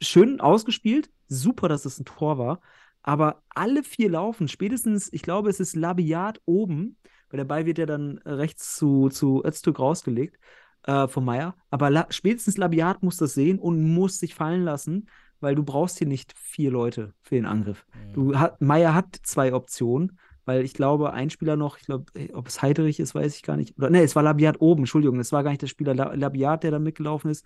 [0.00, 2.60] schön ausgespielt, super, dass es ein Tor war.
[3.02, 6.96] Aber alle vier laufen, spätestens, ich glaube, es ist Labiat oben,
[7.30, 10.38] weil der Ball wird ja dann rechts zu, zu Öztürk rausgelegt
[10.84, 11.54] äh, von Meier.
[11.70, 15.08] Aber la spätestens Labiat muss das sehen und muss sich fallen lassen,
[15.40, 17.86] weil du brauchst hier nicht vier Leute für den Angriff.
[18.12, 22.48] Du hat, Meier hat zwei Optionen, weil ich glaube, ein Spieler noch, ich glaube, ob
[22.48, 23.76] es Heiderich ist, weiß ich gar nicht.
[23.78, 26.62] Oder ne, es war Labiat oben, Entschuldigung, es war gar nicht der Spieler La Labiat,
[26.62, 27.44] der da mitgelaufen ist.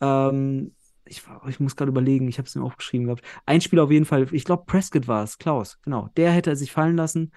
[0.00, 0.74] Ähm,
[1.06, 3.22] ich, ich, muss gerade überlegen, ich habe es mir aufgeschrieben gehabt.
[3.46, 6.08] Ein Spieler auf jeden Fall, ich glaube, Prescott war es, Klaus, genau.
[6.16, 7.32] Der hätte sich fallen lassen.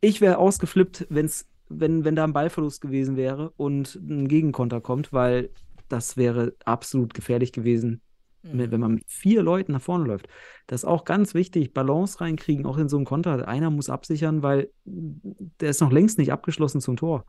[0.00, 5.12] Ich wäre ausgeflippt, wenn's, wenn, wenn da ein Ballverlust gewesen wäre und ein Gegenkonter kommt,
[5.12, 5.50] weil
[5.88, 8.00] das wäre absolut gefährlich gewesen,
[8.42, 8.70] mhm.
[8.70, 10.28] wenn man mit vier Leuten nach vorne läuft.
[10.66, 13.46] Das ist auch ganz wichtig, Balance reinkriegen, auch in so einem Konter.
[13.46, 17.24] Einer muss absichern, weil der ist noch längst nicht abgeschlossen zum Tor.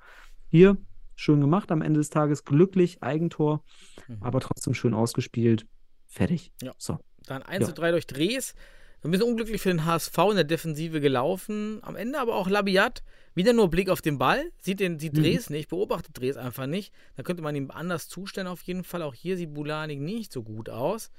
[0.49, 0.77] Hier
[1.15, 3.63] schön gemacht am Ende des Tages, glücklich, Eigentor,
[4.07, 4.17] mhm.
[4.21, 5.65] aber trotzdem schön ausgespielt.
[6.07, 6.51] Fertig.
[6.61, 6.73] Ja.
[6.77, 6.99] So.
[7.25, 7.75] Dann 1 zu ja.
[7.75, 8.55] 3 durch Drehs.
[9.03, 11.79] Ein bisschen unglücklich für den HSV in der Defensive gelaufen.
[11.81, 13.03] Am Ende aber auch Labiat.
[13.35, 14.51] Wieder nur Blick auf den Ball.
[14.59, 15.21] Sieht, den, sieht mhm.
[15.49, 16.91] Nicht, beobachtet Drehs einfach nicht.
[17.15, 19.03] Da könnte man ihm anders zustellen auf jeden Fall.
[19.03, 21.11] Auch hier sieht Bulanik nicht so gut aus.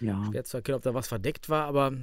[0.00, 0.24] Ja.
[0.30, 1.94] Schwer zu erkennen, ob da was verdeckt war, aber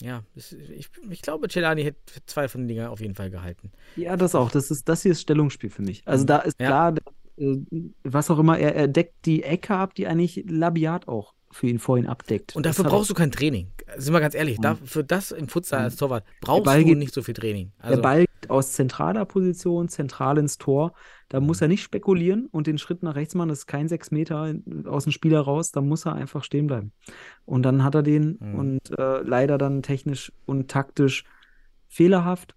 [0.00, 3.70] ja, ich, ich glaube, Celani hätte zwei von den Dingern auf jeden Fall gehalten.
[3.96, 4.50] Ja, das auch.
[4.50, 6.02] Das, ist, das hier ist Stellungsspiel für mich.
[6.04, 6.66] Also da ist ja.
[6.66, 6.94] klar,
[7.36, 7.56] äh,
[8.02, 11.78] was auch immer, er, er deckt die Ecke ab, die eigentlich Labiat auch für ihn
[11.78, 12.56] vorhin abdeckt.
[12.56, 13.68] Und dafür brauchst du kein Training.
[13.96, 14.76] Sind wir ganz ehrlich, ja.
[14.84, 17.72] für das im Futsal als Torwart brauchst du geht, nicht so viel Training.
[17.78, 20.94] Also, der Ball geht aus zentraler Position, zentral ins Tor.
[21.28, 23.50] Da muss er nicht spekulieren und den Schritt nach rechts machen.
[23.50, 24.54] Das ist kein sechs Meter
[24.86, 25.70] aus dem Spieler raus.
[25.70, 26.92] Da muss er einfach stehen bleiben.
[27.44, 28.54] Und dann hat er den mhm.
[28.58, 31.24] und äh, leider dann technisch und taktisch
[31.88, 32.56] fehlerhaft.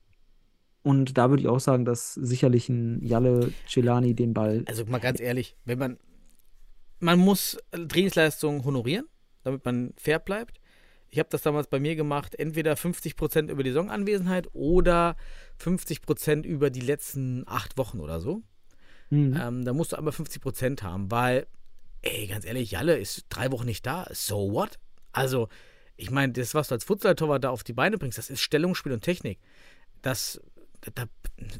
[0.81, 4.63] Und da würde ich auch sagen, dass sicherlich ein Jalle Celani den Ball.
[4.67, 5.97] Also mal ganz ehrlich, wenn man
[6.99, 9.07] man muss Trainingsleistungen honorieren,
[9.43, 10.59] damit man fair bleibt.
[11.09, 15.15] Ich habe das damals bei mir gemacht, entweder 50% über die Saisonanwesenheit oder
[15.61, 18.43] 50% über die letzten acht Wochen oder so.
[19.09, 19.39] Mhm.
[19.41, 21.47] Ähm, da musst du aber 50% haben, weil,
[22.01, 24.05] ey, ganz ehrlich, Jalle ist drei Wochen nicht da.
[24.11, 24.79] So what?
[25.13, 25.47] Also,
[25.95, 28.91] ich meine, das, was du als Futsal-Torwart da auf die Beine bringst, das ist Stellungsspiel
[28.91, 29.39] und Technik.
[30.01, 30.41] Das,
[30.93, 31.05] da,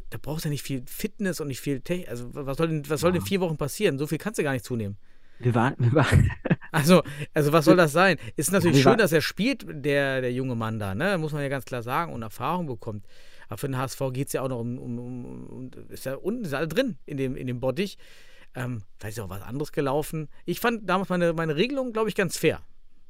[0.09, 2.09] da brauchst du ja nicht viel Fitness und nicht viel Technik.
[2.09, 3.21] Also, was soll denn, was soll ja.
[3.21, 3.97] in vier Wochen passieren?
[3.97, 4.97] So viel kannst du gar nicht zunehmen.
[5.39, 6.31] Wir waren, wir waren
[6.71, 8.17] also, also was soll das sein?
[8.35, 11.17] Ist natürlich schön, dass er spielt, der, der junge Mann da, ne?
[11.17, 13.05] Muss man ja ganz klar sagen und Erfahrung bekommt.
[13.47, 14.97] Aber für den HSV geht es ja auch noch um, um,
[15.47, 17.97] um, ist ja unten ist alle drin in dem, in dem Bottich.
[18.55, 20.29] Ähm, vielleicht ist auch was anderes gelaufen.
[20.45, 22.61] Ich fand damals meine, meine Regelung, glaube ich, ganz fair.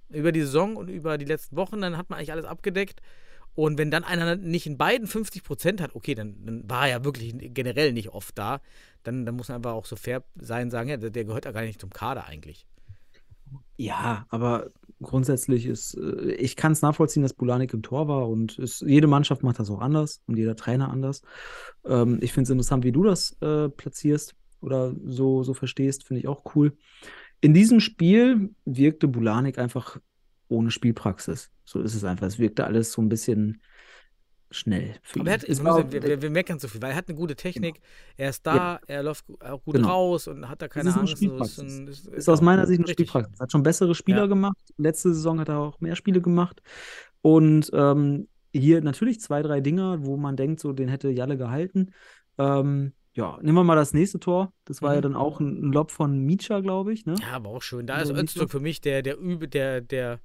[0.10, 3.02] Über die Saison und über die letzten Wochen, dann hat man eigentlich alles abgedeckt.
[3.58, 7.00] Und wenn dann einer nicht in beiden 50 Prozent hat, okay, dann, dann, war er
[7.00, 8.62] ja wirklich generell nicht oft da,
[9.02, 11.52] dann, dann muss man einfach auch so fair sein, sagen, ja, der, der gehört ja
[11.52, 12.68] gar nicht zum Kader eigentlich.
[13.76, 14.70] Ja, aber
[15.02, 19.08] grundsätzlich ist, äh, ich kann es nachvollziehen, dass Bulanik im Tor war und ist, jede
[19.08, 21.24] Mannschaft macht das auch anders und jeder Trainer anders.
[21.84, 26.20] Ähm, ich finde es interessant, wie du das äh, platzierst oder so, so verstehst, finde
[26.20, 26.78] ich auch cool.
[27.42, 29.98] In diesem Spiel wirkte Bulanik einfach
[30.50, 31.52] ohne Spielpraxis.
[31.66, 32.28] So ist es einfach.
[32.28, 33.62] Es wirkte alles so ein bisschen
[34.50, 34.96] schnell.
[35.20, 37.36] Aber er hat, muss, wir, wir, wir, meckern so viel, weil er hat eine gute
[37.36, 37.76] Technik.
[37.76, 37.86] Genau.
[38.18, 38.80] Er ist da, ja.
[38.88, 39.90] er läuft auch gut genau.
[39.90, 41.22] raus und hat da keine Angst.
[41.22, 42.88] Ist, ein, ist, ist aus meiner Sicht eine.
[42.88, 43.40] Spielpraxis.
[43.40, 44.28] Hat schon bessere Spieler ja.
[44.28, 44.58] gemacht.
[44.78, 46.62] Letzte Saison hat er auch mehr Spiele gemacht.
[47.22, 51.92] Und ähm, hier natürlich zwei, drei Dinger, wo man denkt, so den hätte Jalle gehalten.
[52.38, 54.54] Ähm, ja, nehmen wir mal das nächste Tor.
[54.66, 54.96] Das war mhm.
[54.96, 57.06] ja dann auch ein, ein Lob von Micha, glaube ich.
[57.06, 57.16] Ne?
[57.20, 57.88] Ja, aber auch schön.
[57.88, 60.20] Da also ist Öztürk für mich der, der, Übe, der, der,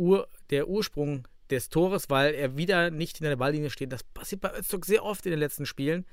[0.00, 3.92] Ur, der Ursprung des Tores, weil er wieder nicht in der Balllinie steht.
[3.92, 6.06] Das passiert bei Öztürk sehr oft in den letzten Spielen.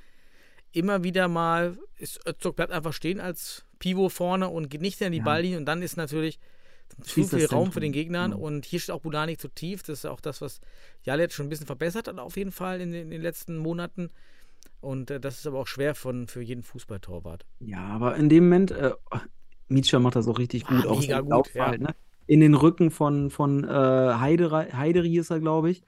[0.74, 5.14] Immer wieder mal ist Öztürk bleibt einfach stehen als Pivot vorne und geht nicht in
[5.14, 5.24] die ja.
[5.24, 6.38] Balllinie und dann ist natürlich
[7.02, 8.38] zu viel Raum für den Gegnern ja.
[8.38, 9.84] und hier steht auch Bulanik zu tief.
[9.84, 10.60] Das ist auch das, was
[11.04, 14.10] Jalet schon ein bisschen verbessert hat, auf jeden Fall in den, in den letzten Monaten.
[14.82, 17.46] Und äh, das ist aber auch schwer von, für jeden Fußballtorwart.
[17.60, 18.92] Ja, aber in dem Moment, äh,
[19.70, 20.86] Mietscher macht das auch richtig gut.
[20.86, 21.78] Ah, mega gut, ja.
[21.78, 21.96] ne?
[22.28, 25.84] In den Rücken von, von äh, Heideri, Heideri ist er, glaube ich.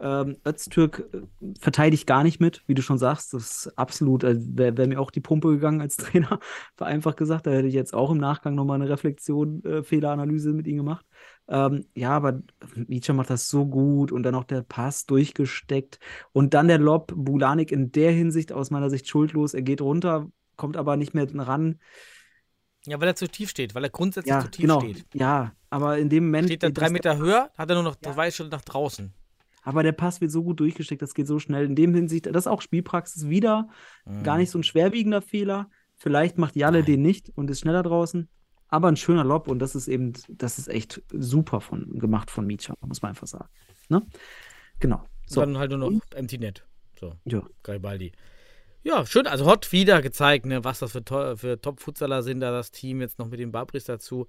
[0.00, 1.20] Ähm, Öztürk äh,
[1.60, 3.34] verteidigt gar nicht mit, wie du schon sagst.
[3.34, 6.40] Das ist absolut, äh, wäre wär mir auch die Pumpe gegangen als Trainer,
[6.76, 7.46] vereinfacht gesagt.
[7.46, 11.06] Da hätte ich jetzt auch im Nachgang nochmal eine Reflexion, äh, Fehleranalyse mit ihm gemacht.
[11.46, 12.42] Ähm, ja, aber
[12.74, 16.00] Micha macht das so gut und dann auch der Pass durchgesteckt
[16.32, 17.12] und dann der Lob.
[17.14, 19.54] Bulanik in der Hinsicht aus meiner Sicht schuldlos.
[19.54, 21.78] Er geht runter, kommt aber nicht mehr ran.
[22.86, 24.80] Ja, weil er zu tief steht, weil er grundsätzlich ja, zu tief genau.
[24.80, 25.04] steht.
[25.14, 26.48] Ja, aber in dem Moment.
[26.48, 28.12] Steht er drei Meter höher, hat er nur noch ja.
[28.12, 29.12] zwei Schritte nach draußen.
[29.62, 31.64] Aber der Pass wird so gut durchgesteckt, das geht so schnell.
[31.64, 33.68] In dem Hinsicht, das ist auch Spielpraxis wieder.
[34.04, 34.22] Mhm.
[34.22, 35.70] Gar nicht so ein schwerwiegender Fehler.
[35.96, 36.86] Vielleicht macht Jalle Nein.
[36.86, 38.28] den nicht und ist schneller draußen.
[38.68, 42.46] aber ein schöner Lob und das ist eben, das ist echt super von, gemacht von
[42.46, 43.48] Micha, muss man einfach sagen.
[43.88, 44.02] Ne?
[44.80, 45.04] Genau.
[45.26, 45.40] So.
[45.40, 46.66] dann halt nur noch Empty Net.
[46.98, 47.14] So.
[47.24, 47.42] Ja.
[47.62, 48.12] Garibaldi.
[48.82, 49.26] Ja, schön.
[49.26, 53.18] Also hat wieder gezeigt, ne, was das für, für Top-Futsaler sind, da das Team jetzt
[53.18, 54.26] noch mit dem Babris dazu.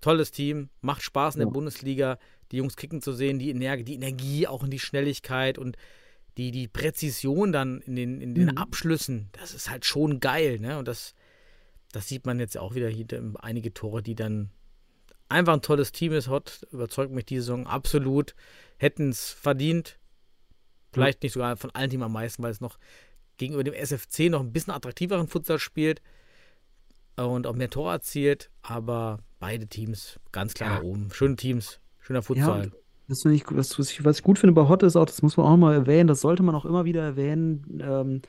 [0.00, 2.18] Tolles Team, macht Spaß in der Bundesliga,
[2.52, 5.76] die Jungs kicken zu sehen, die Energie, die Energie, auch in die Schnelligkeit und
[6.36, 8.58] die, die Präzision dann in den, in den mhm.
[8.58, 10.78] Abschlüssen, das ist halt schon geil, ne?
[10.78, 11.14] Und das,
[11.92, 13.06] das sieht man jetzt auch wieder hier
[13.40, 14.50] einige Tore, die dann
[15.28, 16.28] einfach ein tolles Team ist.
[16.28, 18.34] Hot überzeugt mich diese Saison absolut.
[18.78, 19.98] Hätten es verdient.
[20.92, 22.78] Vielleicht nicht sogar von allen Teams am meisten, weil es noch
[23.36, 26.02] gegenüber dem SFC noch ein bisschen attraktiveren Futsal spielt
[27.22, 28.50] und auch mehr Tore erzielt.
[28.62, 30.76] Aber beide Teams ganz klar ja.
[30.76, 31.08] nach oben.
[31.12, 32.64] Schöne Teams, schöner Futsal.
[32.64, 32.70] Ja,
[33.08, 35.36] das ich, was, was, ich, was ich gut finde bei Hot ist auch, das muss
[35.36, 38.22] man auch mal erwähnen, das sollte man auch immer wieder erwähnen, ähm,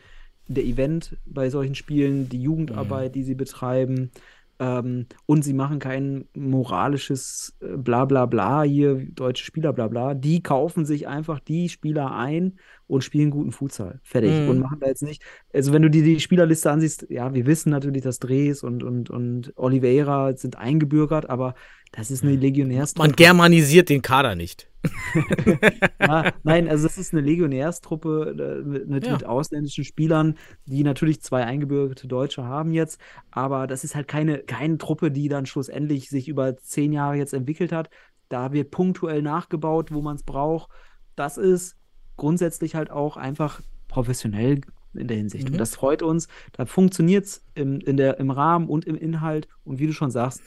[0.48, 3.14] der Event bei solchen Spielen, die Jugendarbeit, mhm.
[3.14, 4.12] die sie betreiben,
[4.60, 10.14] ähm, und sie machen kein moralisches äh, bla bla bla hier, deutsche Spieler bla bla.
[10.14, 14.00] Die kaufen sich einfach die Spieler ein und spielen guten Futsal.
[14.04, 14.32] Fertig.
[14.32, 14.50] Mhm.
[14.50, 15.24] Und machen da jetzt nicht.
[15.54, 19.10] Also, wenn du dir die Spielerliste ansiehst, ja, wir wissen natürlich, dass Dres und, und,
[19.10, 21.56] und Oliveira sind eingebürgert, aber
[21.96, 23.08] das ist eine Legionärstruppe.
[23.08, 24.70] Man germanisiert den Kader nicht.
[26.00, 29.14] ja, nein, also es ist eine Legionärstruppe äh, mit, mit, ja.
[29.14, 30.36] mit, ausländischen Spielern,
[30.66, 33.00] die natürlich zwei eingebürgerte Deutsche haben jetzt,
[33.32, 37.34] aber das ist halt keine, keine Truppe, die dann schlussendlich sich über zehn Jahre jetzt
[37.34, 37.90] entwickelt hat.
[38.30, 40.70] Da wird punktuell nachgebaut, wo man es braucht.
[41.16, 41.78] Das ist
[42.18, 44.62] grundsätzlich halt auch einfach professionell
[44.94, 45.48] in der Hinsicht.
[45.48, 45.54] Mhm.
[45.54, 46.28] Und das freut uns.
[46.54, 49.48] Da funktioniert es im, im Rahmen und im Inhalt.
[49.64, 50.42] Und wie du schon sagst,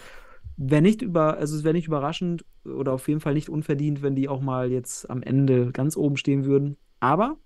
[0.58, 4.16] wäre nicht über, also es wäre nicht überraschend oder auf jeden Fall nicht unverdient, wenn
[4.16, 6.76] die auch mal jetzt am Ende ganz oben stehen würden.
[7.00, 7.36] Aber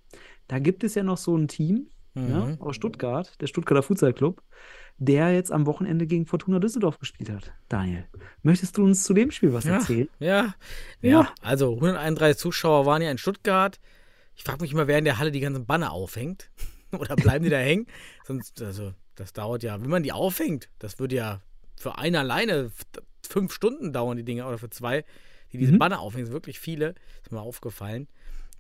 [0.48, 2.30] da gibt es ja noch so ein Team mhm.
[2.30, 4.42] ja, aus Stuttgart, der Stuttgarter Futsal Club,
[4.96, 7.52] der jetzt am Wochenende gegen Fortuna Düsseldorf gespielt hat.
[7.68, 8.06] Daniel,
[8.42, 10.08] möchtest du uns zu dem Spiel was ja, erzählen?
[10.18, 10.54] Ja,
[11.02, 11.28] ja, ja.
[11.42, 13.78] Also 131 Zuschauer waren ja in Stuttgart.
[14.34, 16.50] Ich frage mich immer, wer in der Halle die ganzen Banner aufhängt.
[16.98, 17.86] Oder bleiben die da hängen?
[18.24, 19.80] Sonst, also, das dauert ja.
[19.80, 21.40] Wenn man die aufhängt, das würde ja
[21.82, 22.70] für einen alleine
[23.32, 25.04] fünf Stunden dauern die Dinge oder für zwei,
[25.52, 25.78] die diese mhm.
[25.78, 26.26] Banner aufhängen.
[26.26, 26.94] sind wirklich viele.
[27.22, 28.08] Ist mir aufgefallen.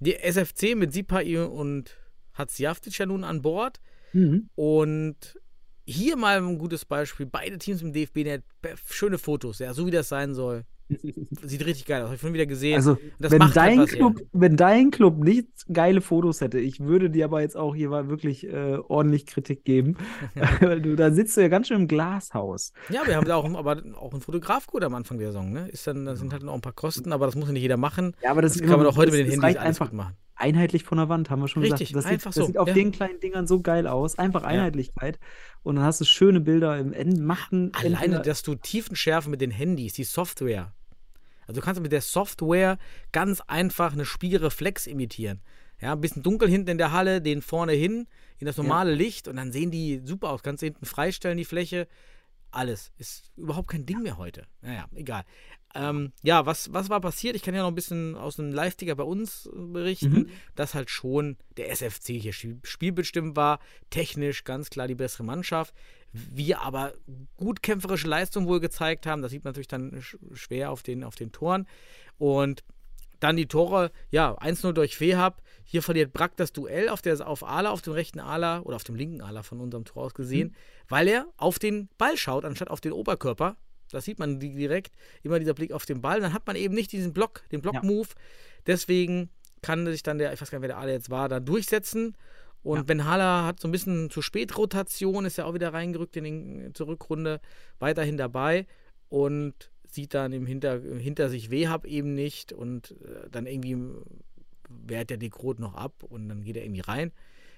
[0.00, 1.96] Die SFC mit Sipai und
[2.34, 3.80] Hatzjaftic ja nun an Bord.
[4.12, 4.48] Mhm.
[4.54, 5.38] Und
[5.84, 7.26] hier mal ein gutes Beispiel.
[7.26, 8.42] Beide Teams im DFB,
[8.86, 10.64] schöne Fotos, ja, so wie das sein soll.
[11.42, 12.06] Sieht richtig geil aus.
[12.06, 12.76] Habe ich schon wieder gesehen.
[12.76, 17.40] Also, wenn dein, Club, wenn dein Club nicht geile Fotos hätte, ich würde dir aber
[17.40, 19.96] jetzt auch hier mal wirklich äh, ordentlich Kritik geben.
[20.60, 22.72] du, da sitzt du ja ganz schön im Glashaus.
[22.90, 25.52] Ja, wir haben da auch, aber auch einen Fotografcode am Anfang der Saison.
[25.52, 25.68] Ne?
[25.68, 27.76] Ist dann, da sind halt noch ein paar Kosten, aber das muss ja nicht jeder
[27.76, 28.14] machen.
[28.22, 30.16] Ja, aber das, das kann man auch heute das, mit den Handys einfach machen.
[30.42, 32.04] Einheitlich von der Wand, haben wir schon Richtig, gesagt.
[32.04, 32.52] Das einfach sieht, das so.
[32.52, 32.74] sieht auf ja.
[32.74, 34.18] den kleinen Dingern so geil aus.
[34.18, 35.18] Einfach Einheitlichkeit.
[35.20, 35.26] Ja.
[35.62, 37.24] Und dann hast du schöne Bilder im Enden.
[37.24, 40.72] Machten Alleine, dass du Tiefenschärfe mit den Handys, die Software,
[41.46, 42.78] also du kannst mit der Software
[43.12, 45.40] ganz einfach eine Spiegelreflex imitieren.
[45.80, 48.06] Ja, ein bisschen dunkel hinten in der Halle, den vorne hin,
[48.38, 48.96] in das normale ja.
[48.96, 50.42] Licht und dann sehen die super aus.
[50.42, 51.88] Kannst du hinten freistellen, die Fläche.
[52.52, 52.92] Alles.
[52.98, 54.46] Ist überhaupt kein Ding mehr heute.
[54.60, 55.24] Naja, egal.
[55.74, 57.34] Ähm, ja, was, was war passiert?
[57.34, 60.28] Ich kann ja noch ein bisschen aus einem Live-Ticker bei uns berichten, mhm.
[60.54, 63.58] dass halt schon der SFC hier spielbestimmt war.
[63.90, 65.74] Technisch ganz klar die bessere Mannschaft
[66.12, 66.92] wir aber
[67.36, 69.22] gut kämpferische Leistung wohl gezeigt haben.
[69.22, 71.66] Das sieht man natürlich dann schwer auf den, auf den Toren.
[72.18, 72.62] Und
[73.22, 75.42] dann die Tore, ja, 1-0 durch Fehab.
[75.64, 78.84] Hier verliert Brack das Duell auf, der, auf Ala, auf dem rechten Ala oder auf
[78.84, 80.54] dem linken Ala von unserem Tor aus gesehen, mhm.
[80.88, 83.56] weil er auf den Ball schaut, anstatt auf den Oberkörper.
[83.90, 86.20] Das sieht man direkt, immer dieser Blick auf den Ball.
[86.20, 88.08] Dann hat man eben nicht diesen Block, den Block-Move.
[88.08, 88.14] Ja.
[88.66, 91.38] Deswegen kann sich dann der, ich weiß gar nicht, wer der Ala jetzt war, da
[91.38, 92.16] durchsetzen.
[92.62, 92.82] Und ja.
[92.82, 96.24] Ben Haller hat so ein bisschen zu spät Rotation, ist ja auch wieder reingerückt in
[96.24, 97.40] die zur Rückrunde,
[97.78, 98.66] weiterhin dabei
[99.08, 103.76] und sieht dann im Hinter, hinter sich Wehab eben nicht und äh, dann irgendwie
[104.68, 107.12] wehrt der Dekrot noch ab und dann geht er irgendwie rein.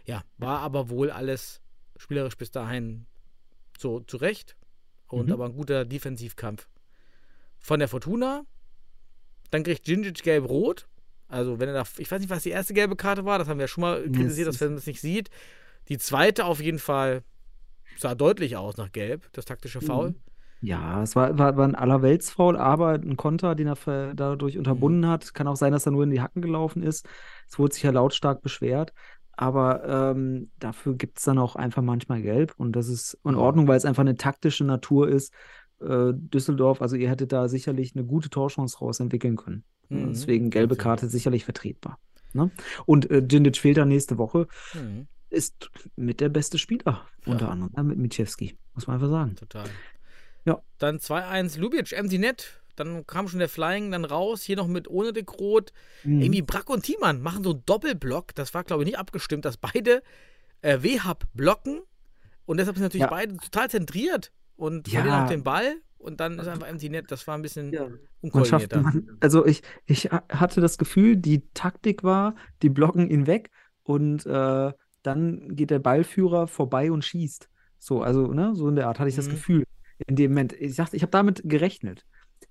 [0.05, 1.61] Ja, war aber wohl alles
[1.97, 3.07] spielerisch bis dahin
[3.79, 4.57] so zurecht
[5.09, 5.33] und mhm.
[5.33, 6.69] aber ein guter Defensivkampf
[7.59, 8.45] von der Fortuna.
[9.51, 10.89] Dann kriegt Gingic gelb-rot
[11.29, 13.59] also, wenn er da, ich weiß nicht, was die erste gelbe Karte war, das haben
[13.59, 15.31] wir ja schon mal kritisiert, dass man das nicht sieht.
[15.89, 17.25] Die zweite auf jeden Fall
[17.99, 20.15] sah deutlich aus nach Gelb, das taktische mhm.
[20.65, 25.09] Ja, es war, war, war ein Allerweltsfoul, aber ein Konter, den er dadurch unterbunden mhm.
[25.09, 25.35] hat.
[25.35, 27.07] Kann auch sein, dass er nur in die Hacken gelaufen ist.
[27.47, 28.95] Es wurde sich ja lautstark beschwert.
[29.33, 32.55] Aber ähm, dafür gibt es dann auch einfach manchmal Gelb.
[32.57, 35.35] Und das ist in Ordnung, weil es einfach eine taktische Natur ist.
[35.83, 39.65] Äh, Düsseldorf, also ihr hättet da sicherlich eine gute Torchance rausentwickeln können.
[39.91, 40.09] Mhm.
[40.09, 41.99] Deswegen gelbe Karte sicherlich vertretbar.
[42.33, 42.51] Ne?
[42.87, 44.49] Und äh, Djindjic fehlt dann nächste Woche.
[44.73, 45.09] Mhm.
[45.29, 47.53] Ist mit der beste Spieler, unter ja.
[47.53, 47.83] anderem, ne?
[47.83, 49.35] mit Mitschewski, muss man einfach sagen.
[49.35, 49.65] Total.
[50.45, 50.61] Ja.
[50.79, 52.61] Dann 2-1 Lubitsch, empty net.
[52.77, 55.73] Dann kam schon der Flying dann raus, hier noch mit ohne Dick Roth.
[56.03, 56.21] Mhm.
[56.23, 58.35] Irgendwie Brack und Thiemann machen so einen Doppelblock.
[58.35, 60.03] Das war, glaube ich, nicht abgestimmt, dass beide
[60.63, 61.81] äh, WHAB blocken.
[62.47, 63.11] Und deshalb sind natürlich Ja.
[63.11, 65.01] beide total zentriert und Ja.
[65.01, 65.77] verlieren auch den Ball.
[65.99, 67.11] Und dann ist einfach empty net.
[67.11, 67.89] Das war ein bisschen Ja.
[67.89, 68.81] Man schafft, unkoordinierter.
[68.81, 73.51] man, also ich, ich ha- hatte das Gefühl, die Taktik war, die blocken ihn weg
[73.85, 74.73] und äh,
[75.03, 77.49] dann geht der Ballführer vorbei und schießt.
[77.79, 79.33] So, also, ne, so in der Art hatte ich das Mhm.
[79.33, 79.65] Gefühl
[80.07, 80.53] in dem Moment.
[80.55, 82.05] Ich dachte, ich habe damit gerechnet.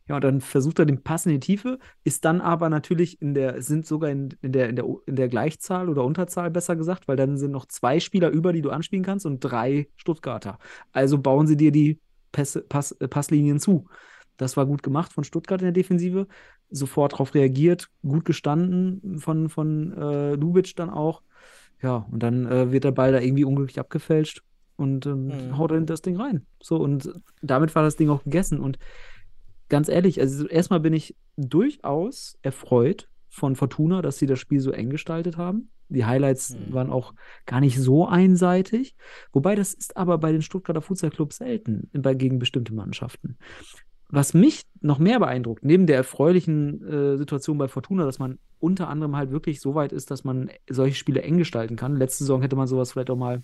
[0.08, 3.34] Ja, und dann versucht er den Pass in die Tiefe, ist dann aber natürlich in
[3.34, 7.08] der, sind sogar in, in der, in der, in der Gleichzahl oder Unterzahl besser gesagt,
[7.08, 10.60] weil dann sind noch zwei Spieler über, die du anspielen kannst und drei Stuttgarter.
[10.92, 12.00] Also bauen sie dir die
[12.34, 13.88] Pässe, Pass, äh, Passlinien zu.
[14.36, 16.28] Das war gut gemacht von Stuttgart in der Defensive.
[16.70, 21.22] Sofort darauf reagiert, gut gestanden von, von äh, Lubitsch dann auch.
[21.82, 24.44] Ja, und dann äh, wird der Ball da irgendwie unglücklich abgefälscht
[24.76, 25.58] und ähm, Mhm.
[25.58, 26.46] haut in das Ding rein.
[26.62, 28.60] So, und damit war das Ding auch gegessen.
[28.60, 28.78] Und
[29.70, 34.72] ganz ehrlich, also erstmal bin ich durchaus erfreut von Fortuna, dass sie das Spiel so
[34.72, 35.70] eng gestaltet haben.
[35.90, 36.74] Die Highlights Mhm.
[36.74, 37.14] waren auch
[37.46, 38.96] gar nicht so einseitig.
[39.32, 43.38] Wobei das ist aber bei den Stuttgarter Futsal Clubs selten bei, gegen bestimmte Mannschaften.
[44.10, 48.88] Was mich noch mehr beeindruckt, neben der erfreulichen äh, Situation bei Fortuna, dass man unter
[48.88, 51.98] anderem halt wirklich so weit ist, dass man solche Spiele eng gestalten kann.
[51.98, 53.44] Letzte Saison hätte man sowas vielleicht auch mal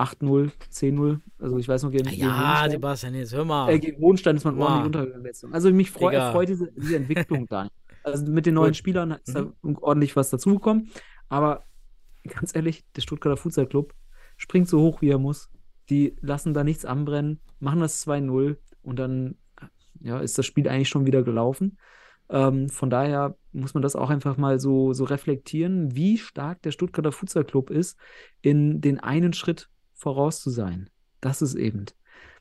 [0.00, 1.20] 8-0, 10-0.
[1.38, 3.70] Also ich weiß noch gegen, Ja, Sebastian, jetzt hör mal.
[3.70, 4.64] äh, gegen Hohenstein ist man Wow.
[4.84, 5.52] ordentlich Saison.
[5.52, 6.26] Also mich freu, Digga.
[6.28, 7.68] erfreut diese, diese Entwicklung da.
[8.02, 8.74] Also mit den neuen.
[8.74, 9.76] Spielern ist da Mhm.
[9.80, 10.90] ordentlich was dazugekommen.
[11.28, 11.64] Aber
[12.28, 13.94] ganz ehrlich, der Stuttgarter Futsal Club
[14.36, 15.50] springt so hoch, wie er muss.
[15.90, 19.36] Die lassen da nichts anbrennen, machen das 2-0 und dann
[20.00, 21.76] ja, ist das Spiel eigentlich schon wieder gelaufen.
[22.30, 26.70] Ähm, von daher muss man das auch einfach mal so, so reflektieren, wie stark der
[26.70, 27.98] Stuttgarter Futsal Club ist,
[28.40, 29.68] in den einen Schritt
[30.00, 30.88] voraus zu sein.
[31.20, 31.84] Das ist eben.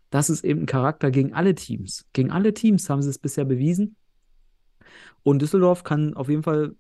[0.10, 2.06] Das ist eben ein Charakter gegen alle Teams.
[2.14, 3.96] Gegen alle Teams haben sie es bisher bewiesen.
[5.24, 6.76] Und Düsseldorf kann auf jeden Fall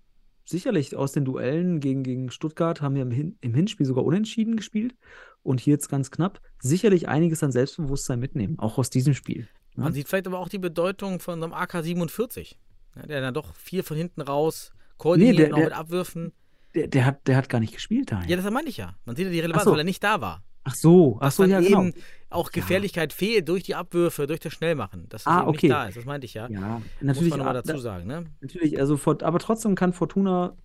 [0.45, 4.55] sicherlich aus den Duellen gegen, gegen Stuttgart haben wir im, Hin im Hinspiel sogar unentschieden
[4.55, 4.95] gespielt.
[5.43, 9.47] Und hier jetzt ganz knapp sicherlich einiges an Selbstbewusstsein mitnehmen, auch aus diesem Spiel.
[9.77, 9.83] Ja?
[9.83, 12.55] Man sieht vielleicht aber auch die Bedeutung von so einem AK-47,
[12.95, 16.33] ja, der dann doch viel von hinten raus koordiniert, der- auch der- mit Abwürfen.
[16.75, 18.21] Der, der, hat, der hat gar nicht gespielt da.
[18.25, 18.95] Ja, das meine ich ja.
[19.05, 19.71] Man sieht ja die Relevanz, so.
[19.71, 20.43] weil er nicht da war.
[20.69, 21.81] Ach so, ach so, ja, genau.
[21.81, 21.93] eben
[22.29, 25.09] auch Gefährlichkeit fehlt durch die Abwürfe, durch das Schnellmachen.
[25.09, 25.67] Dass das Ah, eben okay.
[25.67, 26.47] nicht da ist, das meinte ich ja.
[26.47, 27.29] Ja, Muss natürlich.
[27.31, 28.25] man nochmal ah, dazu da- sagen, ne?
[28.41, 30.55] Natürlich, also aber trotzdem kann Fortuna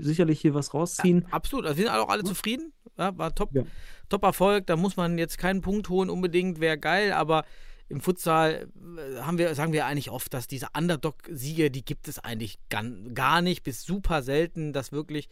[0.00, 1.26] sicherlich hier was rausziehen.
[1.30, 1.66] Absolut.
[1.66, 2.72] Also wir sind auch alle zufrieden.
[2.98, 3.50] Ja, war top.
[3.54, 3.62] Ja.
[4.08, 4.66] Top Erfolg.
[4.66, 7.44] Da muss man jetzt keinen Punkt holen unbedingt, wäre geil, aber
[7.90, 12.18] im Futsal äh, haben wir, sagen wir eigentlich oft, dass diese Underdog-Siege, die gibt es
[12.20, 15.28] eigentlich gar nicht, bis super selten, dass wirklich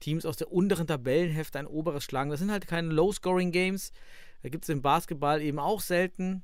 [0.00, 2.30] Teams aus der unteren Tabellenhälfte ein oberes schlagen.
[2.30, 3.92] Das sind halt keine Low-Scoring-Games.
[4.42, 6.42] Da gibt es im Basketball eben auch selten.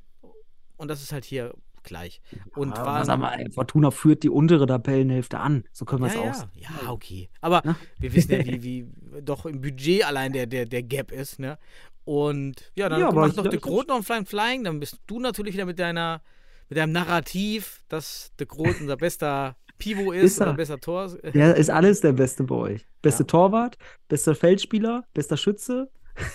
[0.77, 1.53] Und das ist halt hier
[1.83, 2.21] gleich.
[2.55, 5.65] Und Ah, war, mal, Fortuna führt die untere Tabellenhälfte an.
[5.73, 6.51] So können wir es ja, auch ja, sagen.
[6.55, 7.29] ja, okay.
[7.41, 7.77] Aber Ne?
[7.99, 11.59] wir wissen ja, wie, wie doch im Budget allein der, der, der Gap ist, ne?
[12.07, 15.19] Und ja, dann Ja, macht noch De Groot noch ein Flying Flying, dann bist du
[15.19, 16.23] natürlich wieder mit deiner,
[16.69, 20.47] mit deinem Narrativ, dass De Groot unser bester Pivo ist, Ist er.
[20.49, 21.09] oder bester Tor.
[21.35, 22.87] Der ist alles der Beste bei euch.
[23.03, 23.27] Beste Ja.
[23.27, 23.77] Torwart,
[24.09, 25.91] bester Feldspieler, bester Schütze.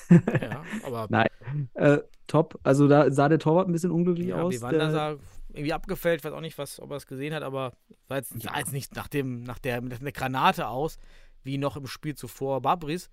[0.10, 1.28] ja, aber Nein.
[1.74, 2.60] Äh, top.
[2.64, 4.54] Also da sah der Torwart ein bisschen unglücklich ja, aus.
[4.54, 5.16] Vivander Der- sah
[5.54, 7.74] irgendwie abgefällt, ich weiß auch nicht, was, ob er es gesehen hat, aber
[8.08, 10.98] sah jetzt, sah jetzt nicht nach, dem, nach der, nach der Granate aus,
[11.44, 13.10] wie noch im Spiel zuvor Babris.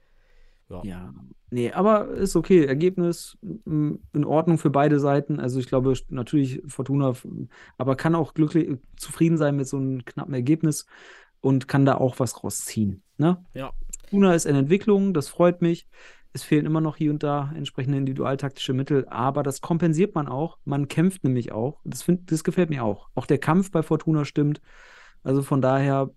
[0.84, 1.14] Ja,
[1.50, 2.66] nee, aber ist okay.
[2.66, 5.40] Ergebnis in Ordnung für beide Seiten.
[5.40, 7.14] Also ich glaube natürlich Fortuna,
[7.78, 10.86] aber kann auch glücklich zufrieden sein mit so einem knappen Ergebnis
[11.40, 13.02] und kann da auch was rausziehen.
[13.16, 13.44] Ne?
[13.54, 13.72] Ja.
[14.02, 15.88] Fortuna ist in Entwicklung, das freut mich.
[16.34, 20.58] Es fehlen immer noch hier und da entsprechende individualtaktische Mittel, aber das kompensiert man auch.
[20.64, 21.80] Man kämpft nämlich auch.
[21.84, 23.08] Das, find, das gefällt mir auch.
[23.14, 24.60] Auch der Kampf bei Fortuna stimmt.
[25.22, 26.10] Also von daher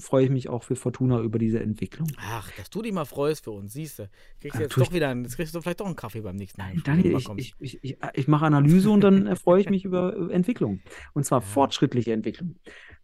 [0.00, 2.10] freue ich mich auch für Fortuna über diese Entwicklung.
[2.18, 4.10] Ach, dass du dich mal freust für uns, siehst du.
[4.40, 6.60] Kriegst du jetzt doch wieder, einen- jetzt kriegst du vielleicht doch einen Kaffee beim nächsten
[6.60, 6.72] Mal.
[6.84, 10.80] Daniel, ich, ich, ich, ich, mache Analyse und dann erfreue ich mich über äh, Entwicklung.
[11.14, 12.56] Und zwar fortschrittliche Entwicklung.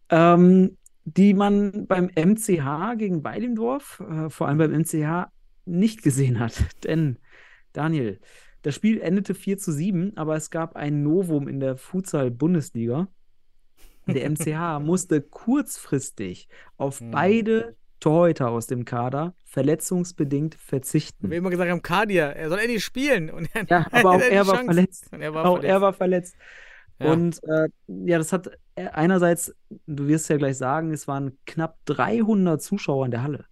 [0.09, 5.27] Ähm, die man beim MCH gegen Weilendorf, äh, vor allem beim MCH,
[5.65, 6.53] nicht gesehen hat.
[6.83, 7.19] Denn,
[7.73, 8.19] Daniel,
[8.61, 13.07] das Spiel endete 4 zu 7, aber es gab ein Novum in der Futsal-Bundesliga.
[14.07, 17.11] Der MCH musste kurzfristig auf Hm.
[17.11, 21.29] beide Torhüter aus dem Kader verletzungsbedingt verzichten.
[21.29, 23.29] Wir immer gesagt haben, Kadir, er soll endlich spielen.
[23.29, 24.65] Und er, Ja, aber auch er war Chance.
[24.65, 25.07] verletzt.
[25.11, 25.69] Und er war Auch verletzt.
[25.71, 26.35] er war verletzt.
[26.99, 27.11] Ja.
[27.11, 29.53] Und äh, ja, das hat äh, einerseits,
[29.87, 33.45] du wirst ja gleich sagen, es waren knapp 300 Zuschauer in der Halle.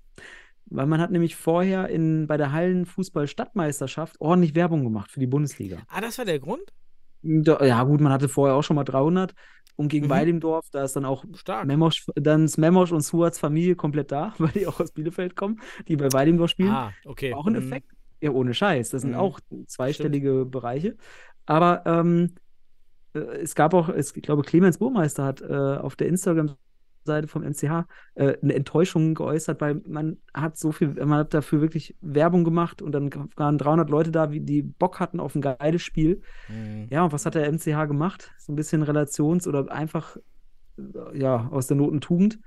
[0.67, 5.79] Weil man hat nämlich vorher in, bei der Hallenfußball-Stadtmeisterschaft ordentlich Werbung gemacht für die Bundesliga.
[5.87, 6.63] ah, das war der Grund?
[7.21, 9.33] Da, ja, gut, man hatte vorher auch schon mal 300.
[9.75, 10.11] Und gegen Mhm.
[10.11, 11.65] Weidemdorf, da ist dann auch Stark.
[11.65, 15.59] Memosch, dann ist Memosch und Suats Familie komplett da, weil die auch aus Bielefeld kommen,
[15.87, 16.71] die bei Weidemdorf spielen.
[16.71, 17.33] Ah, okay.
[17.33, 17.59] Auch ein Mhm.
[17.59, 17.91] Effekt.
[18.21, 18.89] Ja, ohne Scheiß.
[18.91, 19.17] Das sind Mhm.
[19.17, 20.95] auch zweistellige Bereiche.
[21.45, 22.35] Aber ähm,
[23.13, 26.07] äh, es gab auch, es, ich glaube, Clemens Burmeister hat äh, auf der
[27.03, 31.61] Instagram-Seite vom MCH äh, eine Enttäuschung geäußert, weil man hat so viel, man hat dafür
[31.61, 35.81] wirklich Werbung gemacht und dann waren 300 Leute da, die Bock hatten auf ein geiles
[35.81, 36.21] Spiel.
[36.49, 36.87] Mhm.
[36.89, 38.31] Ja, und was hat der MCH gemacht?
[38.37, 40.17] So ein bisschen Relations- oder einfach
[40.77, 42.39] äh, ja, aus der Noten Tugend.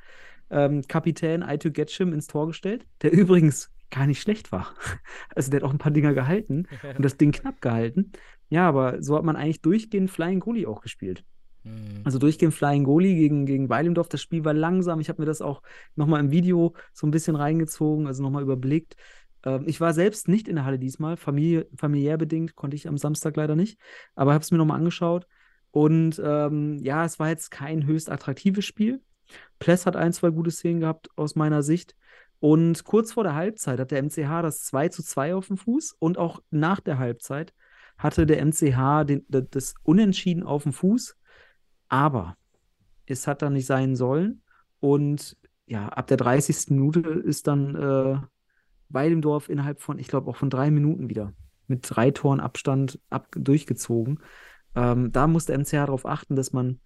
[0.48, 4.74] Ähm, Kapitän Aitu Getschim ins Tor gestellt, der übrigens gar nicht schlecht war.
[5.34, 6.66] Also der hat auch ein paar Dinger gehalten
[6.96, 8.12] und das Ding knapp gehalten.
[8.48, 11.24] Ja, aber so hat man eigentlich durchgehend Flying Goalie auch gespielt.
[11.66, 12.02] Mhm.
[12.04, 14.08] Also durchgehend Flying Goalie gegen, gegen Weilendorf.
[14.08, 15.00] Das Spiel war langsam.
[15.00, 15.62] Ich habe mir das auch
[15.96, 18.96] nochmal im Video so ein bisschen reingezogen, also nochmal überblickt.
[19.44, 22.98] Ähm, ich war selbst nicht in der Halle diesmal, Familie, familiär bedingt, konnte ich am
[22.98, 23.78] Samstag leider nicht,
[24.14, 25.26] aber habe es mir nochmal angeschaut.
[25.70, 29.02] Und ähm, ja, es war jetzt kein höchst attraktives Spiel.
[29.58, 31.94] Pless hat ein, zwei gute Szenen gehabt aus meiner Sicht.
[32.38, 35.96] Und kurz vor der Halbzeit hat der MCH das 2 zu 2 auf dem Fuß
[35.98, 37.54] und auch nach der Halbzeit
[37.98, 41.16] hatte der MCH den, das Unentschieden auf dem Fuß.
[41.88, 42.36] Aber
[43.06, 44.42] es hat dann nicht sein sollen.
[44.80, 45.36] Und
[45.66, 46.70] ja, ab der 30.
[46.70, 48.18] Minute ist dann äh,
[48.88, 51.32] Weidemdorf innerhalb von, ich glaube, auch von drei Minuten wieder
[51.66, 54.20] mit drei Toren Abstand ab, durchgezogen.
[54.74, 56.80] Ähm, da muss der MCH darauf achten, dass man,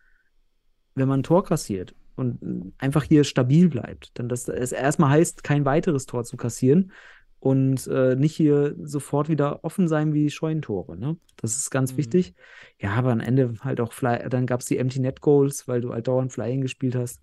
[0.94, 5.44] wenn man ein Tor kassiert und einfach hier stabil bleibt, dann dass es erstmal heißt,
[5.44, 6.92] kein weiteres Tor zu kassieren
[7.40, 10.96] und äh, nicht hier sofort wieder offen sein wie Scheunentore.
[10.96, 11.16] Ne?
[11.36, 11.96] Das ist ganz Mhm.
[11.98, 12.34] wichtig.
[12.80, 15.80] Ja, aber am Ende halt auch Fly, dann gab es die Empty Net Goals, weil
[15.80, 17.20] du halt dauernd Flying gespielt hast.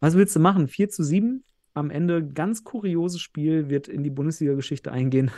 [0.00, 0.68] Was willst du machen?
[0.68, 1.44] 4 zu 7.
[1.74, 5.30] Am Ende ganz kurioses Spiel wird in die Bundesliga-Geschichte eingehen,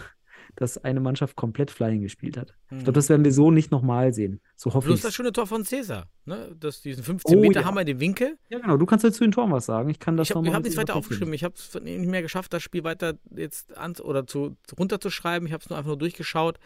[0.57, 2.55] dass eine Mannschaft komplett Flying gespielt hat.
[2.71, 4.41] Ich glaube, das werden wir so nicht nochmal sehen.
[4.55, 5.01] So hoffe ich.
[5.01, 6.07] das schöne Tor von Cäsar.
[6.27, 6.55] Ne?
[6.59, 7.67] Das, diesen 15 Oh, Meter ja.
[7.67, 8.39] Hammer in den Winkel.
[8.51, 8.77] Ja, genau.
[8.77, 9.89] Du kannst jetzt zu den Toren was sagen.
[9.89, 11.33] Ich kann das Ich habe nochmal hab ein nichts weiter aufgeschrieben.
[11.33, 15.47] Ich habe es nicht mehr geschafft, das Spiel weiter jetzt an oder zu, runterzuschreiben.
[15.47, 16.59] Ich habe es nur einfach nur durchgeschaut.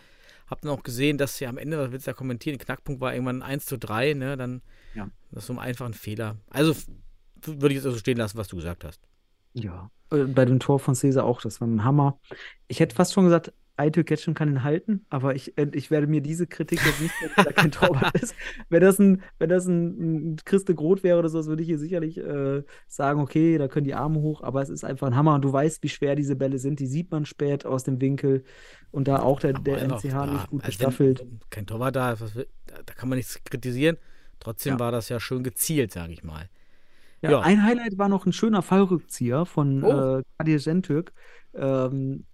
[0.49, 3.01] Habe dann auch gesehen, dass ja am Ende, was willst du da kommentieren, der Knackpunkt
[3.01, 4.37] war irgendwann 1 zu 3, ne?
[4.37, 4.63] Dann
[4.95, 5.09] Ja.
[5.31, 6.37] das ist so ein einfacher Fehler.
[6.51, 6.75] Also
[7.45, 9.01] würde ich jetzt also stehen lassen, was du gesagt hast.
[9.55, 12.19] Ja, äh, bei dem Tor von Cesar auch, das war ein Hammer.
[12.69, 16.07] Ich hätte fast schon gesagt, Aitel Ketchum kann ihn halten, aber ich, äh, ich werde
[16.07, 18.35] mir diese Kritik jetzt nicht, wenn da kein Torwart ist.
[18.71, 21.79] Wenn das ein, wenn das ein, ein Christe Groth wäre oder so, würde ich hier
[21.79, 25.35] sicherlich äh, sagen, okay, da können die Arme hoch, aber es ist einfach ein Hammer
[25.35, 26.81] und du weißt, wie schwer diese Bälle sind.
[26.81, 28.45] Die sieht man spät aus dem Winkel
[28.93, 31.27] und da auch der, der MCH ja, nicht gut also gestaffelt.
[31.51, 32.27] Kein Torwart da, da,
[32.85, 33.99] da kann man nichts kritisieren.
[34.41, 34.79] Trotzdem Ja.
[34.81, 36.49] war das ja schön gezielt, sage ich mal.
[37.23, 37.41] Ja, Ja.
[37.41, 40.19] ein Highlight war noch ein schöner Fallrückzieher von Oh.
[40.19, 41.13] äh, Kadir Şentürk,
[41.55, 42.27] ähm,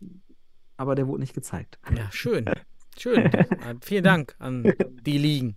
[0.83, 1.79] aber der wurde nicht gezeigt.
[1.97, 2.45] Ja, schön.
[2.99, 3.31] Schön.
[3.81, 4.71] Vielen Dank an
[5.07, 5.57] die Ligen.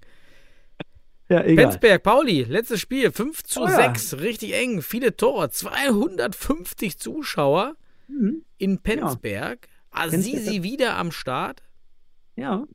[1.28, 1.66] Ja, egal.
[1.66, 3.76] Penzberg, Pauli, letztes Spiel, 5 zu Oh ja.
[3.94, 7.76] 6, richtig eng, viele Tore, 250 Zuschauer
[8.08, 8.44] Mhm.
[8.58, 9.68] in Penzberg.
[9.92, 10.64] Azizi Penzberg.
[10.64, 11.62] wieder am Start
[12.38, 12.66] Ja,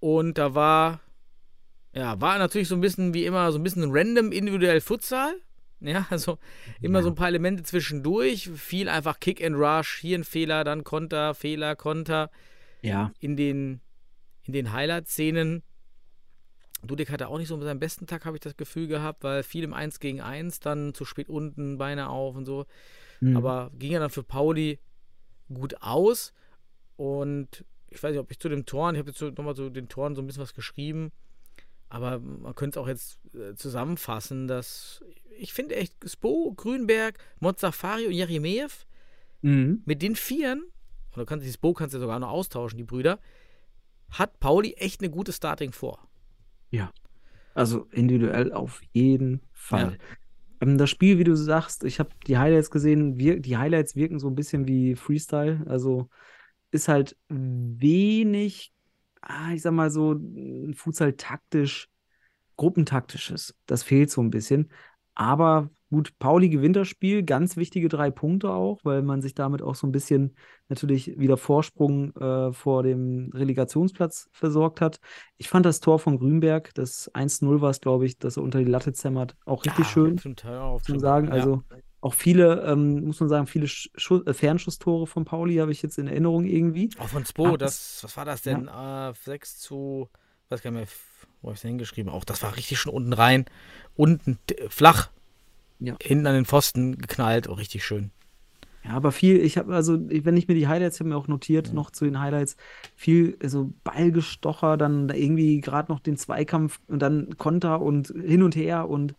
[0.00, 1.00] und da war,
[1.94, 5.34] ja, war natürlich so ein bisschen wie immer, so ein bisschen random individuell Futsal.
[5.82, 6.38] Ja, also
[6.80, 7.02] immer Ja.
[7.02, 11.34] so ein paar Elemente zwischendurch, viel einfach Kick and Rush, hier ein Fehler, dann Konter,
[11.34, 12.30] Fehler, Konter.
[12.82, 13.12] ja.
[13.20, 13.80] in den,
[14.44, 15.62] in den Highlight-Szenen.
[16.84, 19.62] Dudek hatte auch nicht so seinen besten Tag, habe ich das Gefühl gehabt, weil viel
[19.62, 22.66] im 1 gegen 1, dann zu spät unten, Beine auf und so.
[23.20, 23.36] Mhm.
[23.36, 24.80] Aber ging ja dann für Pauli
[25.52, 26.32] gut aus.
[26.96, 29.88] Und ich weiß nicht, ob ich zu den Toren, ich habe jetzt nochmal zu den
[29.88, 31.12] Toren so ein bisschen was geschrieben,
[31.92, 35.04] aber man könnte es auch jetzt äh, zusammenfassen, dass
[35.38, 38.70] ich finde echt, Spo, Grünberg, Mozafari und Jeremejew,
[39.42, 39.82] Mhm.
[39.84, 40.62] mit den Vieren,
[41.14, 43.18] oder kannst du Spo kannst du ja sogar noch austauschen, die Brüder,
[44.10, 46.08] hat Pauli echt eine gute Starting vor.
[47.54, 49.98] Also individuell auf jeden Fall.
[50.62, 54.18] Ähm, das Spiel, wie du sagst, ich habe die Highlights gesehen, wir, die Highlights wirken
[54.18, 55.62] so ein bisschen wie Freestyle.
[55.66, 56.08] Also
[56.70, 58.72] ist halt wenig,
[59.22, 61.88] ah, ich sag mal so, ein Futsal taktisch,
[62.56, 63.54] gruppentaktisches.
[63.66, 64.70] Das fehlt so ein bisschen.
[65.14, 69.60] Aber gut, Pauli gewinnt das Spiel, ganz wichtige drei Punkte auch, weil man sich damit
[69.62, 70.34] auch so ein bisschen
[70.68, 75.00] natürlich wieder Vorsprung äh, vor dem Relegationsplatz versorgt hat.
[75.36, 78.58] Ich fand das Tor von Grünberg, das 1-0 war es, glaube ich, dass er unter
[78.58, 80.98] die Latte zämmert, auch richtig schön, Zum Teil auch schon.
[80.98, 81.26] sagen.
[81.26, 81.34] Ja.
[81.34, 81.62] Also
[82.02, 85.82] auch viele, ähm, muss man sagen, viele Sch Schu- äh, Fernschusstore von Pauli habe ich
[85.82, 86.90] jetzt in Erinnerung irgendwie.
[86.98, 88.68] Auch von Spo, Ah, das, was war das denn?
[88.68, 90.10] Äh, 6 zu,
[90.50, 90.88] weiß gar nicht mehr,
[91.40, 92.12] wo habe ich es hingeschrieben?
[92.12, 93.46] Auch das war richtig schon unten rein.
[93.96, 94.38] Unten
[94.68, 95.10] flach.
[95.78, 95.96] Ja.
[96.02, 97.48] Hinten an den Pfosten geknallt.
[97.48, 98.10] Oh, richtig schön.
[98.84, 101.28] Ja, aber viel, ich habe also, wenn ich mir die Highlights, ich habe mir auch
[101.28, 102.56] notiert, noch zu den Highlights,
[102.96, 108.42] viel so Ballgestocher, dann da irgendwie gerade noch den Zweikampf und dann Konter und hin
[108.42, 109.14] und her und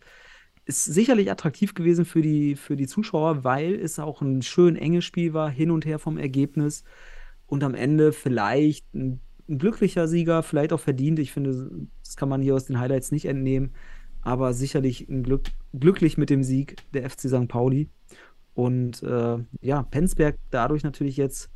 [0.66, 5.04] ist sicherlich attraktiv gewesen für die, für die Zuschauer, weil es auch ein schön enges
[5.04, 6.84] Spiel war, hin und her vom Ergebnis
[7.46, 11.18] und am Ende vielleicht ein, ein glücklicher Sieger, vielleicht auch verdient.
[11.18, 11.70] Ich finde,
[12.02, 13.72] das kann man hier aus den Highlights nicht entnehmen,
[14.22, 17.48] aber sicherlich ein Glück, glücklich mit dem Sieg der FC St.
[17.48, 17.90] Pauli.
[18.54, 21.50] Und äh, ja, Penzberg dadurch natürlich jetzt,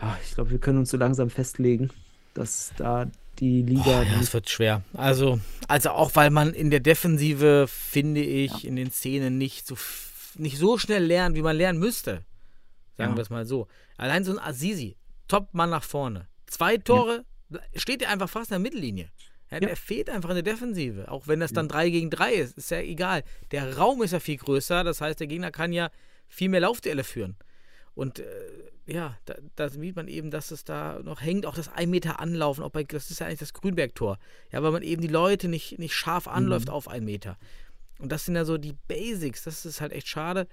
[0.00, 1.90] ja, ich glaube, wir können uns so langsam festlegen,
[2.34, 3.06] dass da
[3.40, 3.82] die Liga.
[3.82, 4.82] Boah, ja, es wird schwer.
[4.94, 9.76] Also, also auch weil man in der Defensive, finde ich, in den Szenen nicht so,
[10.36, 12.24] nicht so schnell lernt, wie man lernen müsste.
[12.96, 13.16] Sagen Ja.
[13.16, 13.68] wir es mal so.
[13.98, 14.96] Allein so ein Azizi,
[15.28, 16.28] Top-Mann nach vorne.
[16.46, 17.24] Zwei Tore,
[17.74, 19.10] steht er einfach fast in der Mittellinie.
[19.50, 19.60] Ja, Ja.
[19.60, 21.10] Der fehlt einfach in der Defensive.
[21.10, 23.22] Auch wenn das dann 3 gegen 3 ist, ist ja egal.
[23.52, 25.90] Der Raum ist ja viel größer, das heißt, der Gegner kann ja
[26.28, 27.36] viel mehr Laufduelle führen.
[27.96, 28.24] Und äh,
[28.86, 32.20] ja, da, da sieht man eben, dass es da noch hängt, auch das 1 Meter
[32.20, 34.18] Anlaufen, auch bei, das ist ja eigentlich das Grünberg-Tor.
[34.52, 37.36] Ja, weil man eben die Leute nicht, nicht scharf anläuft auf 1 Meter.
[37.98, 40.46] Und das sind ja so die Basics, das ist halt echt schade.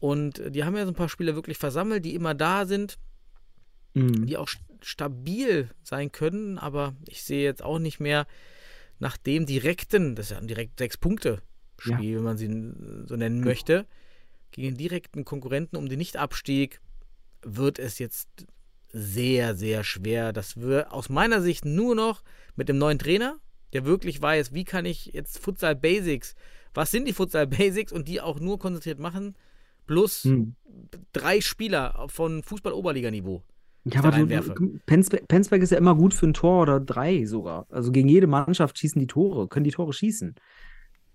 [0.00, 2.98] Und äh, die haben ja so ein paar Spieler wirklich versammelt, die immer da sind,
[3.94, 4.26] Mhm.
[4.26, 8.26] die auch st- stabil sein können, aber ich sehe jetzt auch nicht mehr
[8.98, 11.40] nach dem direkten, das ist ja ein direkt sechs Punkte
[11.78, 12.46] Spiel, wenn man sie
[13.06, 13.86] so nennen möchte,
[14.56, 16.80] gegen den direkten Konkurrenten um den Nichtabstieg
[17.42, 18.28] wird es jetzt
[18.92, 20.32] sehr, sehr schwer.
[20.32, 22.22] Das wird aus meiner Sicht nur noch
[22.56, 23.36] mit dem neuen Trainer,
[23.74, 26.34] der wirklich weiß, wie kann ich jetzt Futsal Basics,
[26.72, 29.36] was sind die Futsal Basics und die auch nur konzentriert machen,
[29.86, 30.54] plus Mhm.
[31.12, 33.42] drei Spieler von Fußball-Oberliganiveau.
[33.84, 37.66] Ja, aber du- Penzberg, Penzberg ist ja immer gut für ein Tor oder drei sogar.
[37.70, 40.34] Also gegen jede Mannschaft schießen die Tore, können die Tore schießen.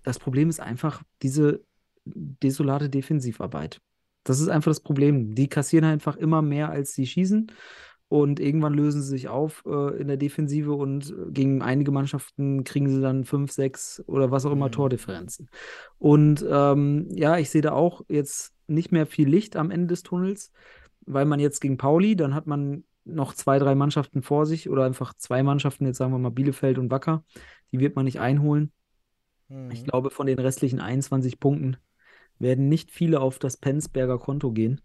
[0.04, 1.62] Das Problem ist einfach diese
[2.04, 3.80] desolate Defensivarbeit.
[4.24, 5.34] Das ist einfach das Problem.
[5.34, 7.50] Die kassieren einfach immer mehr, als sie schießen.
[8.08, 12.62] Und irgendwann lösen sie sich auf äh, in der Defensive und äh, gegen einige Mannschaften
[12.62, 14.72] kriegen sie dann fünf, sechs oder was auch immer Mhm.
[14.72, 15.48] Tordifferenzen.
[15.98, 20.02] Und ähm, ja, ich sehe da auch jetzt nicht mehr viel Licht am Ende des
[20.02, 20.52] Tunnels,
[21.06, 24.84] weil man jetzt gegen Pauli, dann hat man noch zwei, drei Mannschaften vor sich oder
[24.84, 27.24] einfach zwei Mannschaften, jetzt sagen wir mal Bielefeld und Wacker,
[27.72, 28.72] die wird man nicht einholen.
[29.70, 31.76] Ich glaube, von den restlichen 21 Punkten
[32.42, 34.82] werden nicht viele auf das Penzberger Konto gehen.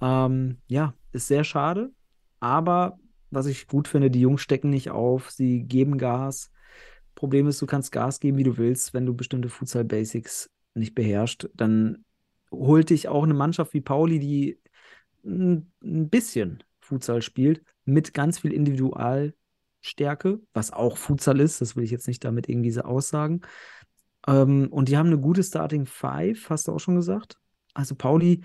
[0.00, 1.92] Ähm, ja, ist sehr schade,
[2.40, 2.98] aber
[3.30, 6.50] was ich gut finde, die Jungs stecken nicht auf, sie geben Gas.
[7.14, 11.50] Problem ist, du kannst Gas geben, wie du willst, wenn du bestimmte Futsal-Basics nicht beherrschst,
[11.54, 12.04] dann
[12.50, 14.60] holt dich auch eine Mannschaft wie Pauli, die
[15.24, 21.90] ein bisschen Futsal spielt, mit ganz viel Individualstärke, was auch Futsal ist, das will ich
[21.90, 23.40] jetzt nicht damit irgendwie so aussagen.
[24.26, 27.38] Ähm, und die haben eine gute Starting Five, hast du auch schon gesagt.
[27.74, 28.44] Also Pauli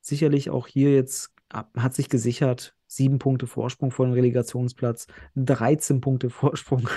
[0.00, 6.30] sicherlich auch hier jetzt hat sich gesichert, sieben Punkte Vorsprung vor dem Relegationsplatz, 13 Punkte
[6.30, 6.88] Vorsprung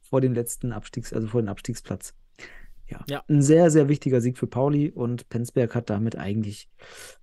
[0.00, 2.14] vor dem letzten Abstiegs, also vor dem Abstiegsplatz.
[2.86, 3.22] Ja, Ja.
[3.28, 6.70] ein sehr, sehr wichtiger Sieg für Pauli und Penzberg hat damit eigentlich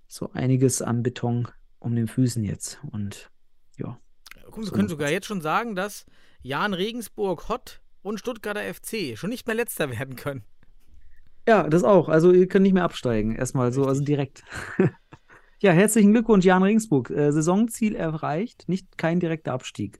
[0.06, 1.48] so einiges an Beton
[1.78, 2.78] um den Füßen jetzt.
[2.90, 3.30] Und
[3.78, 3.98] ja,
[4.44, 6.06] Guck, wir So können sogar jetzt schon sagen, dass
[6.42, 10.44] Jan Regensburg, Hott und Stuttgarter FC schon nicht mehr letzter werden können.
[11.48, 12.08] Ja, das auch.
[12.08, 13.34] Also ihr könnt nicht mehr absteigen.
[13.34, 14.42] Erstmal so, also direkt.
[15.60, 17.10] ja, herzlichen Glückwunsch, Jan Regensburg.
[17.10, 19.98] Äh, Saisonziel erreicht, nicht kein direkter Abstieg.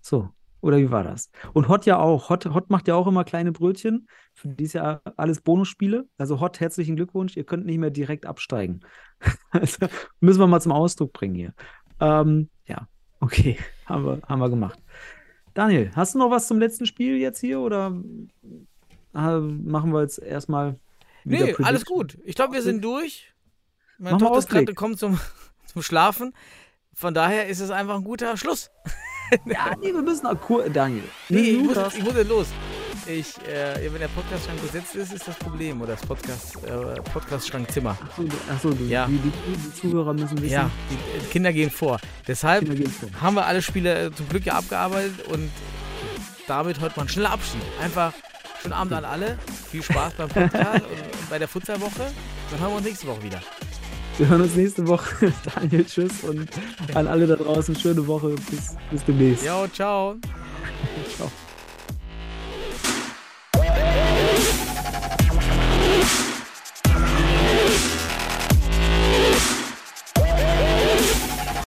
[0.00, 1.30] So, oder wie war das?
[1.52, 2.28] Und Hott ja auch.
[2.28, 4.08] Hott, Hott macht ja auch immer kleine Brötchen.
[4.34, 6.08] Für die ist ja alles Bonusspiele.
[6.18, 7.36] Also Hott, herzlichen Glückwunsch.
[7.36, 8.80] Ihr könnt nicht mehr direkt absteigen.
[9.50, 9.86] also,
[10.20, 11.54] müssen wir mal zum Ausdruck bringen hier.
[12.00, 12.88] Ähm, ja,
[13.20, 14.80] okay, haben wir, haben wir gemacht.
[15.54, 17.86] Daniel, hast du noch was zum letzten Spiel jetzt hier oder
[19.14, 20.78] äh, machen wir jetzt erstmal
[21.24, 21.96] Nee, alles Prediction?
[21.96, 22.18] gut.
[22.24, 23.32] Ich glaube, wir sind durch.
[23.98, 25.18] Meine Mach Tochter ist gerade kommt zum,
[25.66, 26.34] zum Schlafen.
[26.92, 28.70] Von daher ist es einfach ein guter Schluss.
[29.46, 31.02] Ja, nee, wir müssen auch kur Daniel.
[31.28, 32.48] Nee, ich muss, ich muss jetzt los.
[33.06, 35.80] Ich, äh, wenn der Podcast-Schrank besetzt ist, ist das Problem.
[35.82, 37.96] Oder das Podcast, äh, Podcast-Schrankzimmer.
[38.08, 39.06] Achso, du, achso, du, Ja.
[39.06, 40.52] die, die, die Zuhörer müssen wissen.
[40.52, 42.00] Ja, die äh, Kinder gehen vor.
[42.26, 43.08] Deshalb gehen vor.
[43.20, 45.50] haben wir alle Spiele äh, zum Glück ja abgearbeitet und
[46.46, 47.60] damit heute mal ein schneller Abschied.
[47.82, 48.12] Einfach
[48.62, 49.38] schönen Abend an alle.
[49.70, 52.10] Viel Spaß beim Podcast und bei der Futsalwoche.
[52.50, 53.40] Dann hören wir uns nächste Woche wieder.
[54.16, 55.32] Wir hören uns nächste Woche.
[55.54, 56.48] Daniel, tschüss und
[56.94, 58.28] an alle da draußen schöne Woche.
[58.50, 59.44] Bis, bis demnächst.
[59.44, 60.16] Jo, ciao.
[61.16, 61.30] Ciao.